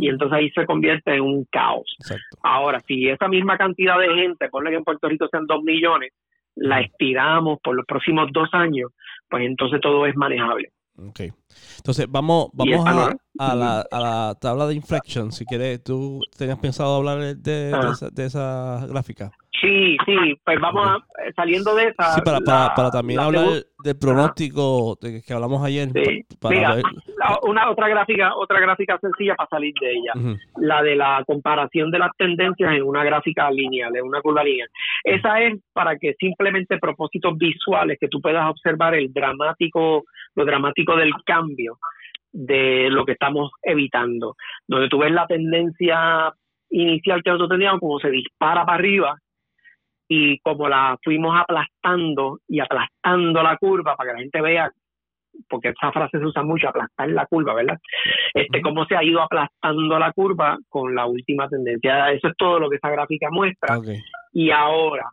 [0.00, 1.96] Y entonces ahí se convierte en un caos.
[2.42, 6.12] Ahora, si esa misma cantidad de gente, ponle que en Puerto Rico sean dos millones,
[6.54, 8.90] la estiramos por los próximos dos años,
[9.28, 10.70] pues entonces todo es manejable.
[10.98, 11.20] Ok.
[11.78, 15.32] Entonces, vamos, vamos a, a, la, a la tabla de inflection.
[15.32, 17.72] Si quieres, ¿tú tenías pensado hablar de,
[18.12, 19.30] de esa gráfica?
[19.60, 22.14] Sí, sí, pues vamos a, eh, saliendo de esa.
[22.14, 25.88] Sí, para, para, para también hablar del pronóstico de que hablamos ayer.
[26.50, 26.78] Mira,
[27.42, 32.00] una otra gráfica, otra gráfica sencilla para salir de ella, la de la comparación de
[32.00, 34.68] las tendencias en una gráfica lineal, en una curva lineal.
[35.04, 40.02] Esa es para que simplemente propósitos visuales que tú puedas observar el dramático,
[40.34, 41.78] lo dramático del cambio
[42.32, 44.36] de lo que estamos evitando,
[44.66, 46.32] donde tú ves la tendencia
[46.70, 49.18] inicial que nosotros teníamos como se dispara para arriba
[50.08, 54.70] y como la fuimos aplastando y aplastando la curva para que la gente vea,
[55.48, 57.78] porque esa frase se usa mucho, aplastar la curva, ¿verdad?
[58.34, 62.10] Este, cómo se ha ido aplastando la curva con la última tendencia.
[62.12, 63.78] Eso es todo lo que esa gráfica muestra.
[64.32, 65.10] Y ahora,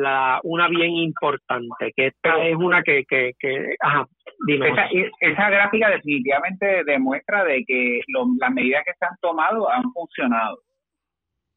[0.00, 4.06] la, una bien importante, que esta es una que, que, que ajá,
[4.46, 4.70] dime.
[4.70, 4.88] Esa,
[5.20, 8.00] esa, gráfica definitivamente demuestra de que
[8.38, 10.58] las medidas que se han tomado han funcionado.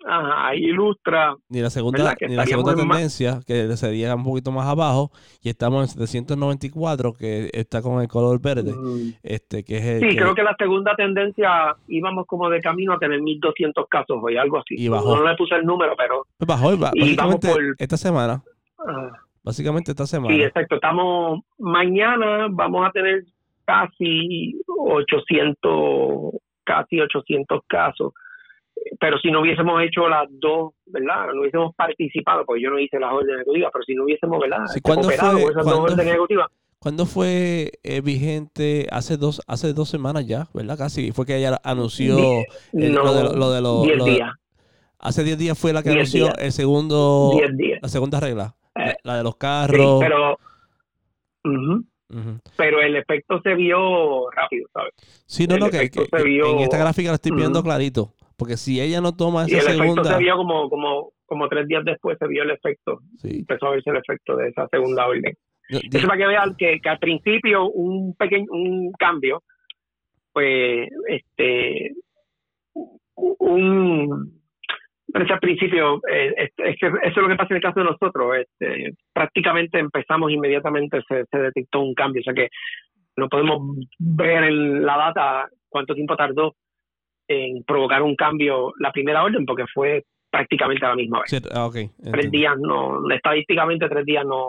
[0.06, 1.36] ahí ilustra.
[1.48, 5.10] Ni la segunda, ni la segunda tendencia, que sería un poquito más abajo,
[5.42, 8.72] y estamos en 794, que está con el color verde.
[8.72, 9.14] Mm.
[9.22, 13.20] este que es Sí, creo que la segunda tendencia íbamos como de camino a tener
[13.20, 14.74] 1200 casos hoy, algo así.
[14.76, 15.16] Y bajó.
[15.16, 16.26] No le puse el número, pero.
[16.38, 17.48] Pues bajó, básicamente
[17.78, 18.42] esta semana.
[18.78, 19.12] Ah.
[19.44, 20.34] básicamente esta semana.
[20.34, 20.76] Sí, exacto.
[20.76, 21.40] Estamos.
[21.58, 23.24] Mañana vamos a tener
[23.64, 26.34] casi 800,
[26.64, 28.12] casi 800 casos
[28.98, 31.32] pero si no hubiésemos hecho las dos, ¿verdad?
[31.34, 34.64] No hubiésemos participado, porque yo no hice las órdenes ejecutivas, pero si no hubiésemos, ¿verdad?
[34.82, 36.48] ¿Cuándo fue, esas dos órdenes ejecutivas.
[36.78, 38.88] ¿Cuándo fue eh, vigente?
[38.90, 40.76] Hace dos hace dos semanas ya, ¿verdad?
[40.76, 41.12] Casi.
[41.12, 42.16] Fue que ella anunció
[42.72, 44.04] lo de, los...
[44.04, 44.32] días.
[44.98, 47.32] hace 10 días fue la que anunció el segundo...
[47.80, 48.56] La segunda regla.
[48.74, 50.00] Eh, la, de los carros.
[50.00, 50.38] pero...
[52.56, 54.92] Pero el efecto se vio rápido, ¿sabes?
[55.26, 58.12] Sí, no, no, que, en esta gráfica lo estoy viendo clarito.
[58.42, 61.68] Porque si ella no toma esa y el efecto se vio como, como, como tres
[61.68, 62.98] días después, se vio el efecto.
[63.22, 65.32] Empezó a verse el efecto de esa segunda orden.
[65.68, 69.44] Eso para que vean que, que, al principio un pequeño un cambio,
[70.32, 71.92] pues, este,
[73.14, 74.42] un
[75.12, 76.50] pero al principio, eh, es,
[76.80, 78.36] que eso es lo que pasa en el caso de nosotros.
[78.38, 82.22] Este, prácticamente empezamos inmediatamente, se, se, detectó un cambio.
[82.22, 82.48] O sea que
[83.16, 86.56] no podemos ver en la data cuánto tiempo tardó
[87.32, 91.42] en provocar un cambio la primera orden, porque fue prácticamente a la misma vez.
[91.52, 91.68] Ah,
[92.12, 94.46] tres días, no, estadísticamente tres días no,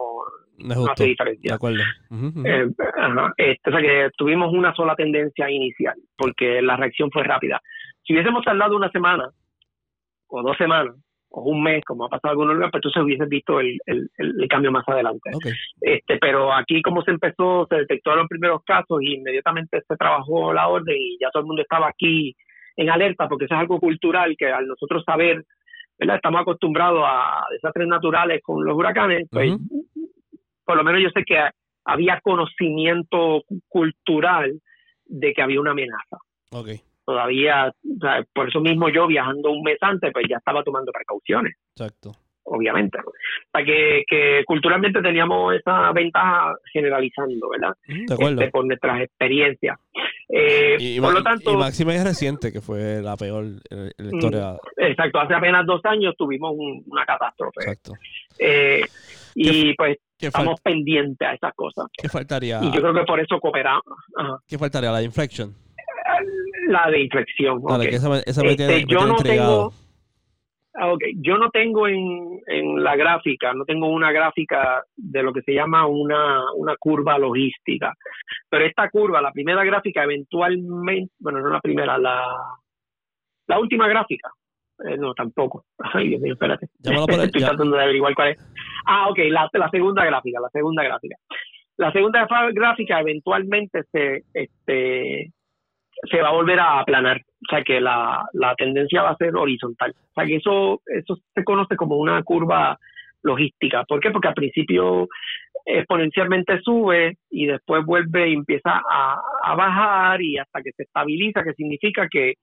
[0.60, 1.49] no, hace diferencia.
[1.49, 1.84] De acuerdo.
[2.45, 2.68] Eh,
[3.38, 7.61] este, o sea que tuvimos una sola tendencia inicial, porque la reacción fue rápida.
[8.03, 9.30] Si hubiésemos tardado una semana,
[10.27, 10.95] o dos semanas
[11.35, 14.72] o un mes, como ha pasado algunos lugares, pues entonces hubieses visto el, el, cambio
[14.72, 15.31] más adelante.
[15.81, 20.53] Este, pero aquí como se empezó, se detectó los primeros casos y inmediatamente se trabajó
[20.53, 22.35] la orden y ya todo el mundo estaba aquí
[22.76, 25.44] en alerta, porque eso es algo cultural que al nosotros saber,
[25.98, 26.18] ¿verdad?
[26.18, 29.54] estamos acostumbrados a desastres naturales con los huracanes, pues
[30.66, 31.38] por lo menos yo sé que
[31.86, 34.60] había conocimiento cultural
[35.06, 36.18] de que había una amenaza.
[36.52, 37.74] Okay todavía,
[38.34, 41.54] por eso mismo yo viajando un mes antes, pues ya estaba tomando precauciones.
[41.76, 42.12] Exacto.
[42.45, 42.98] Obviamente.
[43.52, 47.76] Sea, que, que culturalmente teníamos esa ventaja generalizando, ¿verdad?
[47.88, 48.41] De acuerdo.
[48.41, 49.80] Este, por nuestras experiencias.
[50.30, 51.53] Eh, y, por lo tanto.
[51.53, 54.53] Y máxima es reciente, que fue la peor en la historia.
[54.53, 55.20] Mm, exacto.
[55.20, 57.61] Hace apenas dos años tuvimos una catástrofe.
[57.61, 57.94] Exacto.
[58.40, 58.82] Eh,
[59.36, 61.86] y pues estamos pendientes a esas cosas.
[61.94, 62.60] ¿Qué faltaría?
[62.61, 63.84] Y yo creo que por eso cooperamos.
[64.48, 64.91] ¿Qué faltaría?
[64.91, 65.53] La inflection
[66.68, 67.61] la de inflexión.
[68.26, 69.74] Este, yo no tengo,
[70.76, 71.14] ah, okay.
[71.18, 75.54] Yo no tengo en, en, la gráfica, no tengo una gráfica de lo que se
[75.54, 77.94] llama una, una curva logística.
[78.50, 82.24] Pero esta curva, la primera gráfica, eventualmente, bueno, no la primera, la,
[83.48, 84.32] la última gráfica.
[84.86, 85.66] Eh, no, tampoco.
[85.94, 86.68] Ay, Dios mío, espérate.
[86.84, 88.54] Estoy tratando de averiguar cuál es.
[88.86, 91.16] Ah, ok, la, la segunda gráfica, la segunda gráfica.
[91.78, 95.32] La segunda gráfica eventualmente se, este,
[96.10, 99.36] se va a volver a aplanar, o sea que la, la tendencia va a ser
[99.36, 99.91] horizontal.
[99.91, 102.78] O sea que eso, eso se conoce como una curva
[103.22, 103.84] logística.
[103.86, 104.11] ¿Por qué?
[104.11, 105.07] Porque al principio
[105.65, 111.44] exponencialmente sube y después vuelve y empieza a, a bajar y hasta que se estabiliza,
[111.44, 112.34] que significa que,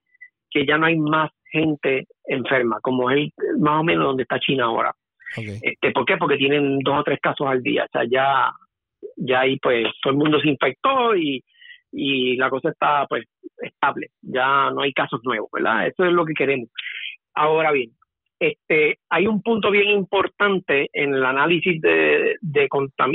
[0.50, 4.64] que ya no hay más gente enferma, como es más o menos donde está China
[4.64, 4.94] ahora.
[5.36, 6.16] Este, ¿Por qué?
[6.16, 7.84] Porque tienen dos o tres casos al día.
[7.84, 8.50] O sea, ya,
[9.16, 11.42] ya ahí pues todo el mundo se infectó y,
[11.92, 13.24] y la cosa está pues
[13.58, 15.86] estable, ya no hay casos nuevos, ¿verdad?
[15.86, 16.68] Eso es lo que queremos.
[17.34, 17.90] Ahora bien,
[18.38, 22.68] este, hay un punto bien importante en el análisis de, de,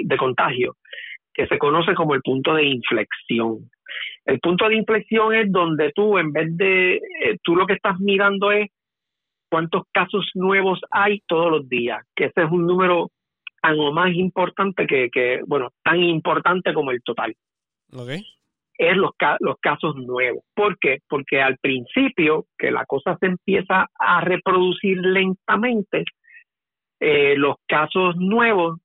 [0.03, 0.75] de contagio
[1.33, 3.69] que se conoce como el punto de inflexión.
[4.23, 7.99] El punto de inflexión es donde tú, en vez de, eh, tú lo que estás
[7.99, 8.69] mirando es
[9.49, 13.09] cuántos casos nuevos hay todos los días, que ese es un número
[13.61, 17.35] tan o más importante que, que bueno, tan importante como el total.
[17.91, 18.23] Okay
[18.77, 20.43] es los, los casos nuevos.
[20.53, 20.99] ¿Por qué?
[21.07, 26.03] Porque al principio, que la cosa se empieza a reproducir lentamente,
[26.99, 28.79] eh, los casos nuevos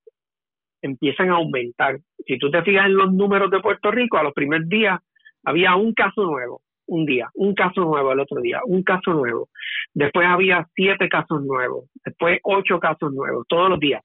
[0.82, 1.98] empiezan a aumentar.
[2.26, 4.98] Si tú te fijas en los números de Puerto Rico, a los primeros días
[5.44, 9.48] había un caso nuevo, un día, un caso nuevo el otro día, un caso nuevo.
[9.94, 14.02] Después había siete casos nuevos, después ocho casos nuevos, todos los días,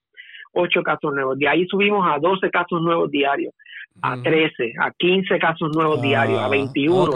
[0.56, 1.38] ocho casos nuevos.
[1.38, 3.54] De ahí subimos a doce casos nuevos diarios
[4.02, 7.12] a 13, a 15 casos nuevos diarios, a 21,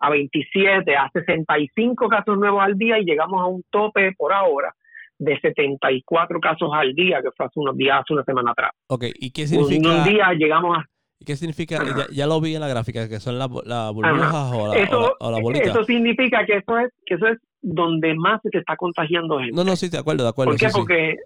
[0.00, 4.74] a 27, a 65 casos nuevos al día y llegamos a un tope por ahora
[5.18, 8.72] de 74 casos al día, que fue hace unos días, hace una semana atrás.
[8.88, 9.88] Ok, ¿y qué significa?
[9.88, 10.84] Un, día llegamos a...
[11.18, 11.82] ¿Y qué significa?
[12.12, 15.16] Ya, lo vi en la gráfica, que son las la burbujas o la, eso,
[15.54, 19.56] Eso significa que eso es que eso es donde más se está contagiando gente.
[19.56, 20.52] No, no, sí, de acuerdo, de acuerdo.
[20.52, 20.68] ¿Por qué?
[20.72, 21.16] Porque...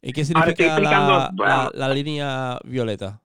[0.00, 3.20] ¿Y qué significa la, la línea violeta?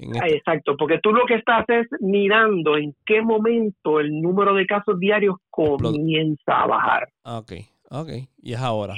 [0.00, 4.98] Exacto, porque tú lo que estás es mirando en qué momento el número de casos
[4.98, 7.08] diarios comienza a bajar.
[7.24, 7.52] Ok,
[7.90, 8.08] ok,
[8.42, 8.94] y es ahora.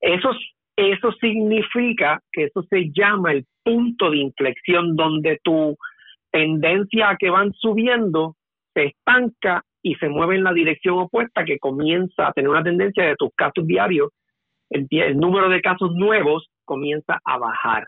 [0.00, 0.30] Eso,
[0.76, 5.76] eso significa que eso se llama el punto de inflexión donde tu
[6.30, 8.36] tendencia a que van subiendo
[8.74, 13.04] se estanca y se mueve en la dirección opuesta que comienza a tener una tendencia
[13.04, 14.10] de tus casos diarios,
[14.68, 14.86] el,
[15.16, 17.86] número de casos nuevos comienza a bajar.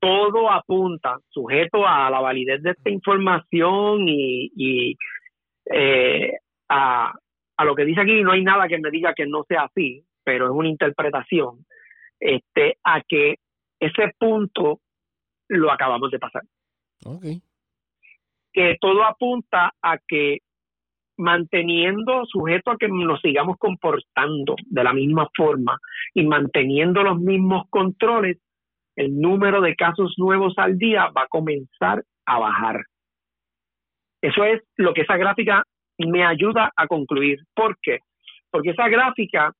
[0.00, 4.96] Todo apunta, sujeto a la validez de esta información y,
[5.72, 6.32] eh,
[6.68, 7.14] a,
[7.56, 10.04] a lo que dice aquí, no hay nada que me diga que no sea así,
[10.24, 11.64] pero es una interpretación,
[12.18, 13.36] este, a que
[13.78, 14.80] ese punto
[15.48, 16.42] lo acabamos de pasar.
[17.04, 17.40] Okay.
[18.52, 20.38] Que todo apunta a que
[21.16, 25.78] manteniendo sujeto a que nos sigamos comportando de la misma forma
[26.12, 28.38] y manteniendo los mismos controles,
[28.96, 32.84] el número de casos nuevos al día va a comenzar a bajar.
[34.22, 35.62] Eso es lo que esa gráfica
[35.98, 37.40] me ayuda a concluir.
[37.54, 37.98] ¿Por qué?
[38.50, 39.52] Porque esa gráfica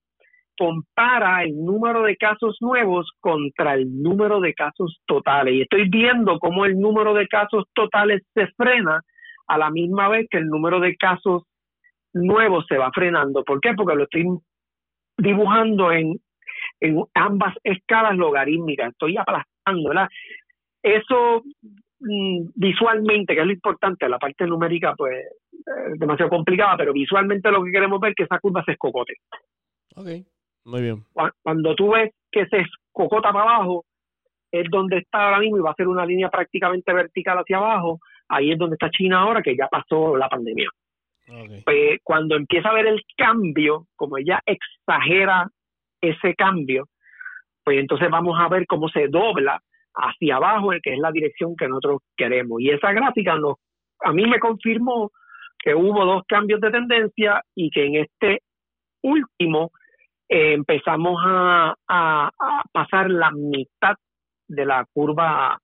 [0.56, 5.55] compara el número de casos nuevos contra el número de casos totales.
[5.55, 9.01] Y estoy viendo cómo el número de casos totales se frena
[9.47, 11.43] a la misma vez que el número de casos
[12.12, 13.44] nuevos se va frenando.
[13.44, 13.74] ¿Por qué?
[13.74, 14.26] Porque lo estoy
[15.18, 16.20] dibujando en,
[16.81, 18.93] en ambas escalas logarítmicas.
[18.93, 20.09] Estoy aplastando, ¿verdad?
[20.82, 21.43] Eso
[22.01, 25.24] mm, visualmente, que es lo importante, la parte numérica, pues,
[25.93, 29.14] es demasiado complicada, pero visualmente lo que queremos ver es que esa curva se escocote.
[29.97, 30.24] Okay.
[30.65, 31.05] Muy bien.
[31.43, 33.85] Cuando tú ves que se cocota para abajo,
[34.51, 37.99] es donde está ahora mismo y va a ser una línea prácticamente vertical hacia abajo.
[38.28, 40.70] Ahí es donde está China ahora, que ya pasó la pandemia.
[41.65, 45.49] Pues, cuando empieza a ver el cambio, como ella exagera
[46.01, 46.86] ese cambio,
[47.65, 49.61] pues entonces vamos a ver cómo se dobla
[49.95, 52.61] hacia abajo, que es la dirección que nosotros queremos.
[52.61, 53.57] Y esa gráfica nos,
[54.01, 55.11] a mí me confirmó
[55.59, 58.43] que hubo dos cambios de tendencia y que en este
[59.03, 59.70] último
[60.28, 61.74] eh, empezamos a,
[62.72, 63.94] pasar la mitad
[64.48, 65.59] de la curva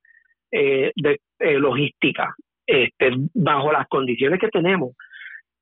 [0.50, 2.34] eh, de eh, logística
[2.66, 4.94] este, bajo las condiciones que tenemos.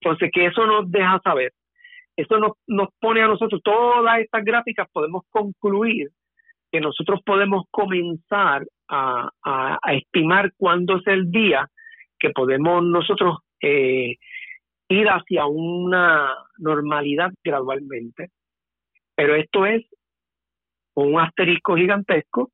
[0.00, 1.52] Entonces, que eso nos deja saber,
[2.16, 6.08] eso nos, nos pone a nosotros, todas estas gráficas podemos concluir
[6.70, 11.66] que nosotros podemos comenzar a, a, estimar cuándo es el día
[12.18, 18.30] que podemos nosotros ir hacia una normalidad gradualmente.
[19.18, 19.84] Pero esto es
[20.94, 22.52] un asterisco gigantesco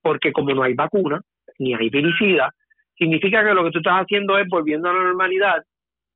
[0.00, 1.20] porque como no hay vacuna
[1.58, 2.54] ni hay viricida,
[2.96, 5.62] significa que lo que tú estás haciendo es volviendo a la normalidad,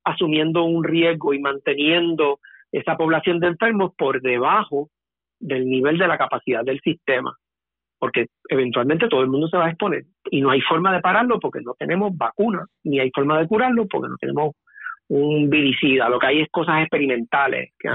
[0.03, 2.39] asumiendo un riesgo y manteniendo
[2.71, 4.89] esa población de enfermos por debajo
[5.39, 7.37] del nivel de la capacidad del sistema,
[7.99, 10.05] porque eventualmente todo el mundo se va a exponer.
[10.31, 13.85] Y no hay forma de pararlo porque no tenemos vacuna, ni hay forma de curarlo
[13.87, 14.55] porque no tenemos
[15.09, 17.89] un viricida, lo que hay es cosas experimentales, que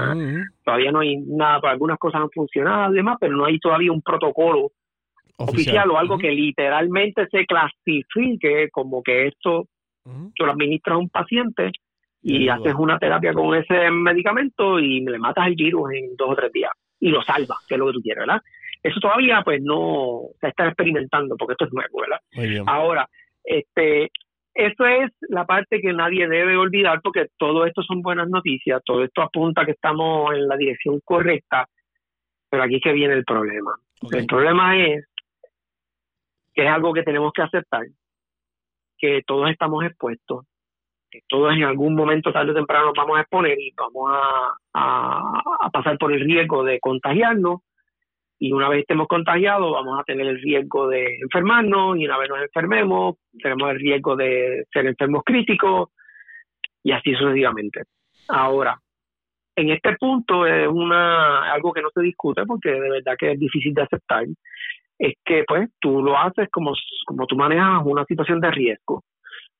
[0.63, 4.01] todavía no hay nada, algunas cosas han funcionado y demás, pero no hay todavía un
[4.01, 4.71] protocolo
[5.37, 9.67] oficial, o algo que literalmente se clasifique como que esto
[10.35, 11.71] tú lo administras a un paciente
[12.21, 16.35] y haces una terapia con ese medicamento y le matas el virus en dos o
[16.35, 18.41] tres días y lo salvas, que es lo que tú quieres, ¿verdad?
[18.81, 22.63] Eso todavía pues no se está experimentando porque esto es nuevo, ¿verdad?
[22.65, 23.07] Ahora,
[23.43, 24.11] este
[24.53, 29.03] eso es la parte que nadie debe olvidar porque todo esto son buenas noticias, todo
[29.03, 31.67] esto apunta que estamos en la dirección correcta,
[32.49, 33.75] pero aquí es que viene el problema.
[34.11, 35.05] El problema es
[36.53, 37.85] que es algo que tenemos que aceptar,
[38.97, 40.45] que todos estamos expuestos,
[41.11, 44.11] que todos en algún momento tarde o temprano nos vamos a exponer y vamos
[44.73, 47.61] a pasar por el riesgo de contagiarnos
[48.39, 52.29] y una vez estemos contagiados vamos a tener el riesgo de enfermarnos y una vez
[52.29, 55.89] nos enfermemos tenemos el riesgo de ser enfermos críticos
[56.83, 57.83] y así sucesivamente.
[58.29, 58.79] Ahora,
[59.55, 63.39] en este punto es una algo que no se discute porque de verdad que es
[63.39, 64.25] difícil de aceptar,
[64.97, 66.73] es que pues tú lo haces como,
[67.05, 69.03] como tú manejas una situación de riesgo.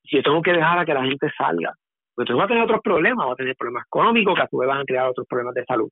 [0.03, 1.73] Si yo tengo que dejar a que la gente salga,
[2.15, 4.57] pues entonces va a tener otros problemas, va a tener problemas económicos que a su
[4.57, 5.89] vez van a crear otros problemas de salud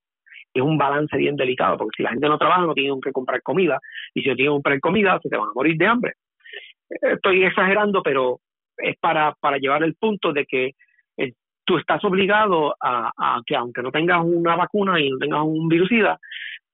[0.59, 3.41] es un balance bien delicado, porque si la gente no trabaja no tienen que comprar
[3.41, 3.79] comida,
[4.13, 6.13] y si no tienen que comprar comida se te van a morir de hambre.
[6.89, 8.39] Estoy exagerando, pero
[8.77, 10.71] es para, para llevar el punto de que
[11.17, 11.33] eh,
[11.65, 16.17] tú estás obligado a, que aunque no tengas una vacuna y no tengas un virusida,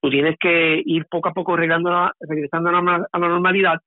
[0.00, 3.80] tú tienes que ir poco a poco regresando a, regresando a la, a la normalidad,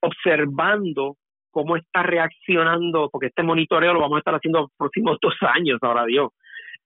[0.00, 1.16] observando
[1.50, 5.78] cómo está reaccionando, porque este monitoreo lo vamos a estar haciendo los próximos dos años,
[5.82, 6.30] ahora Dios.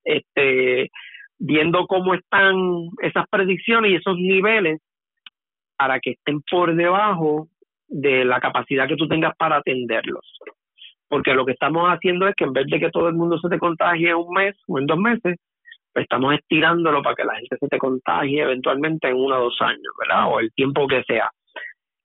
[0.03, 0.91] Este,
[1.39, 2.55] viendo cómo están
[3.01, 4.81] esas predicciones y esos niveles
[5.77, 7.47] para que estén por debajo
[7.87, 10.25] de la capacidad que tú tengas para atenderlos.
[11.07, 13.49] Porque lo que estamos haciendo es que en vez de que todo el mundo se
[13.49, 15.37] te contagie en un mes o en dos meses,
[15.91, 19.57] pues estamos estirándolo para que la gente se te contagie eventualmente en uno o dos
[19.61, 20.31] años, ¿verdad?
[20.31, 21.31] O el tiempo que sea.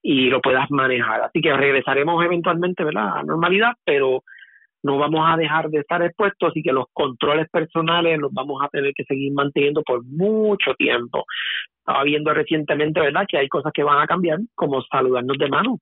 [0.03, 1.21] Y lo puedas manejar.
[1.23, 3.19] Así que regresaremos eventualmente, ¿verdad?
[3.19, 4.23] A normalidad, pero
[4.85, 8.69] no vamos a dejar de estar expuestos y que los controles personales los vamos a
[8.69, 11.25] tener que seguir manteniendo por mucho tiempo.
[11.79, 15.79] Estaba viendo recientemente, ¿verdad?, que hay cosas que van a cambiar, como saludarnos de mano.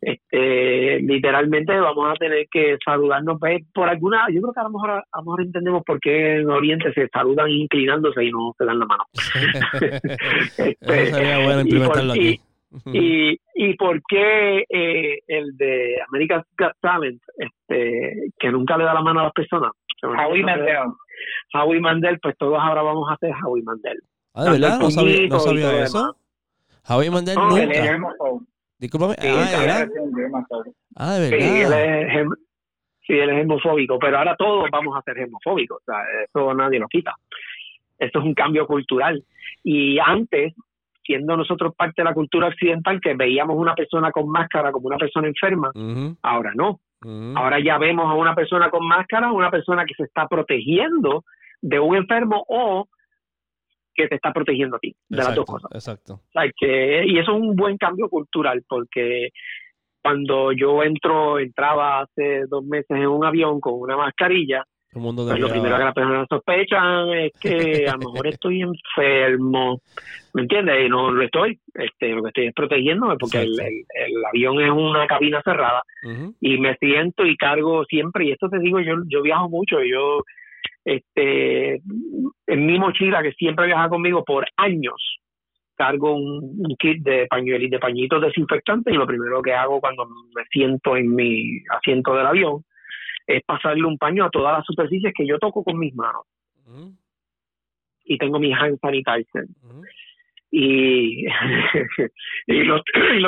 [0.00, 4.70] este, literalmente vamos a tener que saludarnos pues, por alguna, yo creo que a lo
[4.70, 8.64] mejor, a lo mejor entendemos por qué en Oriente se saludan inclinándose y no se
[8.64, 9.04] dan la mano.
[10.58, 12.40] este, sería bueno implementarlo aquí.
[12.86, 18.94] Y, y por qué eh, el de America's Got Talent, este, que nunca le da
[18.94, 19.72] la mano a las personas.
[20.02, 20.92] Howie Mandel.
[21.54, 23.98] Howie Mandel, pues todos ahora vamos a hacer Howie Mandel.
[24.34, 24.78] Ah, ¿de verdad?
[24.78, 26.16] No sabía, no sabía eso.
[26.88, 28.46] Howie Mandel no, nunca.
[28.78, 29.14] Discúlpame.
[29.14, 29.86] Sí, ah,
[30.96, 31.38] ah, de verdad.
[31.38, 32.26] Sí, él es,
[33.06, 35.78] sí, él es homofóbico, pero ahora todos vamos a ser homofóbicos.
[35.78, 37.14] O sea, eso nadie lo quita.
[37.98, 39.24] Esto es un cambio cultural.
[39.64, 40.52] Y antes
[41.06, 44.98] siendo nosotros parte de la cultura occidental que veíamos una persona con máscara como una
[44.98, 45.70] persona enferma,
[46.22, 46.80] ahora no.
[47.36, 51.24] Ahora ya vemos a una persona con máscara, una persona que se está protegiendo
[51.62, 52.88] de un enfermo o
[53.94, 55.70] que te está protegiendo a ti, de las dos cosas.
[55.72, 56.20] Exacto.
[56.60, 59.30] y eso es un buen cambio cultural porque
[60.02, 64.64] cuando yo entro, entraba hace dos meses en un avión con una mascarilla,
[65.00, 69.80] pues lo primero que las personas sospechan es que a lo mejor estoy enfermo,
[70.32, 70.86] ¿me entiendes?
[70.86, 74.70] Y no lo estoy, este, lo que estoy es protegiéndome porque el, el, avión es
[74.70, 75.82] una cabina cerrada
[76.40, 80.22] y me siento y cargo siempre, y esto te digo, yo, yo viajo mucho, yo,
[80.84, 81.74] este,
[82.46, 85.18] en mi mochila que siempre viaja conmigo por años,
[85.76, 90.44] cargo un, kit de pañuelos de pañitos desinfectantes y lo primero que hago cuando me
[90.50, 92.64] siento en mi asiento del avión
[93.26, 96.22] es pasarle un paño a todas las superficies que yo toco con mis manos.
[98.04, 99.46] Y tengo mi hand sanitizer.
[100.50, 101.26] y,
[102.46, 102.82] y, lo,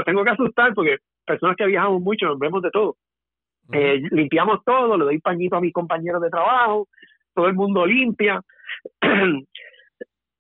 [0.05, 2.97] tengo que asustar porque personas que viajamos mucho nos vemos de todo.
[3.73, 6.89] Eh, limpiamos todo, le doy pañito a mis compañeros de trabajo,
[7.35, 8.41] todo el mundo limpia.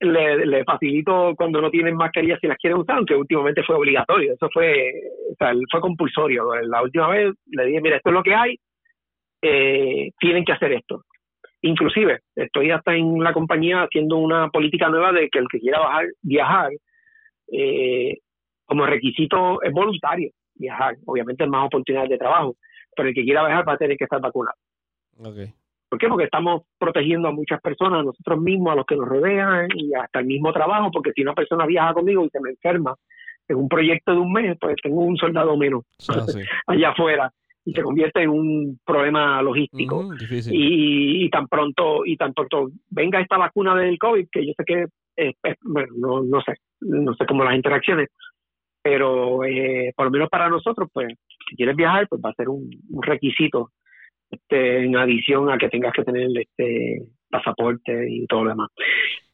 [0.00, 4.32] le, le, facilito cuando no tienen mascarillas si las quieren usar, aunque últimamente fue obligatorio,
[4.34, 4.92] eso fue,
[5.32, 6.54] o sea, fue compulsorio.
[6.62, 8.56] La última vez le dije, mira, esto es lo que hay,
[9.42, 11.04] eh, tienen que hacer esto.
[11.62, 15.80] Inclusive, estoy hasta en la compañía haciendo una política nueva de que el que quiera
[15.80, 16.70] bajar, viajar,
[17.52, 18.18] eh,
[18.64, 20.96] como requisito es voluntario viajar.
[21.06, 22.56] Obviamente es más oportunidades de trabajo,
[22.94, 24.56] pero el que quiera viajar va a tener que estar vacunado.
[25.18, 25.52] Okay.
[25.88, 26.08] ¿Por qué?
[26.08, 29.94] Porque estamos protegiendo a muchas personas, a nosotros mismos, a los que nos rodean y
[29.94, 32.94] hasta el mismo trabajo, porque si una persona viaja conmigo y se me enferma
[33.48, 36.24] en un proyecto de un mes, pues tengo un soldado menos ah,
[36.66, 37.32] allá afuera
[37.68, 40.04] y se convierte en un problema logístico.
[40.04, 40.16] Mm,
[40.50, 44.86] y, tan pronto y tan pronto venga esta vacuna del COVID, que yo sé que,
[45.64, 48.08] bueno, no, no sé, no sé cómo las interacciones,
[48.82, 51.08] pero eh, por lo menos para nosotros, pues,
[51.46, 52.70] si quieres viajar, pues va a ser un,
[53.02, 53.70] requisito
[54.30, 58.70] este, en adición a que tengas que tener este pasaporte y todo lo demás.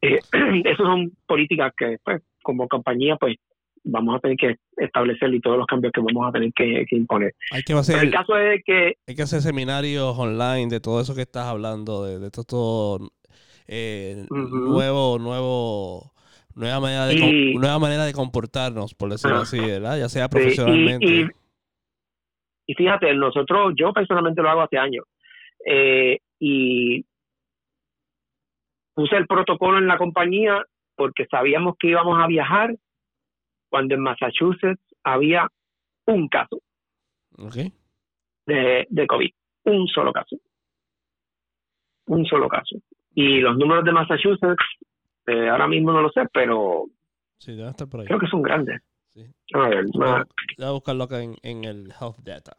[0.02, 0.19] Eh,
[0.65, 3.36] esas son políticas que, pues, como compañía, pues,
[3.85, 7.35] vamos a tener que establecer y todos los cambios que vamos a tener que, imponer.
[7.52, 8.94] Hay que hacer, el caso es que...
[9.06, 13.11] Hay que hacer seminarios online de todo eso que estás hablando, de, de todo,
[13.69, 16.12] eh, nuevo, nuevo,
[16.55, 19.98] nueva manera de, nueva manera de comportarnos, por decirlo así, ¿verdad?
[19.98, 21.31] Ya sea profesionalmente.
[22.66, 25.05] Y, fíjate, nosotros, yo personalmente lo hago hace años,
[25.66, 27.05] eh, y
[28.94, 30.65] puse el protocolo en la compañía
[30.97, 32.74] porque sabíamos que íbamos a viajar
[33.74, 35.48] cuando en Massachusetts había
[36.06, 36.62] un caso
[38.46, 39.30] de, de COVID,
[39.64, 40.36] un solo caso,
[42.06, 42.76] un solo caso.
[43.16, 44.62] Y los números de Massachusetts,
[45.26, 46.84] eh, ahora mismo no lo sé, pero
[47.44, 48.80] creo que son grandes.
[49.55, 50.24] A ver, voy
[50.64, 52.56] a buscarlo acá en, el Health Data.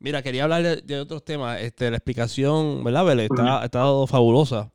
[0.00, 1.60] Mira, quería hablar de, otros temas.
[1.60, 4.72] Este, la explicación, ¿verdad, Está, ha estado fabulosa.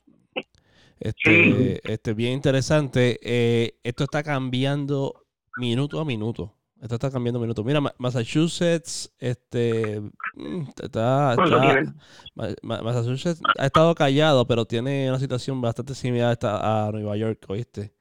[1.04, 3.20] Este, este, bien interesante.
[3.22, 5.23] Eh, esto está cambiando
[5.58, 6.54] minuto a minuto.
[6.82, 7.64] Esto está cambiando minuto.
[7.64, 10.02] Mira, Massachusetts, este,
[10.36, 11.36] mm, está,
[12.62, 17.94] Massachusetts ha estado callado, pero tiene una situación bastante similar a Nueva York, ¿oíste?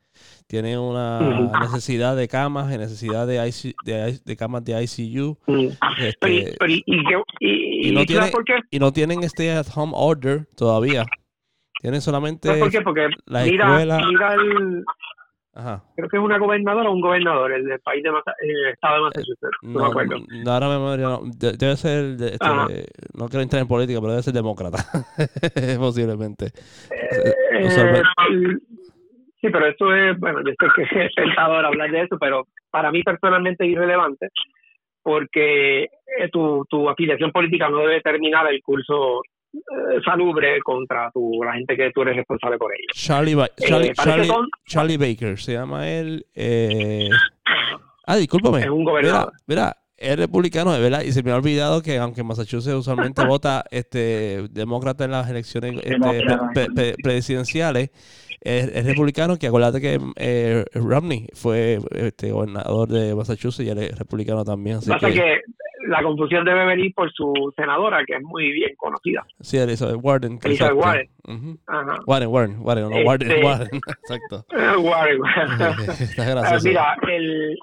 [0.49, 5.39] Tiene una necesidad de camas, necesidad de, de, camas de ICU.
[6.67, 8.03] y, no
[8.71, 11.07] y no tienen este at home order todavía.
[11.81, 12.81] Tienen solamente ¿Por qué?
[12.81, 14.01] Porque la escuela.
[14.07, 14.85] Mira el,
[15.55, 19.03] Creo que es una gobernadora o un gobernador, el del país de el estado de
[19.03, 19.59] Massachusetts.
[19.63, 20.17] No, me acuerdo.
[20.45, 21.21] No, ahora memoria no.
[21.25, 24.79] Debe ser, este, no quiero entrar en política, pero debe ser demócrata.
[25.79, 26.47] Posiblemente.
[26.91, 28.03] Eh,
[29.41, 32.91] sí, pero eso es, bueno, yo sé que es tentador hablar de eso, pero para
[32.91, 34.29] mí personalmente es irrelevante.
[35.03, 39.32] porque eh, tu, tu afiliación política no debe terminar el curso eh,
[40.05, 42.93] salubre contra tu, la gente que tú eres responsable por ellos.
[42.95, 43.37] Charlie,
[44.67, 46.27] Charlie, Baker, se llama él.
[48.07, 48.61] ah, discúlpame.
[48.61, 49.33] Es un gobernador.
[49.47, 53.65] Mira, es republicano, de verdad, y se me ha olvidado que aunque Massachusetts usualmente vota
[53.71, 57.91] este demócrata en las elecciones este, presidenciales,
[58.41, 63.97] es, republicano, que acuérdate que eh, Romney fue este gobernador de Massachusetts y él es
[63.97, 64.79] republicano también.
[64.79, 65.41] Así Pasa que...
[65.93, 69.25] la confusión debe venir por su senadora, que es muy bien conocida.
[69.41, 70.39] Sí, Elizabeth Warden.
[70.43, 71.09] Elizabeth Warren.
[72.07, 74.45] Warren, Warren, Warren, no, Warden, este, Warden, exacto.
[74.81, 75.21] Warren,
[76.01, 77.59] Está Mira, el,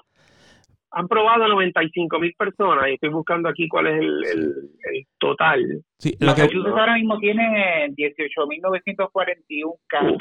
[0.92, 5.82] han probado 95 mil personas y estoy buscando aquí cuál es el, el, total.
[5.98, 10.18] Sí, lo que ahora mismo tiene 18.941 casos.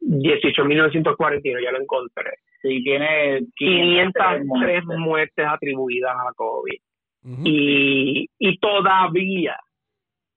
[0.00, 2.32] 18.941, ya lo encontré.
[2.60, 5.46] Sí, tiene 503 muertes.
[5.46, 6.78] atribuidas a COVID.
[7.24, 9.56] Y, y todavía,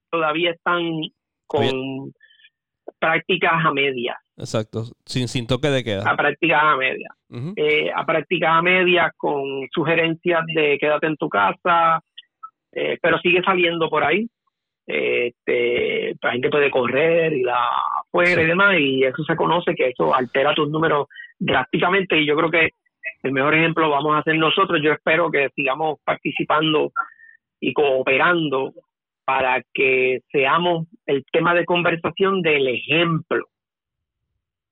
[0.10, 1.02] todavía están
[1.46, 2.14] con
[3.00, 4.18] prácticas a media.
[4.38, 6.10] Exacto, sin, sin toque de queda.
[6.10, 7.10] A prácticas a media.
[7.56, 12.02] Eh, a prácticas a media con sugerencias de quédate en tu casa,
[12.72, 14.28] eh, pero sigue saliendo por ahí.
[14.86, 17.68] Este, la gente puede correr y la
[18.06, 21.08] afuera y demás, y eso se conoce que eso altera tus números
[21.38, 22.18] drásticamente.
[22.18, 22.70] Y yo creo que
[23.24, 24.80] el mejor ejemplo vamos a hacer nosotros.
[24.84, 26.92] Yo espero que sigamos participando
[27.60, 28.74] y cooperando
[29.26, 33.46] para que seamos el tema de conversación del ejemplo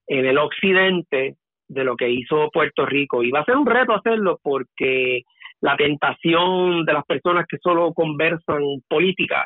[0.08, 1.36] en el occidente
[1.68, 3.24] de lo que hizo Puerto Rico.
[3.24, 5.24] Y va a ser un reto hacerlo porque
[5.62, 9.46] la tentación de las personas que solo conversan política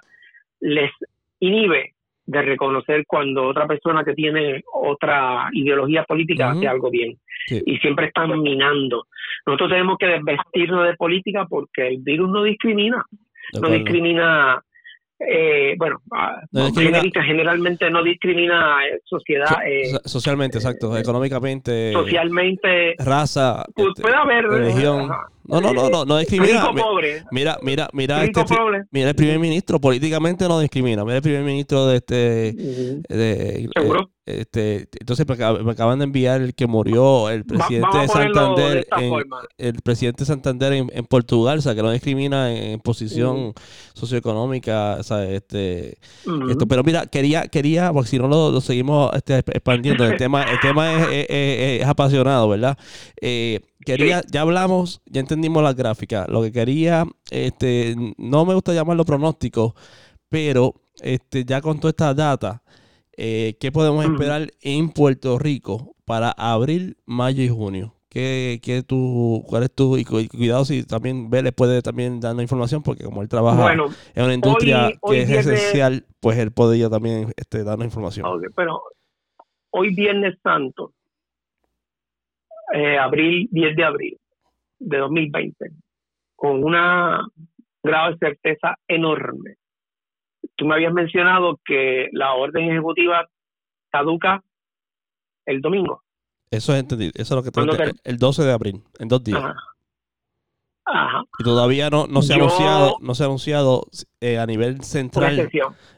[0.60, 0.92] les
[1.40, 1.94] inhibe
[2.30, 7.18] de reconocer cuando otra persona que tiene otra ideología política hace algo bien.
[7.50, 9.08] Y siempre están minando.
[9.48, 13.04] Nosotros tenemos que desvestirnos de política porque el virus no discrimina.
[13.60, 14.62] No discrimina
[15.20, 19.58] eh, bueno, ah, generalmente no discrimina eh, sociedad.
[19.66, 21.92] Eh, socialmente, exacto, económicamente.
[21.92, 22.96] Socialmente.
[23.00, 23.66] Raza.
[23.76, 24.46] Pues, puede haber.
[24.46, 25.10] Religión.
[25.50, 26.72] No, no, no, no, no discrimina.
[27.32, 28.46] Mira, mira, mira, este,
[28.92, 31.04] mira el primer ministro, políticamente no discrimina.
[31.04, 32.14] Mira el primer ministro de este.
[33.10, 34.12] de, ¿Seguro?
[34.30, 39.14] Este, entonces me acaban de enviar el que murió el presidente de Santander, en,
[39.58, 43.54] el presidente Santander en, Portugal, o sea que no discrimina en, posición
[43.96, 45.98] socioeconómica, o sea, este,
[46.48, 50.60] esto, pero mira, quería, quería, porque si no lo, seguimos este, expandiendo, el tema, el
[50.60, 52.78] tema es, es, apasionado, ¿verdad?
[53.20, 58.74] Eh, quería, ya hablamos, ya entendimos la gráfica, lo que quería, este, no me gusta
[58.74, 59.76] llamarlo pronóstico,
[60.30, 62.64] pero este, ya con toda esta data,
[63.16, 67.96] eh, ¿qué podemos esperar en Puerto Rico para abril, mayo y junio?
[68.10, 72.82] ¿Qué, qué tú, ¿Cuál es tu, y cuidado si también Vélez puede también darnos información,
[72.82, 77.64] porque como él trabaja en una industria que es esencial, pues él podría también este,
[77.64, 78.26] darnos información.
[78.56, 78.82] pero
[79.72, 80.94] hoy Viernes Santo,
[82.74, 84.18] eh, abril, 10 de abril
[84.80, 85.72] de 2020,
[86.36, 87.26] con una
[87.82, 89.60] grado de certeza enorme
[90.56, 93.28] Tú me habías mencionado que la orden ejecutiva
[93.92, 94.44] caduca
[95.46, 96.04] el domingo.
[96.52, 97.12] Eso es entendido.
[97.16, 99.40] Eso es lo que te, el 12 de abril, en dos días.
[99.40, 99.56] Ajá.
[101.40, 103.88] Y todavía no, no se ha anunciado, no se ha anunciado
[104.22, 105.50] eh, a nivel central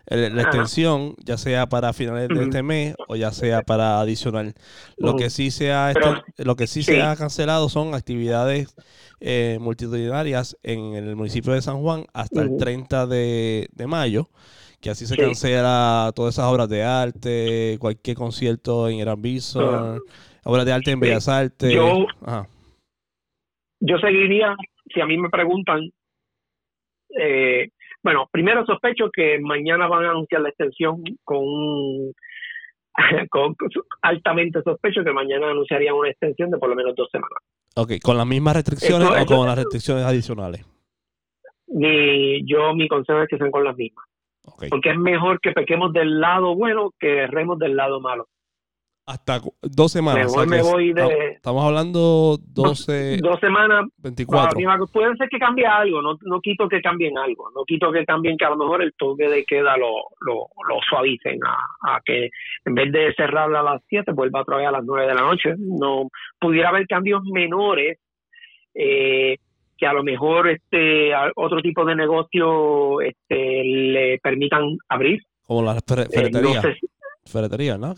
[0.08, 4.54] la extensión, ya sea para finales de este mes o ya sea para adicional.
[4.98, 5.94] Lo que sí se ha
[6.38, 8.76] lo que sí, se ha cancelado son actividades
[9.20, 14.30] eh, multitudinarias en el municipio de San Juan hasta el 30 de, mayo,
[14.82, 19.22] que así se cancela todas esas obras de arte, cualquier concierto en Gran
[20.44, 21.74] obras de arte en Bellas Artes.
[21.74, 22.06] Yo,
[23.80, 24.56] yo seguiría,
[24.94, 25.90] si a mí me preguntan,
[27.20, 27.70] eh,
[28.04, 32.14] bueno, primero sospecho que mañana van a anunciar la extensión con un
[34.02, 37.38] altamente sospecho que mañana anunciarían una extensión de por lo menos dos semanas.
[37.76, 40.66] Ok, ¿con las mismas restricciones o con las restricciones adicionales?
[41.68, 44.06] Mi, yo, mi consejo es que sean con las mismas.
[44.70, 48.28] Porque es mejor que pequemos del lado bueno que erremos del lado malo.
[49.12, 50.32] Hasta dos semanas.
[50.48, 51.34] me voy de...
[51.36, 53.18] Estamos hablando 12...
[53.22, 53.86] Dos semanas.
[53.98, 54.58] 24.
[54.94, 58.38] puede ser que cambie algo, no, no quito que cambien algo, no quito que cambien
[58.38, 62.30] que a lo mejor el toque de queda lo, lo, lo suavicen a, que
[62.64, 65.22] en vez de cerrar a las 7 vuelva otra vez a las 9 de la
[65.22, 65.56] noche.
[65.58, 66.08] No
[66.40, 68.00] pudiera haber cambios menores
[68.74, 69.36] eh,
[69.78, 75.22] que a lo mejor este otro tipo de negocio este, le permitan abrir.
[75.46, 76.64] Como las ferreterías.
[77.32, 77.96] Ferretería, ¿no?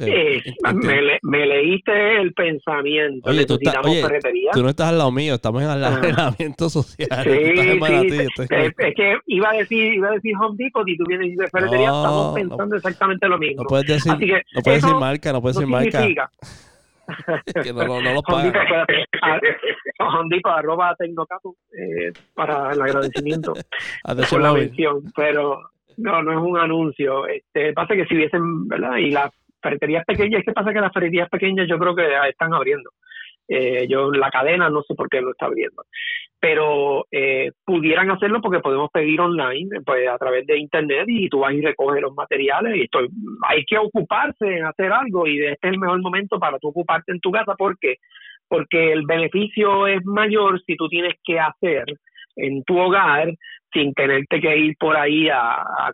[1.24, 3.30] me, leíste el pensamiento.
[3.30, 7.24] Oye, tú, tú no estás al lado mío, estamos en el aislamiento social.
[7.24, 8.18] Sí, sí.
[8.50, 11.88] Es, que iba a decir, iba a decir Home Depot y tú vienes de ferretería,
[11.88, 13.64] estamos pensando exactamente lo mismo.
[13.64, 14.14] No puedes decir,
[14.54, 16.30] no puedes decir marca, no puedes decir marca.
[17.64, 18.22] que no, no, no.
[20.00, 23.54] Hondipo, arroba Tecnocato eh, para el agradecimiento
[24.30, 27.28] por la mención, pero no, no es un anuncio.
[27.28, 28.98] Este, pasa que si hubiesen, ¿verdad?
[28.98, 30.74] Y las ferreterías pequeñas, ¿qué pasa?
[30.74, 32.92] Que las ferreterías pequeñas yo creo que están abriendo.
[33.48, 35.84] Eh, yo la cadena no sé por qué no está abriendo
[36.44, 41.40] pero eh, pudieran hacerlo porque podemos pedir online pues a través de internet y tú
[41.40, 43.08] vas y recoges los materiales y estoy
[43.48, 47.14] hay que ocuparse en hacer algo y este es el mejor momento para tú ocuparte
[47.14, 47.96] en tu casa porque
[48.50, 51.86] porque el beneficio es mayor si tú tienes que hacer
[52.36, 53.34] en tu hogar
[53.74, 55.92] sin tenerte que ir por ahí a, a,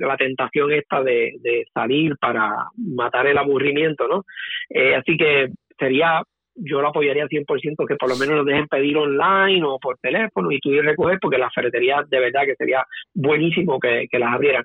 [0.00, 4.24] la tentación esta de, salir para matar el aburrimiento, ¿no?
[4.70, 5.48] Eh, así que
[5.78, 6.22] sería
[6.54, 10.50] yo lo apoyaría 100% que por lo menos lo dejen pedir online o por teléfono
[10.52, 12.84] y tú ir a recoger porque las ferreterías de verdad que sería
[13.14, 14.64] buenísimo que, las abrieran.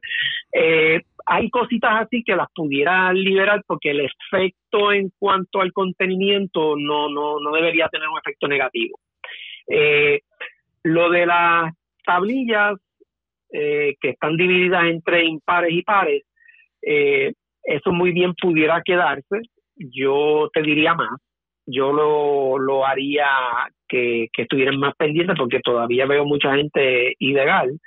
[0.52, 6.76] Eh, hay cositas así que las pudiera liberar porque el efecto en cuanto al contenimiento
[6.78, 9.00] no, no, no debería tener un efecto negativo.
[9.70, 10.22] Eh,
[10.84, 11.74] lo de las
[12.08, 12.74] tablillas
[13.52, 16.24] eh, que están divididas entre impares y pares,
[16.82, 19.42] eso muy bien pudiera quedarse.
[19.76, 21.20] Yo te diría más
[21.68, 23.28] yo lo, lo haría
[23.88, 27.78] que, estuvieran más pendientes porque todavía veo mucha gente ilegal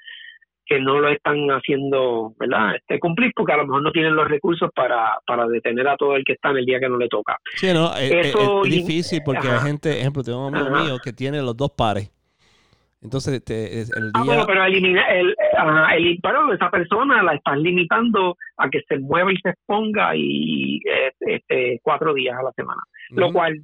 [0.67, 2.77] que no lo están haciendo, ¿verdad?
[2.77, 6.15] Este, cumplir porque a lo mejor no tienen los recursos para, para detener a todo
[6.15, 7.39] el que está en el día que no le toca.
[7.57, 8.33] Sí, no, eh, eh,
[8.65, 12.13] es, difícil porque hay gente, ejemplo, tengo un amigo mío que tiene los dos pares.
[13.03, 14.45] Entonces, este, el ah, día...
[14.47, 15.35] pero elimina, el,
[15.95, 16.21] el,
[16.53, 20.81] esa persona la están limitando a que se mueva y se exponga y
[21.21, 22.83] este, cuatro días a la semana.
[23.11, 23.63] Lo cual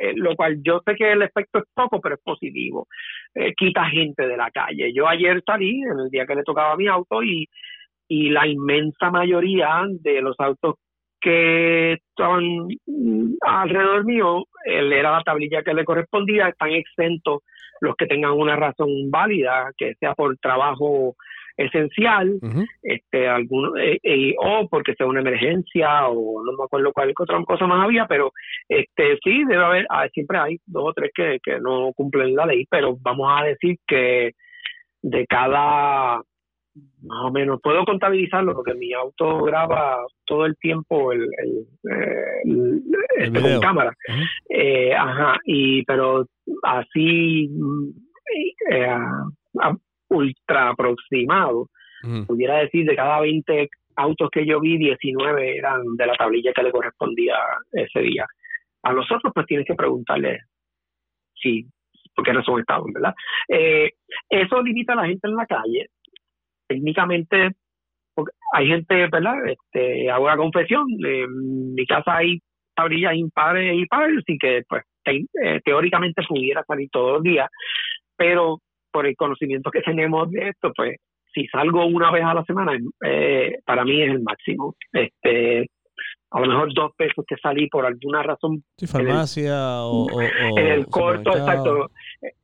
[0.00, 2.88] eh, lo cual yo sé que el efecto es poco, pero es positivo.
[3.34, 4.94] Eh, quita gente de la calle.
[4.94, 7.46] Yo ayer salí, en el día que le tocaba mi auto, y,
[8.08, 10.76] y la inmensa mayoría de los autos
[11.20, 17.42] que estaban mm, alrededor mío, él era la tablilla que le correspondía, están exentos
[17.80, 21.16] los que tengan una razón válida, que sea por trabajo
[21.56, 22.38] esencial,
[22.82, 27.42] este, alguno, eh, eh, o porque sea una emergencia, o no me acuerdo cuál otra
[27.44, 28.32] cosa más había, pero
[28.68, 32.46] este sí, debe haber, ah, siempre hay dos o tres que, que no cumplen la
[32.46, 34.32] ley, pero vamos a decir que
[35.02, 36.22] de cada
[37.02, 42.82] más o menos puedo contabilizarlo porque mi auto graba todo el tiempo el, el,
[43.16, 43.92] este, con cámara
[44.48, 46.26] eh, ajá y pero
[46.62, 47.50] así
[48.70, 48.96] eh,
[50.10, 51.68] ultra aproximado.
[52.26, 56.62] Pudiera decir, de cada 20 autos que yo vi, 19 eran de la tablilla que
[56.62, 57.36] le correspondía
[57.72, 58.26] ese día.
[58.82, 60.40] A los otros, pues tienes que preguntarle
[61.34, 61.66] si,
[62.14, 63.14] por qué razón estaban, ¿verdad?
[63.48, 63.90] Eh,
[64.30, 65.88] eso limita a la gente en la calle.
[66.70, 67.50] Técnicamente,
[68.52, 69.34] hay gente, ¿verdad?
[69.44, 72.38] Este, hago una confesión, en mi casa hay
[72.76, 77.48] tablillas impares y pares, así que, pues, eh, teóricamente pudiera salir todos los días,
[78.16, 78.60] pero
[78.92, 80.96] por el conocimiento que tenemos de esto, pues
[81.34, 84.76] si salgo una vez a la semana, eh, para mí es el máximo.
[84.92, 85.66] Este,
[86.30, 88.62] a lo mejor dos pesos que salí por alguna razón.
[88.76, 91.90] Sí, farmacia o, En el corto, exacto.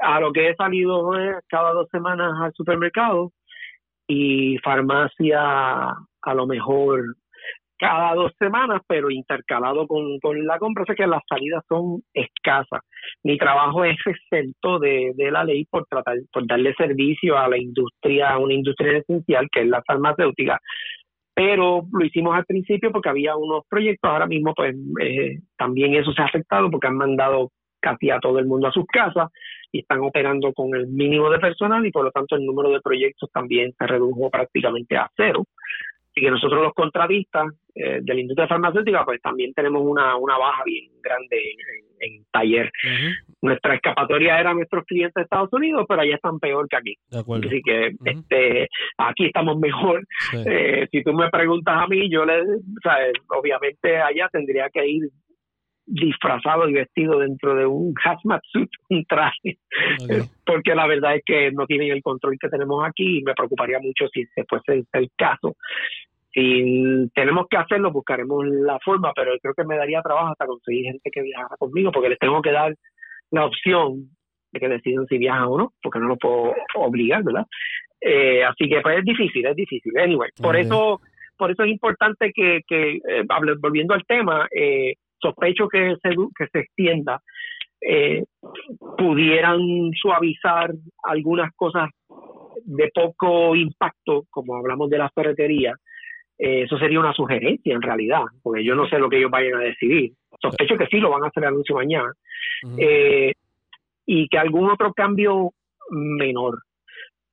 [0.01, 1.13] A lo que he salido
[1.47, 3.31] cada dos semanas al supermercado
[4.07, 7.05] y farmacia a lo mejor
[7.79, 12.81] cada dos semanas, pero intercalado con, con la compra, o que las salidas son escasas.
[13.23, 17.59] Mi trabajo es exento de, de la ley por tratar, por darle servicio a la
[17.59, 20.59] industria, a una industria esencial que es la farmacéutica,
[21.35, 26.13] pero lo hicimos al principio porque había unos proyectos, ahora mismo pues eh, también eso
[26.13, 29.29] se ha afectado porque han mandado casi a todo el mundo a sus casas
[29.73, 32.81] y están operando con el mínimo de personal y por lo tanto el número de
[32.81, 35.45] proyectos también se redujo prácticamente a cero
[36.17, 40.39] y que nosotros los contratistas eh, de la industria farmacéutica pues también tenemos una, una
[40.39, 41.37] baja bien grande
[42.01, 42.71] en, taller.
[43.43, 46.95] Nuestra escapatoria era nuestros clientes de Estados Unidos, pero allá están peor que aquí.
[47.11, 48.69] Así que este
[48.99, 50.05] aquí estamos mejor.
[50.47, 52.97] Eh, si tú me preguntas a mí, yo le, o sea,
[53.29, 55.03] obviamente allá tendría que ir
[55.87, 59.59] disfrazado y vestido dentro de un hazmat suit, un traje,
[60.45, 63.79] porque la verdad es que no tienen el control que tenemos aquí y me preocuparía
[63.79, 65.57] mucho si se fuese el caso.
[66.33, 70.85] Si tenemos que hacerlo, buscaremos la forma, pero creo que me daría trabajo hasta conseguir
[70.85, 72.75] gente que viajara conmigo, porque les tengo que dar
[73.31, 74.11] la opción
[74.53, 77.47] de que decidan si viajan o no, porque no lo puedo obligar, ¿verdad?
[78.01, 79.97] Eh, así que pues es difícil, es difícil.
[79.99, 81.01] Anyway, por eso
[81.37, 83.25] por eso es importante que, que eh,
[83.59, 84.95] volviendo al tema, eh,
[85.29, 87.21] sospecho que se, que se extienda,
[87.81, 88.25] eh,
[88.97, 89.61] pudieran
[90.01, 90.73] suavizar
[91.03, 91.91] algunas cosas
[92.65, 95.79] de poco impacto, como hablamos de las ferreterías,
[96.39, 99.55] eh, eso sería una sugerencia en realidad, porque yo no sé lo que ellos vayan
[99.55, 100.13] a decidir.
[100.41, 102.13] Sospecho que sí lo van a hacer el anuncio mañana.
[102.79, 103.33] Eh,
[104.05, 105.53] y que algún otro cambio
[105.91, 106.63] menor.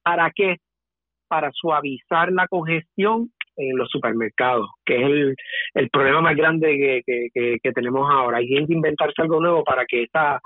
[0.01, 0.57] ¿Para qué?
[1.27, 5.35] Para suavizar la congestión en los supermercados, que es el,
[5.75, 8.37] el problema más grande que, que, tenemos ahora.
[8.37, 10.39] Hay que inventarse algo nuevo para que esa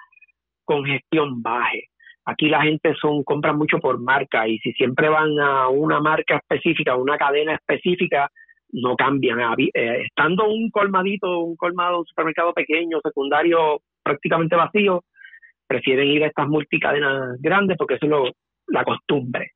[0.66, 1.86] congestión baje.
[2.26, 6.38] Aquí la gente son compra mucho por marca y si siempre van a una marca
[6.38, 8.30] específica, una cadena específica,
[8.72, 9.40] no cambian.
[9.58, 15.04] Eh, estando un colmadito, un colmado, un supermercado pequeño, secundario, prácticamente vacío,
[15.68, 18.32] prefieren ir a estas multicadenas grandes porque eso es lo,
[18.68, 19.52] la costumbre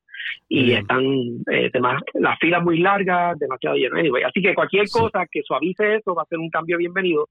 [0.50, 1.04] y están
[1.52, 1.72] eh,
[2.14, 4.06] las filas muy largas, demasiado llenas.
[4.28, 7.30] así que cualquier cosa que suavice eso va a ser un cambio bienvenido.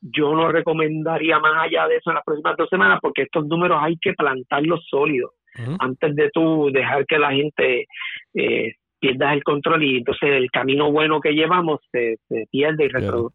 [0.00, 3.78] Yo no recomendaría más allá de eso en las próximas dos semanas porque estos números
[3.80, 5.32] hay que plantarlos sólidos
[5.78, 7.86] antes de tú dejar que la gente
[8.34, 12.16] eh, pierda el control y entonces el camino bueno que llevamos se,
[12.50, 13.32] pierde y.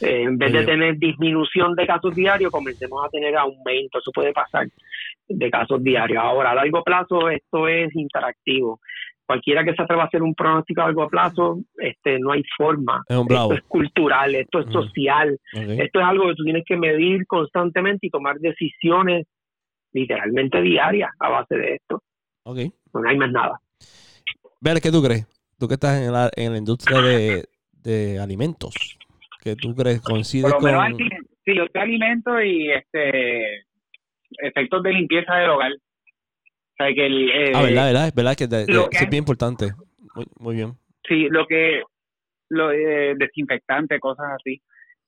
[0.00, 3.98] Eh, en vez de tener disminución de casos diarios, comencemos a tener aumento.
[3.98, 4.66] Eso puede pasar
[5.34, 6.22] de casos diarios.
[6.22, 8.80] Ahora, a largo plazo, esto es interactivo.
[9.26, 13.02] Cualquiera que se atreva a hacer un pronóstico a largo plazo, este, no hay forma.
[13.08, 15.38] esto es cultural, esto es social.
[15.52, 19.26] Esto es algo que tú tienes que medir constantemente y tomar decisiones
[19.92, 22.02] literalmente diarias a base de esto.
[22.44, 22.72] Okay.
[22.92, 23.60] No hay más nada.
[24.60, 25.26] Ver, ¿qué tú crees?
[25.58, 28.74] Tú que estás en la, en la industria de, de alimentos,
[29.40, 30.00] ¿qué tú crees?
[30.00, 30.96] ¿Coincide con...?
[31.44, 33.64] Sí, yo alimentos y este
[34.38, 35.72] efectos de limpieza del hogar.
[35.72, 39.72] O sea, que el, eh, ah, verdad, verdad, verdad que, es bien importante.
[40.14, 40.72] Muy, muy bien.
[41.06, 41.82] Sí, lo que,
[42.48, 44.60] lo eh, desinfectante, cosas así.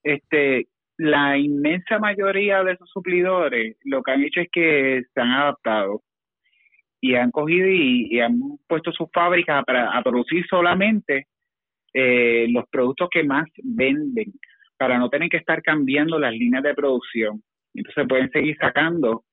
[0.02, 5.30] Este, la inmensa mayoría de esos suplidores lo que han hecho es que se han
[5.30, 6.02] adaptado
[7.00, 11.26] y han cogido y, han puesto sus fábricas para, a producir solamente
[11.92, 14.32] eh, los productos que más venden
[14.78, 17.42] para no tener que estar cambiando las líneas de producción.
[17.74, 19.24] Entonces pueden seguir sacando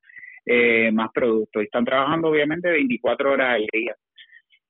[0.44, 1.62] eh, más productos.
[1.62, 3.94] Y están trabajando obviamente 24 horas al día.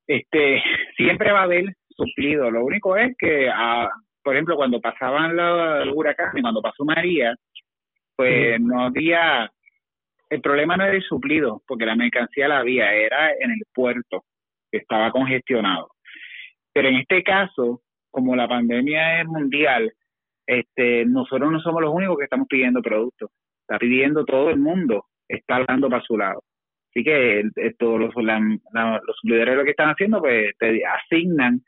[0.07, 0.63] Este,
[0.97, 2.51] siempre va a haber suplido.
[2.51, 3.89] Lo único es que, ah,
[4.23, 7.35] por ejemplo, cuando pasaban los huracanes, cuando pasó María,
[8.17, 9.51] pues no había,
[10.31, 14.25] el problema no era el suplido, porque la mercancía la había, era en el puerto,
[14.71, 15.89] que estaba congestionado.
[16.73, 19.93] Pero en este caso, como la pandemia es mundial,
[20.47, 23.31] este, nosotros no somos los únicos que estamos pidiendo productos
[23.63, 26.43] está pidiendo todo el mundo, está hablando para su lado.
[26.91, 27.43] Así que
[27.79, 31.63] todos los, los lo que están haciendo, pues te asignan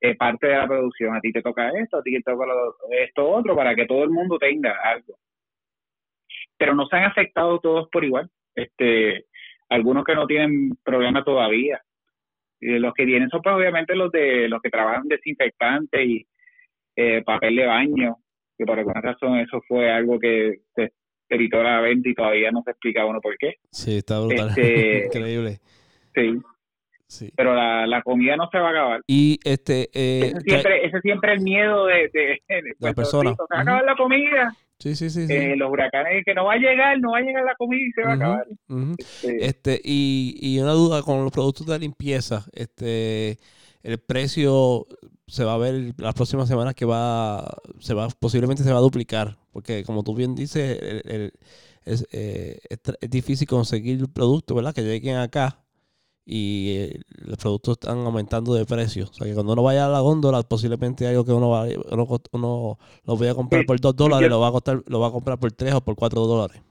[0.00, 1.14] eh, parte de la producción.
[1.14, 2.46] A ti te toca esto, a ti te toca
[2.90, 5.18] esto otro, para que todo el mundo tenga algo.
[6.56, 8.30] Pero no se han afectado todos por igual.
[8.54, 9.26] Este,
[9.68, 11.82] algunos que no tienen problema todavía.
[12.58, 16.26] Y los que tienen son pues, obviamente los de los que trabajan desinfectantes y
[16.96, 18.16] eh, papel de baño,
[18.56, 20.92] que por alguna razón eso fue algo que se
[21.34, 23.56] editó la venta y todavía no se explica uno por qué.
[23.70, 24.48] Sí, está brutal.
[24.48, 25.60] Este, Increíble.
[26.14, 26.40] Sí.
[27.06, 27.32] Sí.
[27.34, 29.00] Pero la, la, comida no se va a acabar.
[29.06, 29.90] Y este.
[29.92, 32.40] Eh, ese, siempre, ese siempre el miedo de, de,
[32.78, 33.30] la persona.
[33.30, 34.54] Se va a acabar la comida.
[34.78, 35.26] Sí, sí, sí.
[35.28, 37.90] Eh, los huracanes, que no va a llegar, no va a llegar la comida y
[37.90, 38.46] se va a acabar.
[38.96, 42.46] Este, este, y, y una duda con los productos de limpieza.
[42.52, 43.38] Este,
[43.82, 44.86] el precio
[45.30, 47.44] se va a ver las próximas semanas que va,
[47.78, 51.32] se va, posiblemente se va a duplicar, porque como tú bien dices, el,
[51.84, 54.74] es, eh, es, difícil conseguir productos, ¿verdad?
[54.74, 55.60] Que lleguen acá
[56.26, 59.04] y eh, los productos están aumentando de precio.
[59.04, 62.06] O sea que cuando uno vaya a la góndola, posiblemente algo que uno va, uno,
[62.32, 65.12] uno lo voy a comprar por 2 dólares, lo va a costar, lo va a
[65.12, 66.62] comprar por 3 o por 4 dólares.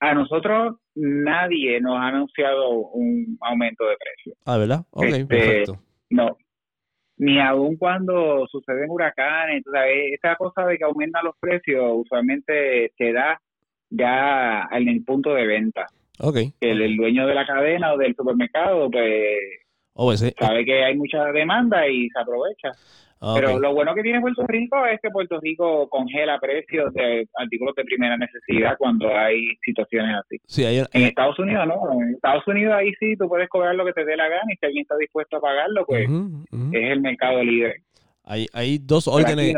[0.00, 4.34] A nosotros nadie nos ha anunciado un aumento de precio.
[4.44, 4.84] Ah, ¿verdad?
[4.90, 5.78] Ok, este, perfecto.
[6.10, 6.36] No,
[7.16, 13.12] ni aun cuando suceden huracanes, entonces esta cosa de que aumentan los precios usualmente se
[13.12, 13.40] da
[13.90, 15.86] ya en el punto de venta.
[16.18, 16.52] Okay.
[16.60, 19.38] El, el dueño de la cadena o del supermercado, pues,
[19.94, 22.70] oh, pues sabe que hay mucha demanda y se aprovecha.
[23.26, 27.26] Ah, Pero lo bueno que tiene Puerto Rico es que Puerto Rico congela precios de
[27.38, 30.36] artículos de primera necesidad cuando hay situaciones así.
[30.46, 33.94] Sí, en Estados Unidos no, en Estados Unidos ahí sí tú puedes cobrar lo que
[33.94, 37.42] te dé la gana y si alguien está dispuesto a pagarlo, pues es el mercado
[37.42, 37.82] libre.
[38.24, 39.56] Hay, hay dos órdenes.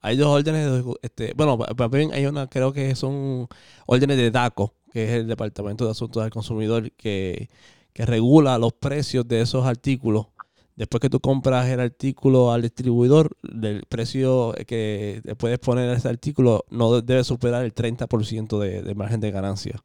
[0.00, 3.46] Hay dos órdenes, este, bueno, también hay una, creo que son
[3.86, 7.48] órdenes de DACO, que es el Departamento de Asuntos del Consumidor, que,
[7.92, 10.28] que regula los precios de esos artículos
[10.76, 16.64] después que tú compras el artículo al distribuidor, del precio que puedes poner ese artículo
[16.70, 19.82] no debe superar el 30% de, de, margen de ganancia.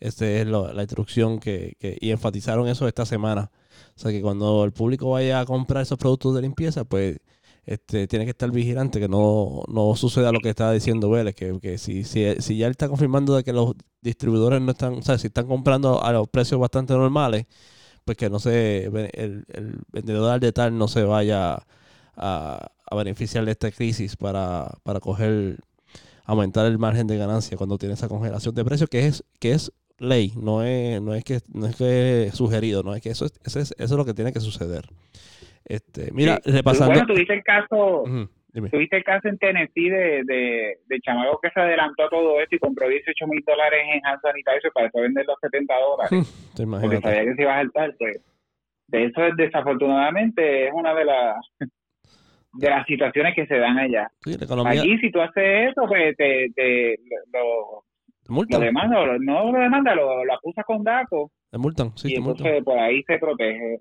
[0.00, 3.50] Esta es la instrucción que, que, y enfatizaron eso esta semana.
[3.96, 7.18] O sea que cuando el público vaya a comprar esos productos de limpieza, pues
[7.66, 9.64] este, tiene que estar vigilante que no,
[9.96, 13.34] suceda lo que está diciendo Vélez, que, que si, si, si, ya él está confirmando
[13.34, 16.94] de que los distribuidores no están, o sea, si están comprando a los precios bastante
[16.94, 17.46] normales,
[18.06, 21.58] pues que no se, el, el vendedor de tal no se vaya
[22.16, 25.56] a, beneficiar de esta crisis para, para coger,
[26.24, 29.72] aumentar el margen de ganancia cuando tiene esa congelación de precios, que es, que es
[29.98, 33.32] ley, no es, no es que no es que sugerido, no es que eso es,
[33.44, 34.86] eso es, eso es lo que tiene que suceder.
[35.64, 36.92] Este, mira, repasando.
[36.92, 38.04] Bueno, tuviste el caso,
[38.70, 42.56] tuviste el caso en Tennessee de, de, de chamaco que se adelantó a todo esto
[42.56, 46.10] y compró 18 mil dólares en hand sanitizer para después vender los 70 dólares.
[46.80, 48.24] porque sabía que se iba a saltar, pues.
[48.88, 51.36] De eso, desafortunadamente, es una de las
[52.58, 54.10] de las situaciones que se dan allá.
[54.82, 56.96] Allí, si tú haces eso, pues te, te
[57.32, 57.84] lo,
[58.28, 61.30] lo demanda, no lo demanda, lo, lo acusa con DACO.
[61.50, 63.80] Te multan, sí, y entonces por ahí se protege.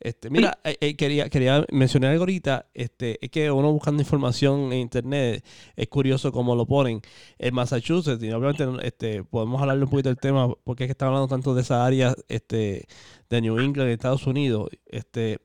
[0.00, 2.66] Este, mira, eh, eh, quería, quería mencionar algo ahorita.
[2.74, 5.44] Este, es que uno buscando información en internet
[5.76, 7.00] es curioso cómo lo ponen.
[7.38, 11.06] En Massachusetts, y obviamente este, podemos hablarle un poquito del tema, porque es que está
[11.06, 12.86] hablando tanto de esa área este,
[13.30, 14.70] de New England, Estados Unidos.
[14.86, 15.38] Este,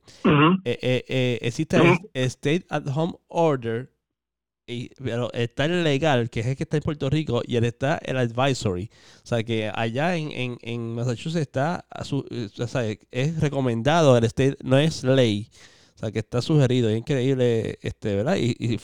[0.66, 3.90] eh, existe el State at Home Order
[5.04, 8.00] pero está el legal, que es el que está en Puerto Rico, y él está
[8.04, 8.90] el advisory.
[9.24, 12.26] O sea, que allá en, en, en Massachusetts está, su,
[12.60, 15.50] o sea, es recomendado, el state no es ley.
[15.96, 16.90] O sea, que está sugerido.
[16.90, 18.38] Es increíble, este, ¿verdad?
[18.38, 18.80] Y, y,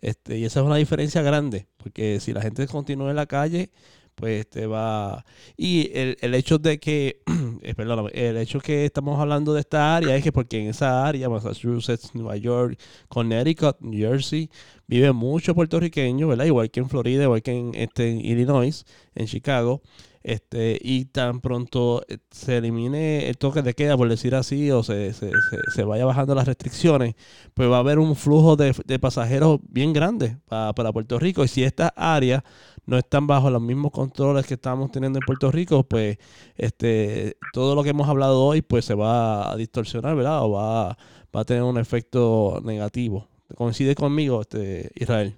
[0.00, 3.70] este, y esa es una diferencia grande, porque si la gente continúa en la calle,
[4.16, 5.24] pues te va...
[5.56, 7.22] Y el, el hecho de que,
[7.62, 11.06] eh, perdóname, el hecho que estamos hablando de esta área es que porque en esa
[11.06, 12.78] área, Massachusetts, Nueva York,
[13.08, 14.50] Connecticut, New Jersey,
[14.86, 16.46] vive mucho puertorriqueño, ¿verdad?
[16.46, 18.84] Igual que en Florida, igual que en, este, Illinois,
[19.14, 19.82] en Chicago.
[20.26, 24.82] Este, y tan pronto eh, se elimine el toque de queda, por decir así, o
[24.82, 25.30] se, se,
[25.72, 27.14] se, vaya bajando las restricciones,
[27.54, 31.44] pues va a haber un flujo de, de pasajeros bien grande para, para, Puerto Rico.
[31.44, 32.42] Y si esta área
[32.86, 36.18] no están bajo los mismos controles que estamos teniendo en Puerto Rico, pues
[36.56, 40.44] este todo lo que hemos hablado hoy pues se va a distorsionar, ¿verdad?
[40.44, 40.96] O va,
[41.34, 43.28] va a tener un efecto negativo.
[43.54, 45.34] ¿Coincide conmigo, este Israel?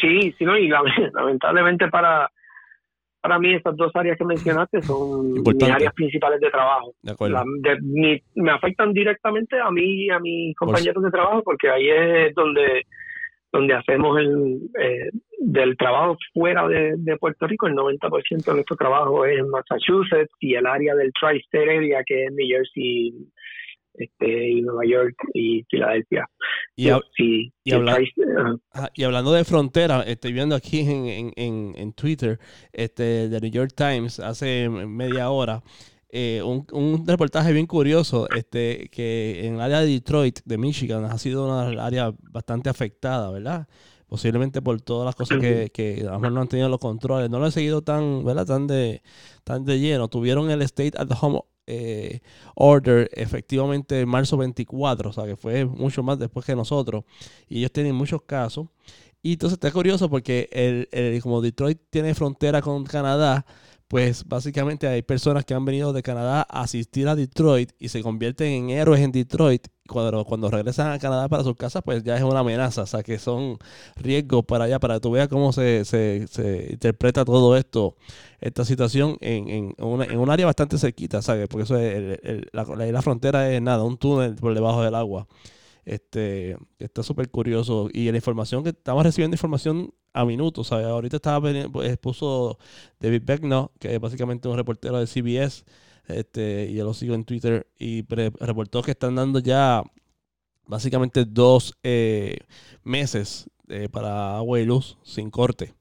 [0.00, 0.68] Sí, sí, no, y
[1.14, 2.30] lamentablemente para,
[3.20, 6.94] para mí estas dos áreas que mencionaste son mis áreas principales de trabajo.
[7.02, 7.42] De acuerdo.
[8.34, 12.86] me afectan directamente a mí y a mis compañeros de trabajo porque ahí es donde
[13.52, 15.10] donde hacemos el eh,
[15.40, 20.54] del trabajo fuera de, Puerto Rico, el 90% de nuestro trabajo es en Massachusetts y
[20.54, 23.14] el área del Tri-State Area, que es New Jersey,
[23.94, 26.28] este, y Nueva York y Filadelfia.
[26.76, 26.88] Y,
[27.64, 32.38] y, hablando de frontera, estoy viendo aquí en, en, en, Twitter,
[32.72, 35.62] este, de New York Times, hace media hora,
[36.12, 41.04] eh, un, un, reportaje bien curioso, este, que en el área de Detroit, de Michigan,
[41.04, 43.68] ha sido una área bastante afectada, ¿verdad?
[44.08, 47.30] Posiblemente por todas las cosas que, que a lo mejor no han tenido los controles.
[47.30, 48.44] No lo he seguido tan, ¿verdad?
[48.44, 49.02] Tan de,
[49.44, 50.08] tan de lleno.
[50.08, 52.20] Tuvieron el State at Home eh,
[52.56, 57.04] Order efectivamente en marzo 24, o sea que fue mucho más después que nosotros.
[57.48, 58.66] Y ellos tienen muchos casos.
[59.22, 63.46] Y entonces está curioso porque el, el, como Detroit tiene frontera con Canadá,
[63.90, 68.04] pues básicamente hay personas que han venido de Canadá a asistir a Detroit y se
[68.04, 69.66] convierten en héroes en Detroit.
[69.88, 72.82] Cuando, cuando regresan a Canadá para sus casas, pues ya es una amenaza.
[72.82, 73.58] O sea, que son
[73.96, 77.96] riesgos para allá, para que tú veas cómo se, se, se interpreta todo esto,
[78.40, 81.48] esta situación en, en, en un área bastante cerquita, ¿sabes?
[81.48, 85.26] Porque eso es la, la frontera es nada, un túnel por debajo del agua.
[85.90, 87.88] Este, está súper curioso.
[87.92, 90.70] Y la información que estamos recibiendo información a minutos.
[90.70, 92.58] Ahorita estaba pues, puso
[93.00, 95.64] David Beckno, que es básicamente un reportero de CBS,
[96.06, 99.82] este, y yo lo sigo en Twitter, y reportó que están dando ya
[100.64, 102.38] básicamente dos eh,
[102.84, 105.74] meses eh, para agua y luz sin corte.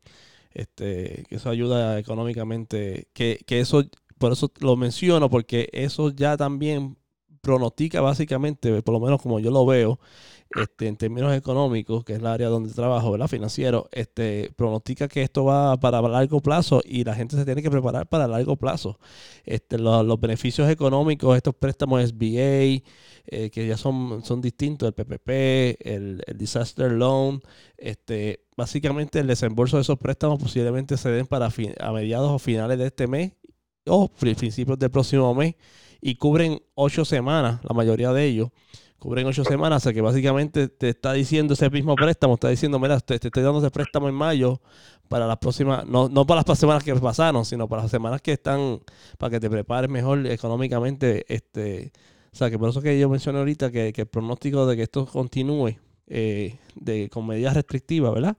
[0.51, 3.83] Este, que eso ayuda económicamente, que, que eso,
[4.17, 6.97] por eso lo menciono, porque eso ya también
[7.41, 9.99] pronostica básicamente, por lo menos como yo lo veo,
[10.55, 13.27] este, en términos económicos, que es el área donde trabajo, ¿verdad?
[13.27, 17.69] Financiero, este, pronostica que esto va para largo plazo y la gente se tiene que
[17.69, 18.99] preparar para largo plazo.
[19.45, 22.81] Este, los, beneficios económicos, estos préstamos SBA,
[23.27, 25.29] eh, que ya son, son distintos, el PPP,
[25.85, 27.41] el, Disaster Loan,
[27.77, 31.49] este, básicamente el desembolso de esos préstamos posiblemente se den para
[31.79, 33.33] a mediados o finales de este mes
[33.85, 35.55] o principios del próximo mes
[36.01, 38.49] y cubren ocho semanas, la mayoría de ellos
[38.99, 42.79] cubren ocho semanas, o sea que básicamente te está diciendo ese mismo préstamo, está diciendo,
[42.79, 44.61] mira, te, estoy dando ese préstamo en mayo
[45.07, 48.33] para las próximas, no, no para las semanas que pasaron, sino para las semanas que
[48.33, 48.81] están,
[49.17, 51.93] para que te prepares mejor económicamente, este,
[52.31, 55.05] o sea que por eso que yo mencioné ahorita que, el pronóstico de que esto
[55.05, 55.77] continúe
[56.07, 58.37] eh, de, con medidas restrictivas, ¿verdad?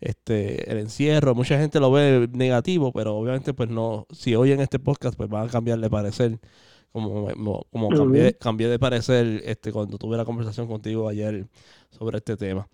[0.00, 4.78] Este, el encierro, mucha gente lo ve negativo, pero obviamente pues no, si oyen este
[4.78, 6.40] podcast pues van a cambiar de parecer
[6.92, 11.46] como, como cambié, cambié, de parecer este, cuando tuve la conversación contigo ayer
[11.90, 12.68] sobre este tema.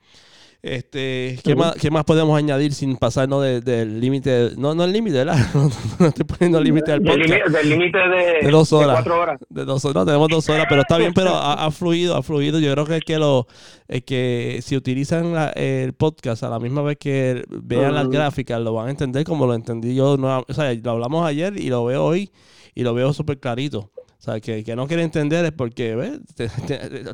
[0.63, 4.51] Este, ¿qué, más, ¿Qué más podemos añadir sin pasarnos del límite?
[4.57, 5.37] No, no el límite, ¿verdad?
[6.01, 7.49] No, estoy poniendo límite al podcast.
[7.49, 8.89] Del límite de, dos horas.
[8.89, 9.41] De cuatro horas.
[9.49, 9.95] De dos horas.
[9.95, 12.59] No, tenemos dos horas, pero está bien, pero ha, fluido, ha fluido.
[12.59, 13.47] Yo creo que es que, lo,
[13.87, 18.75] es que si utilizan el podcast a la misma vez que vean las gráficas, lo
[18.75, 20.15] van a entender como lo entendí yo.
[20.15, 22.31] o sea, lo hablamos ayer y lo veo hoy
[22.75, 23.91] y lo veo súper clarito.
[24.27, 25.94] O sea, que, que no quiere entender es porque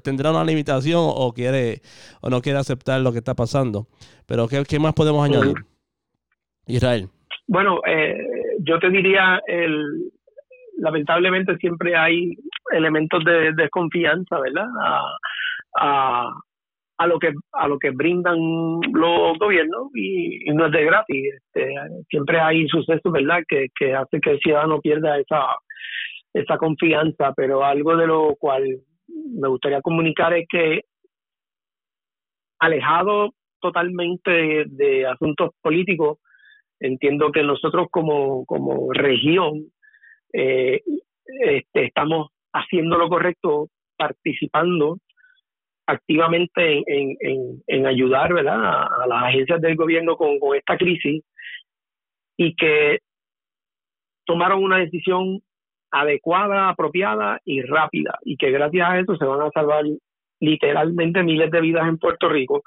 [0.03, 1.83] tendrá una limitación o quiere
[2.23, 3.87] o no quiere aceptar lo que está pasando.
[4.27, 5.57] Pero ¿qué, qué más podemos añadir?
[6.67, 7.09] Israel.
[7.47, 8.17] Bueno, eh,
[8.61, 10.11] yo te diría, el,
[10.79, 12.35] lamentablemente siempre hay
[12.71, 14.69] elementos de desconfianza, ¿verdad?
[15.79, 16.33] A,
[16.97, 18.39] a, lo que a lo que brindan
[18.91, 21.35] los gobiernos y, no es de gratis.
[21.35, 21.75] Este,
[22.09, 23.43] siempre hay sucesos, ¿verdad?
[23.47, 25.45] Que, que hace que el ciudadano pierda esa
[26.35, 28.65] esa confianza, pero algo de lo cual
[29.07, 30.83] me gustaría comunicar es que
[32.59, 36.19] alejado totalmente de, asuntos políticos,
[36.81, 39.67] entiendo que nosotros como, como región
[40.33, 40.81] eh,
[41.41, 44.99] este, estamos haciendo lo correcto, participando
[45.87, 47.17] activamente en,
[47.67, 48.61] en, ayudar ¿verdad?
[48.61, 51.23] A, las agencias del gobierno con, con esta crisis
[52.37, 52.99] y que
[54.25, 55.41] tomaron una decisión
[55.93, 59.85] adecuada, apropiada y rápida, y que gracias a eso se van a salvar
[60.41, 62.63] literalmente miles de vidas en Puerto Rico.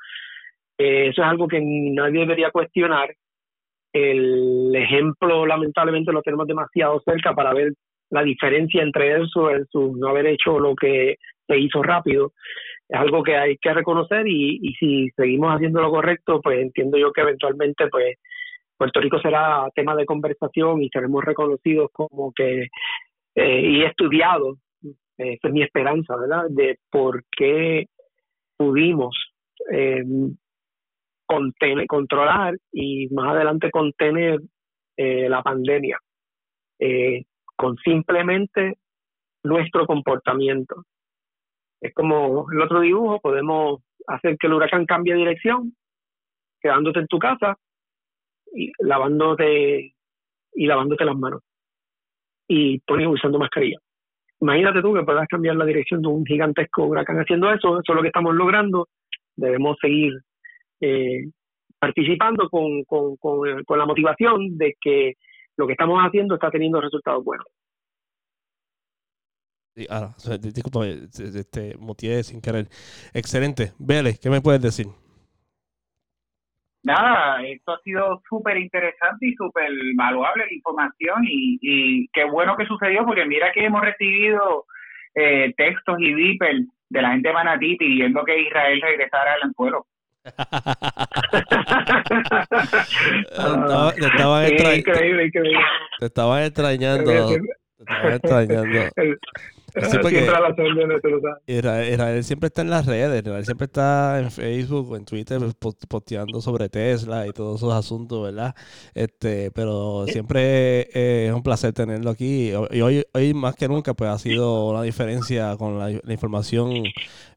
[0.78, 3.14] Eh, eso es algo que nadie debería cuestionar.
[3.92, 7.74] El ejemplo, lamentablemente, lo tenemos demasiado cerca para ver
[8.12, 9.64] la diferencia entre eso y
[9.98, 11.16] no haber hecho lo que
[11.48, 12.34] se hizo rápido.
[12.88, 16.98] Es algo que hay que reconocer y, y si seguimos haciendo lo correcto, pues entiendo
[16.98, 18.18] yo que eventualmente pues
[18.78, 22.68] Puerto Rico será tema de conversación y seremos reconocidos como que
[23.36, 24.58] eh, y he estudiado,
[25.18, 27.86] eh, esa es mi esperanza, ¿verdad?, de por qué
[28.58, 29.16] pudimos
[29.72, 30.04] eh,
[31.26, 34.40] contener, controlar y más adelante contener
[34.98, 36.00] eh, la pandemia
[37.56, 38.78] con simplemente
[39.44, 40.84] nuestro comportamiento.
[41.82, 45.74] Es como el otro dibujo, podemos hacer que el huracán cambie de dirección,
[46.62, 47.58] quedándote en tu casa
[48.54, 49.96] y lavándote
[50.54, 51.45] y lavándote las manos
[52.48, 53.78] y pones usando mascarilla.
[54.42, 57.96] Imagínate tú que puedas cambiar la dirección de un gigantesco huracán haciendo eso, eso es
[57.96, 58.88] lo que estamos logrando,
[59.36, 60.14] debemos seguir
[60.82, 61.30] eh,
[61.80, 65.14] participando con, con, con, la motivación de que
[65.58, 67.48] lo que estamos haciendo está teniendo resultados buenos.
[69.76, 72.68] Sí, ahora, disculpa, este, motivé sin querer.
[73.14, 73.74] Excelente.
[73.78, 74.88] Vélez, ¿qué me puedes decir?
[76.86, 82.56] Nada, esto ha sido súper interesante y súper valuable la información y, y, qué bueno
[82.56, 84.66] que sucedió porque mira que hemos recibido
[85.16, 86.56] eh, textos y viper
[86.90, 89.88] de la gente de Manatí pidiendo que Israel regresara al anzuelo.
[93.96, 94.48] te, estaban
[94.80, 95.60] increíble, increíble.
[96.00, 97.12] te estaban extrañando.
[97.12, 97.42] Te
[97.80, 98.80] estaban extrañando.
[101.48, 105.42] Israel, siempre está en las redes, Israel siempre está en Facebook en Twitter
[105.90, 108.56] posteando sobre Tesla y todos esos asuntos, ¿verdad?
[108.94, 110.88] Este, pero siempre
[111.28, 112.52] es un placer tenerlo aquí.
[112.72, 116.84] Y hoy, hoy más que nunca, pues ha sido una diferencia con la, información,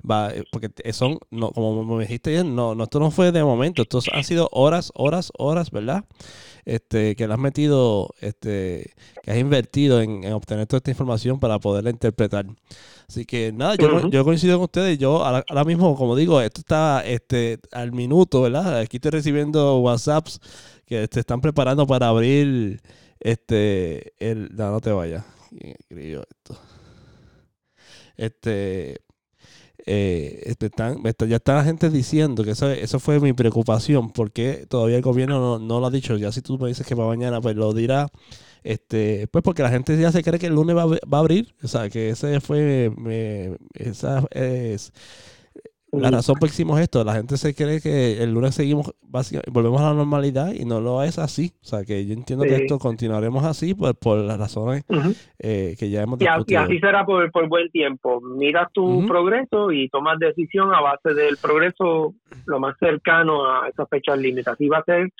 [0.08, 3.82] va, porque son, no, como me dijiste ayer, no, no, esto no fue de momento,
[3.82, 6.04] esto han sido horas, horas, horas, ¿verdad?
[6.68, 8.92] Este, que le has metido, este,
[9.22, 12.44] que has invertido en, obtener toda esta información para poderla interpretar.
[13.08, 14.98] Así que nada, yo, yo coincido con ustedes.
[14.98, 18.80] Yo ahora, mismo, como digo, esto está este, al minuto, ¿verdad?
[18.80, 20.40] Aquí estoy recibiendo WhatsApps
[20.84, 22.82] que te están preparando para abrir
[23.20, 25.24] este el no, no te vayas
[25.90, 26.60] esto
[28.16, 29.00] este
[29.90, 34.66] eh, este, están, ya está la gente diciendo que eso, eso fue mi preocupación, porque
[34.68, 36.18] todavía el gobierno no, lo ha dicho.
[36.18, 38.08] Ya si tú me dices que para mañana, pues lo dirá.
[38.64, 41.54] Este, pues porque la gente ya se cree que el lunes va, a abrir.
[41.62, 42.92] O sea, que ese fue,
[43.72, 44.92] esa es
[45.92, 48.94] la razón por qué hicimos esto, la gente se cree que el lunes seguimos,
[49.50, 51.52] volvemos a la normalidad y no lo es así.
[51.62, 54.84] O sea, que yo entiendo que esto continuaremos así por, por las razones
[55.38, 56.60] eh, que ya hemos discutido.
[56.60, 58.20] Y, así será por, por buen tiempo.
[58.20, 62.14] Miras tu progreso y tomas decisión a base del progreso
[62.46, 64.48] lo más cercano a esas fechas límites.
[64.48, 65.10] Así va a ser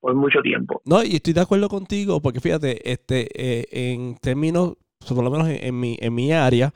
[0.00, 0.82] por mucho tiempo.
[0.84, 4.74] No, y estoy de acuerdo contigo porque fíjate, este, eh, en términos
[5.14, 6.72] por lo menos en, mi, en mi área,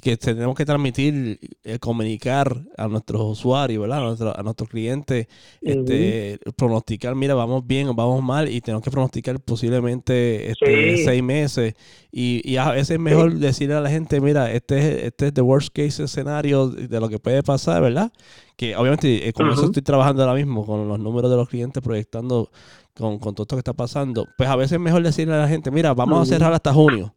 [0.00, 3.98] que tenemos que transmitir, eh, comunicar a nuestros usuarios, ¿verdad?
[3.98, 5.26] A, nuestro, a nuestros clientes,
[5.62, 11.22] este, pronosticar, mira, vamos bien o vamos mal, y tenemos que pronosticar posiblemente este, seis
[11.22, 11.74] meses.
[12.12, 15.34] Y, y, a veces es mejor decirle a la gente, mira, este es, este es
[15.34, 18.12] the worst case escenario de lo que puede pasar, ¿verdad?
[18.56, 21.82] Que obviamente, eh, con eso estoy trabajando ahora mismo, con los números de los clientes,
[21.82, 22.50] proyectando
[22.94, 24.26] con, con todo esto que está pasando.
[24.36, 27.14] Pues a veces es mejor decirle a la gente, mira, vamos a cerrar hasta junio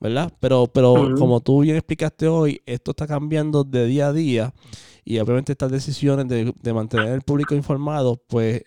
[0.00, 0.32] ¿verdad?
[0.40, 4.54] Pero, pero como tú bien explicaste hoy, esto está cambiando de día a día
[5.04, 8.62] y obviamente estas decisiones de, mantener el público informado, pues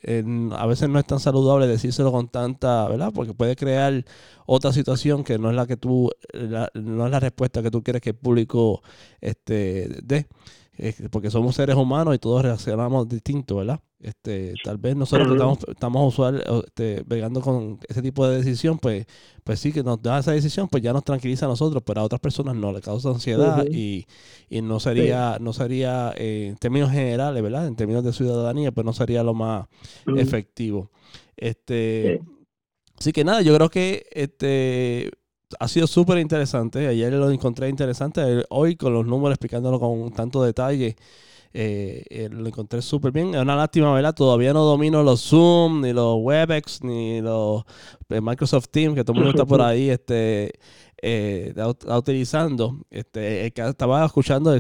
[0.54, 3.12] a veces no es tan saludable decírselo con tanta, ¿verdad?
[3.14, 4.06] Porque puede crear
[4.46, 6.10] otra situación que no es la que tú,
[6.74, 8.82] no es la respuesta que tú quieres que el público
[9.20, 10.28] este, dé
[11.12, 13.80] porque somos seres humanos y todos reaccionamos distinto, ¿verdad?
[14.00, 17.04] Este, tal vez nosotros que estamos, estamos usual, este,
[17.42, 19.06] con ese tipo de decisión, pues,
[19.44, 22.04] pues sí que nos da esa decisión, pues ya nos tranquiliza a nosotros, pero a
[22.04, 24.06] otras personas no, le causa ansiedad y,
[24.50, 27.68] no sería, no sería eh, en términos generales, ¿verdad?
[27.68, 29.68] En términos de ciudadanía, pues no sería lo más
[30.16, 30.92] efectivo.
[31.36, 32.22] Este,
[33.00, 35.12] Así que nada, yo creo que este
[35.60, 36.88] ha sido súper interesante.
[36.88, 38.46] Ayer lo encontré interesante.
[38.50, 40.96] Hoy con los números explicándolo con tanto detalle.
[41.52, 43.34] Eh, eh, lo encontré súper bien.
[43.34, 44.14] Es una lástima, ¿verdad?
[44.14, 47.64] Todavía no domino los Zoom, ni los WebEx, ni los
[48.10, 50.54] eh, Microsoft Teams, que todo el mundo está por ahí este,
[50.98, 52.78] está, utilizando.
[52.92, 54.56] Este, estaba escuchando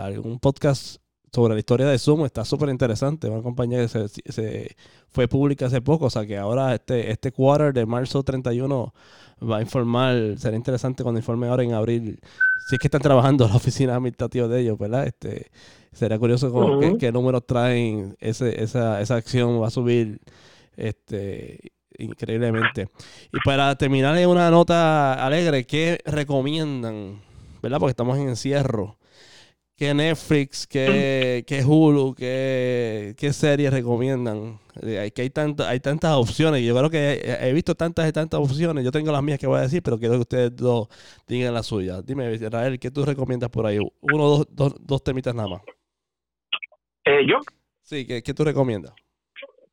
[0.00, 0.96] algún podcast
[1.32, 3.28] sobre la historia de Zoom está súper interesante.
[3.28, 4.76] Una compañía que se,
[5.08, 8.94] fue pública hace poco, o sea que ahora este, este quarter de marzo 31
[9.42, 12.18] va a informar, será interesante cuando informe ahora en abril,
[12.68, 15.06] si es que están trabajando la oficina administrativa de ellos, ¿verdad?
[15.06, 15.50] Este,
[15.92, 16.50] será curioso
[16.98, 20.20] qué, números traen ese, esa, esa acción, va a subir
[20.76, 22.88] este increíblemente.
[23.32, 27.22] Y para terminar en una nota alegre, ¿qué recomiendan?
[27.62, 27.78] ¿Verdad?
[27.78, 28.98] Porque estamos en encierro
[29.76, 34.58] qué Netflix, qué, qué Hulu, qué, qué, series recomiendan.
[34.82, 35.32] Eh, hay, que hay,
[35.66, 36.64] hay tantas opciones.
[36.64, 38.84] Yo creo que he, visto tantas y tantas opciones.
[38.84, 40.88] Yo tengo las mías que voy a decir, pero quiero que ustedes dos
[41.26, 42.04] digan las suyas.
[42.04, 43.78] Dime, Israel, ¿qué tú recomiendas por ahí?
[44.00, 45.62] Uno dos, dos, dos, temitas nada más.
[47.04, 47.36] Eh, ¿Yo?
[47.82, 48.92] Sí, ¿qué, qué tú recomiendas?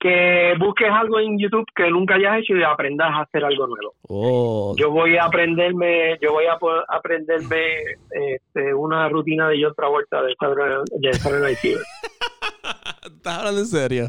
[0.04, 3.96] Que busques algo en YouTube que nunca hayas hecho y aprendas a hacer algo nuevo.
[4.10, 4.76] Oh.
[4.78, 6.58] Yo voy a aprenderme, yo voy a
[6.90, 7.78] aprenderme
[8.12, 11.84] este, una rutina de otra vuelta de Saturday Night Fever.
[13.06, 14.08] ¿Estás hablando en serio?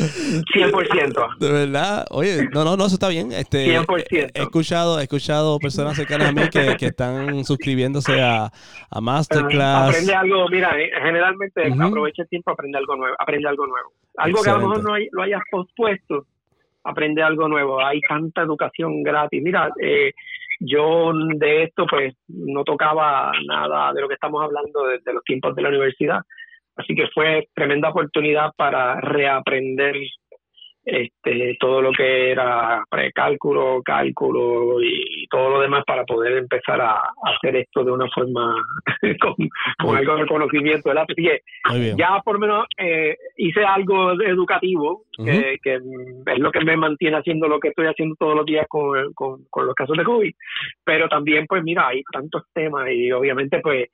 [0.00, 1.38] 100%.
[1.38, 3.32] De verdad, oye, no, no, no, eso está bien.
[3.32, 4.30] Este, 100%.
[4.34, 8.50] He escuchado, he escuchado personas cercanas a mí que, que están suscribiéndose a,
[8.90, 9.90] a Masterclass.
[9.90, 13.92] Aprende algo, mira, eh, generalmente aprovecha el tiempo, aprende algo nuevo, aprende algo nuevo.
[14.16, 16.26] Algo que a lo mejor no lo hayas pospuesto,
[16.84, 17.84] aprende algo nuevo.
[17.84, 19.42] Hay tanta educación gratis.
[19.42, 20.12] Mira, eh,
[20.60, 25.54] yo de esto pues no tocaba nada de lo que estamos hablando desde los tiempos
[25.54, 26.20] de la universidad
[26.80, 29.96] Así que fue tremenda oportunidad para reaprender
[30.82, 36.98] este, todo lo que era precálculo, cálculo y todo lo demás para poder empezar a,
[37.22, 38.54] hacer esto de una forma
[39.78, 40.90] con, algo de conocimiento.
[40.90, 41.42] Así que
[41.96, 47.46] ya por lo menos eh, hice algo educativo, que, es lo que me mantiene haciendo
[47.46, 50.32] lo que estoy haciendo todos los días con, con, con los casos de COVID.
[50.82, 53.88] Pero también, pues mira, hay tantos temas y obviamente pues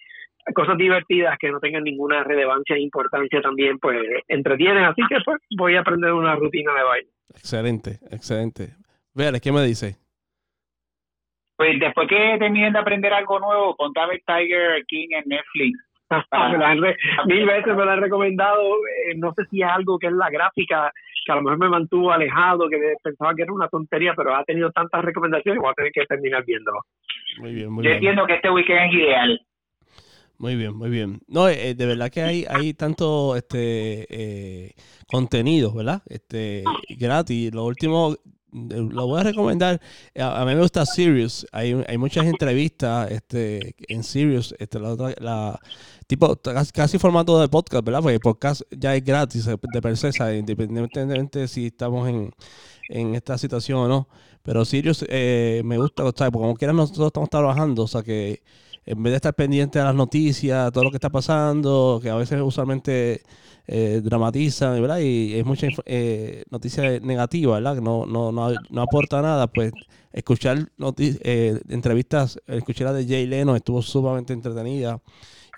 [0.55, 3.99] cosas divertidas que no tengan ninguna relevancia e importancia también, pues
[4.29, 4.85] entretienen.
[4.85, 7.09] Así que pues voy a aprender una rutina de baile.
[7.31, 8.77] Excelente, excelente.
[9.15, 9.97] Vean, ¿qué me dice?
[11.57, 15.79] Pues después que terminen de aprender algo nuevo, ponte a Tiger King en Netflix.
[17.27, 18.77] mil veces me lo han recomendado.
[19.09, 20.93] Eh, no sé si es algo que es la gráfica,
[21.25, 24.45] que a lo mejor me mantuvo alejado, que pensaba que era una tontería, pero ha
[24.45, 26.81] tenido tantas recomendaciones, voy a tener que terminar viéndolo.
[27.39, 27.95] Muy bien, muy Yo bien.
[27.97, 29.41] entiendo que este weekend es ideal.
[30.39, 31.23] Muy bien, muy bien.
[31.29, 34.75] No, eh, de verdad que hay, hay tanto este eh,
[35.07, 36.03] contenido, ¿verdad?
[36.07, 37.55] Este gratis.
[37.55, 38.19] Lo último, eh,
[38.53, 39.81] lo voy a recomendar.
[40.15, 41.47] A, mí me gusta Sirius.
[41.53, 44.55] Hay, hay muchas entrevistas este, en Sirius.
[44.59, 45.59] Este, la, la,
[46.07, 46.39] tipo,
[46.75, 48.03] casi, formato de podcast, ¿verdad?
[48.03, 52.31] Porque el podcast ya es gratis de per se, independientemente si estamos en,
[52.91, 54.09] en esta situación o no.
[54.43, 58.43] Pero Sirius me gusta, o porque como quiera nosotros estamos trabajando, o sea que
[58.87, 62.15] en vez de estar pendiente a las noticias, todo lo que está pasando, que a
[62.15, 63.23] veces usualmente
[63.67, 64.99] eh, dramatizan, ¿verdad?
[65.01, 67.75] Y es mucha eh, noticia negativa, ¿verdad?
[67.75, 69.73] Que no, no, no, no aporta nada, pues
[70.13, 70.59] escuchar
[70.99, 75.01] eh, entrevistas, escuchar la de Jay Leno estuvo sumamente entretenida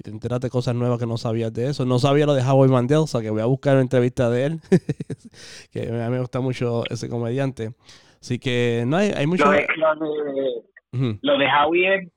[0.00, 1.84] y te enteras de cosas nuevas que no sabías de eso.
[1.84, 4.46] No sabía lo de Howard Mandel, o sea que voy a buscar una entrevista de
[4.46, 4.60] él,
[5.70, 7.74] que a mí me gusta mucho ese comediante.
[8.22, 9.44] Así que no hay, hay mucho...
[9.44, 9.66] Lo de,
[11.20, 12.09] lo de, Howie es,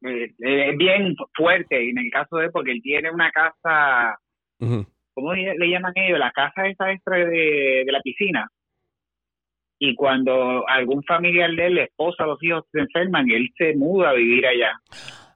[0.00, 4.18] bien fuerte en el caso de porque él tiene una casa,
[5.14, 6.18] ¿cómo le llaman ellos?
[6.18, 8.48] La casa esa extra de, de la piscina
[9.78, 13.74] y cuando algún familiar de él, la esposa, los hijos se enferman, y él se
[13.76, 14.80] muda a vivir allá.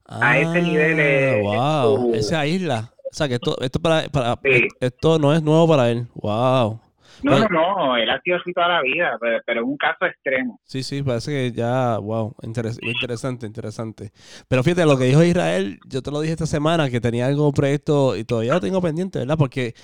[0.06, 2.90] a ese ah, nivel wow, esa isla.
[3.10, 4.38] O sea, que esto, esto, para, para
[4.80, 6.06] esto no es nuevo para él.
[6.14, 6.80] Wow.
[7.22, 10.60] No, no, no, él ha sido así toda la vida, pero, en un caso extremo.
[10.64, 14.10] Sí, sí, parece que ya, wow, interesante, interesante.
[14.48, 17.52] Pero fíjate, lo que dijo Israel, yo te lo dije esta semana, que tenía algo
[17.52, 19.36] proyecto y todavía lo tengo pendiente, ¿verdad?
[19.38, 19.74] Porque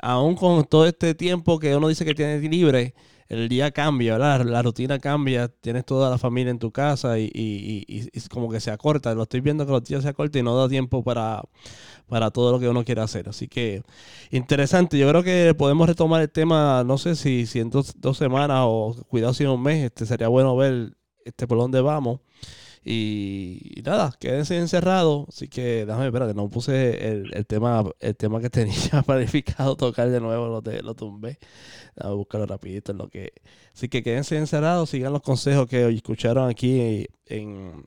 [0.00, 2.94] aún con todo este tiempo que uno dice que tiene libre,
[3.32, 4.44] el día cambia, ¿verdad?
[4.44, 8.60] La rutina cambia, tienes toda la familia en tu casa y, y, y, como que
[8.60, 9.14] se acorta.
[9.14, 11.42] Lo estoy viendo que los días se acortan y no da tiempo para,
[12.12, 13.26] para todo lo que uno quiere hacer.
[13.30, 13.82] Así que
[14.30, 14.98] interesante.
[14.98, 18.94] Yo creo que podemos retomar el tema, no sé si, si en dos, semanas o
[19.08, 20.94] cuidado si en un mes, este sería bueno ver
[21.24, 22.20] este por dónde vamos.
[22.84, 25.24] Y, nada, quédense encerrados.
[25.30, 30.10] Así que déjame esperar que no puse el, tema el tema que tenía planificado tocar
[30.10, 31.38] de nuevo, lo, de, lo tumbé.
[31.96, 33.32] a buscarlo rapidito en lo que.
[33.72, 37.86] Así que quédense encerrados, sigan los consejos que escucharon aquí en,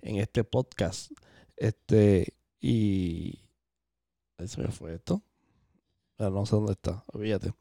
[0.00, 1.12] en este podcast.
[1.56, 2.34] Este,
[2.64, 3.38] y.
[4.38, 5.22] Ahí se me fue esto.
[6.18, 7.52] no sé dónde está, olvídate.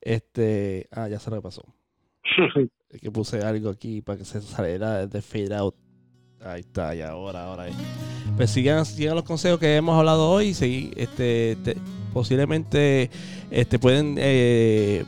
[0.00, 0.88] Este.
[0.90, 1.62] Ah, ya se repasó.
[3.00, 5.74] que puse algo aquí para que se saliera de fade out.
[6.42, 7.66] Ahí está, y ahora, ahora.
[8.36, 10.54] Pues sigan, sigan los consejos que hemos hablado hoy.
[10.54, 11.56] Sí, este,
[12.12, 13.10] posiblemente
[13.50, 15.04] este, pueden eh,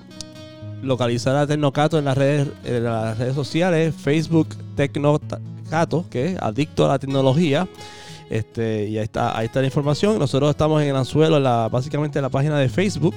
[0.82, 6.84] localizar a Tecnocato en las redes, en las redes sociales, Facebook Tecnocato, que es adicto
[6.84, 7.66] a la tecnología.
[8.30, 10.18] Este, y ahí está, ahí está la información.
[10.18, 13.14] Nosotros estamos en el anzuelo, la, básicamente en la página de Facebook.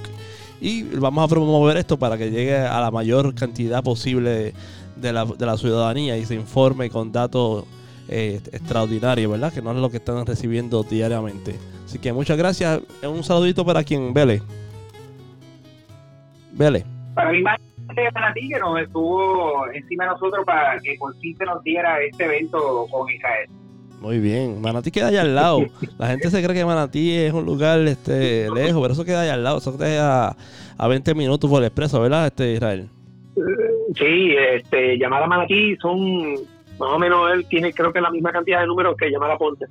[0.60, 4.54] Y vamos a promover esto para que llegue a la mayor cantidad posible
[4.96, 7.66] de la, de la ciudadanía y se informe con datos
[8.08, 9.54] eh, extraordinarios, ¿verdad?
[9.54, 11.56] Que no es lo que están recibiendo diariamente.
[11.86, 12.82] Así que muchas gracias.
[13.04, 14.42] Un saludito para quien, Vele.
[16.52, 16.86] Vele.
[17.16, 21.46] Para mí, para ti que nos estuvo encima de nosotros para que por fin se
[21.46, 23.50] nos diera este evento con Israel.
[24.02, 24.60] Muy bien.
[24.60, 25.60] Manatí queda allá al lado.
[26.00, 29.36] La gente se cree que Manatí es un lugar este, lejos, pero eso queda allá
[29.36, 29.60] al lado.
[29.60, 30.36] Eso queda
[30.76, 32.90] a, 20 minutos por el expreso, ¿verdad, este Israel?
[33.96, 36.34] Sí, este, llamar a Manatí son
[36.80, 39.38] más o menos él tiene creo que la misma cantidad de números que llamar a
[39.38, 39.68] Ponte.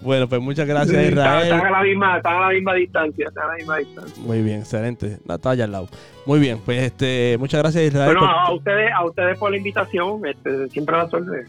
[0.00, 1.44] Bueno, pues muchas gracias, Israel.
[1.44, 4.22] Están a la misma, están a la misma distancia, están a la misma distancia.
[4.22, 5.18] Muy bien, excelente.
[5.24, 5.88] Natalia al lado.
[6.24, 8.16] Muy bien, pues este, muchas gracias, Israel.
[8.16, 11.44] Bueno, a ustedes, a ustedes por la invitación, este, siempre la suerte.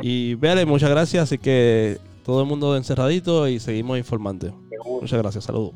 [0.00, 4.54] Y véale, muchas gracias, así que todo el mundo encerradito y seguimos informando.
[4.84, 5.74] Muchas gracias, saludos.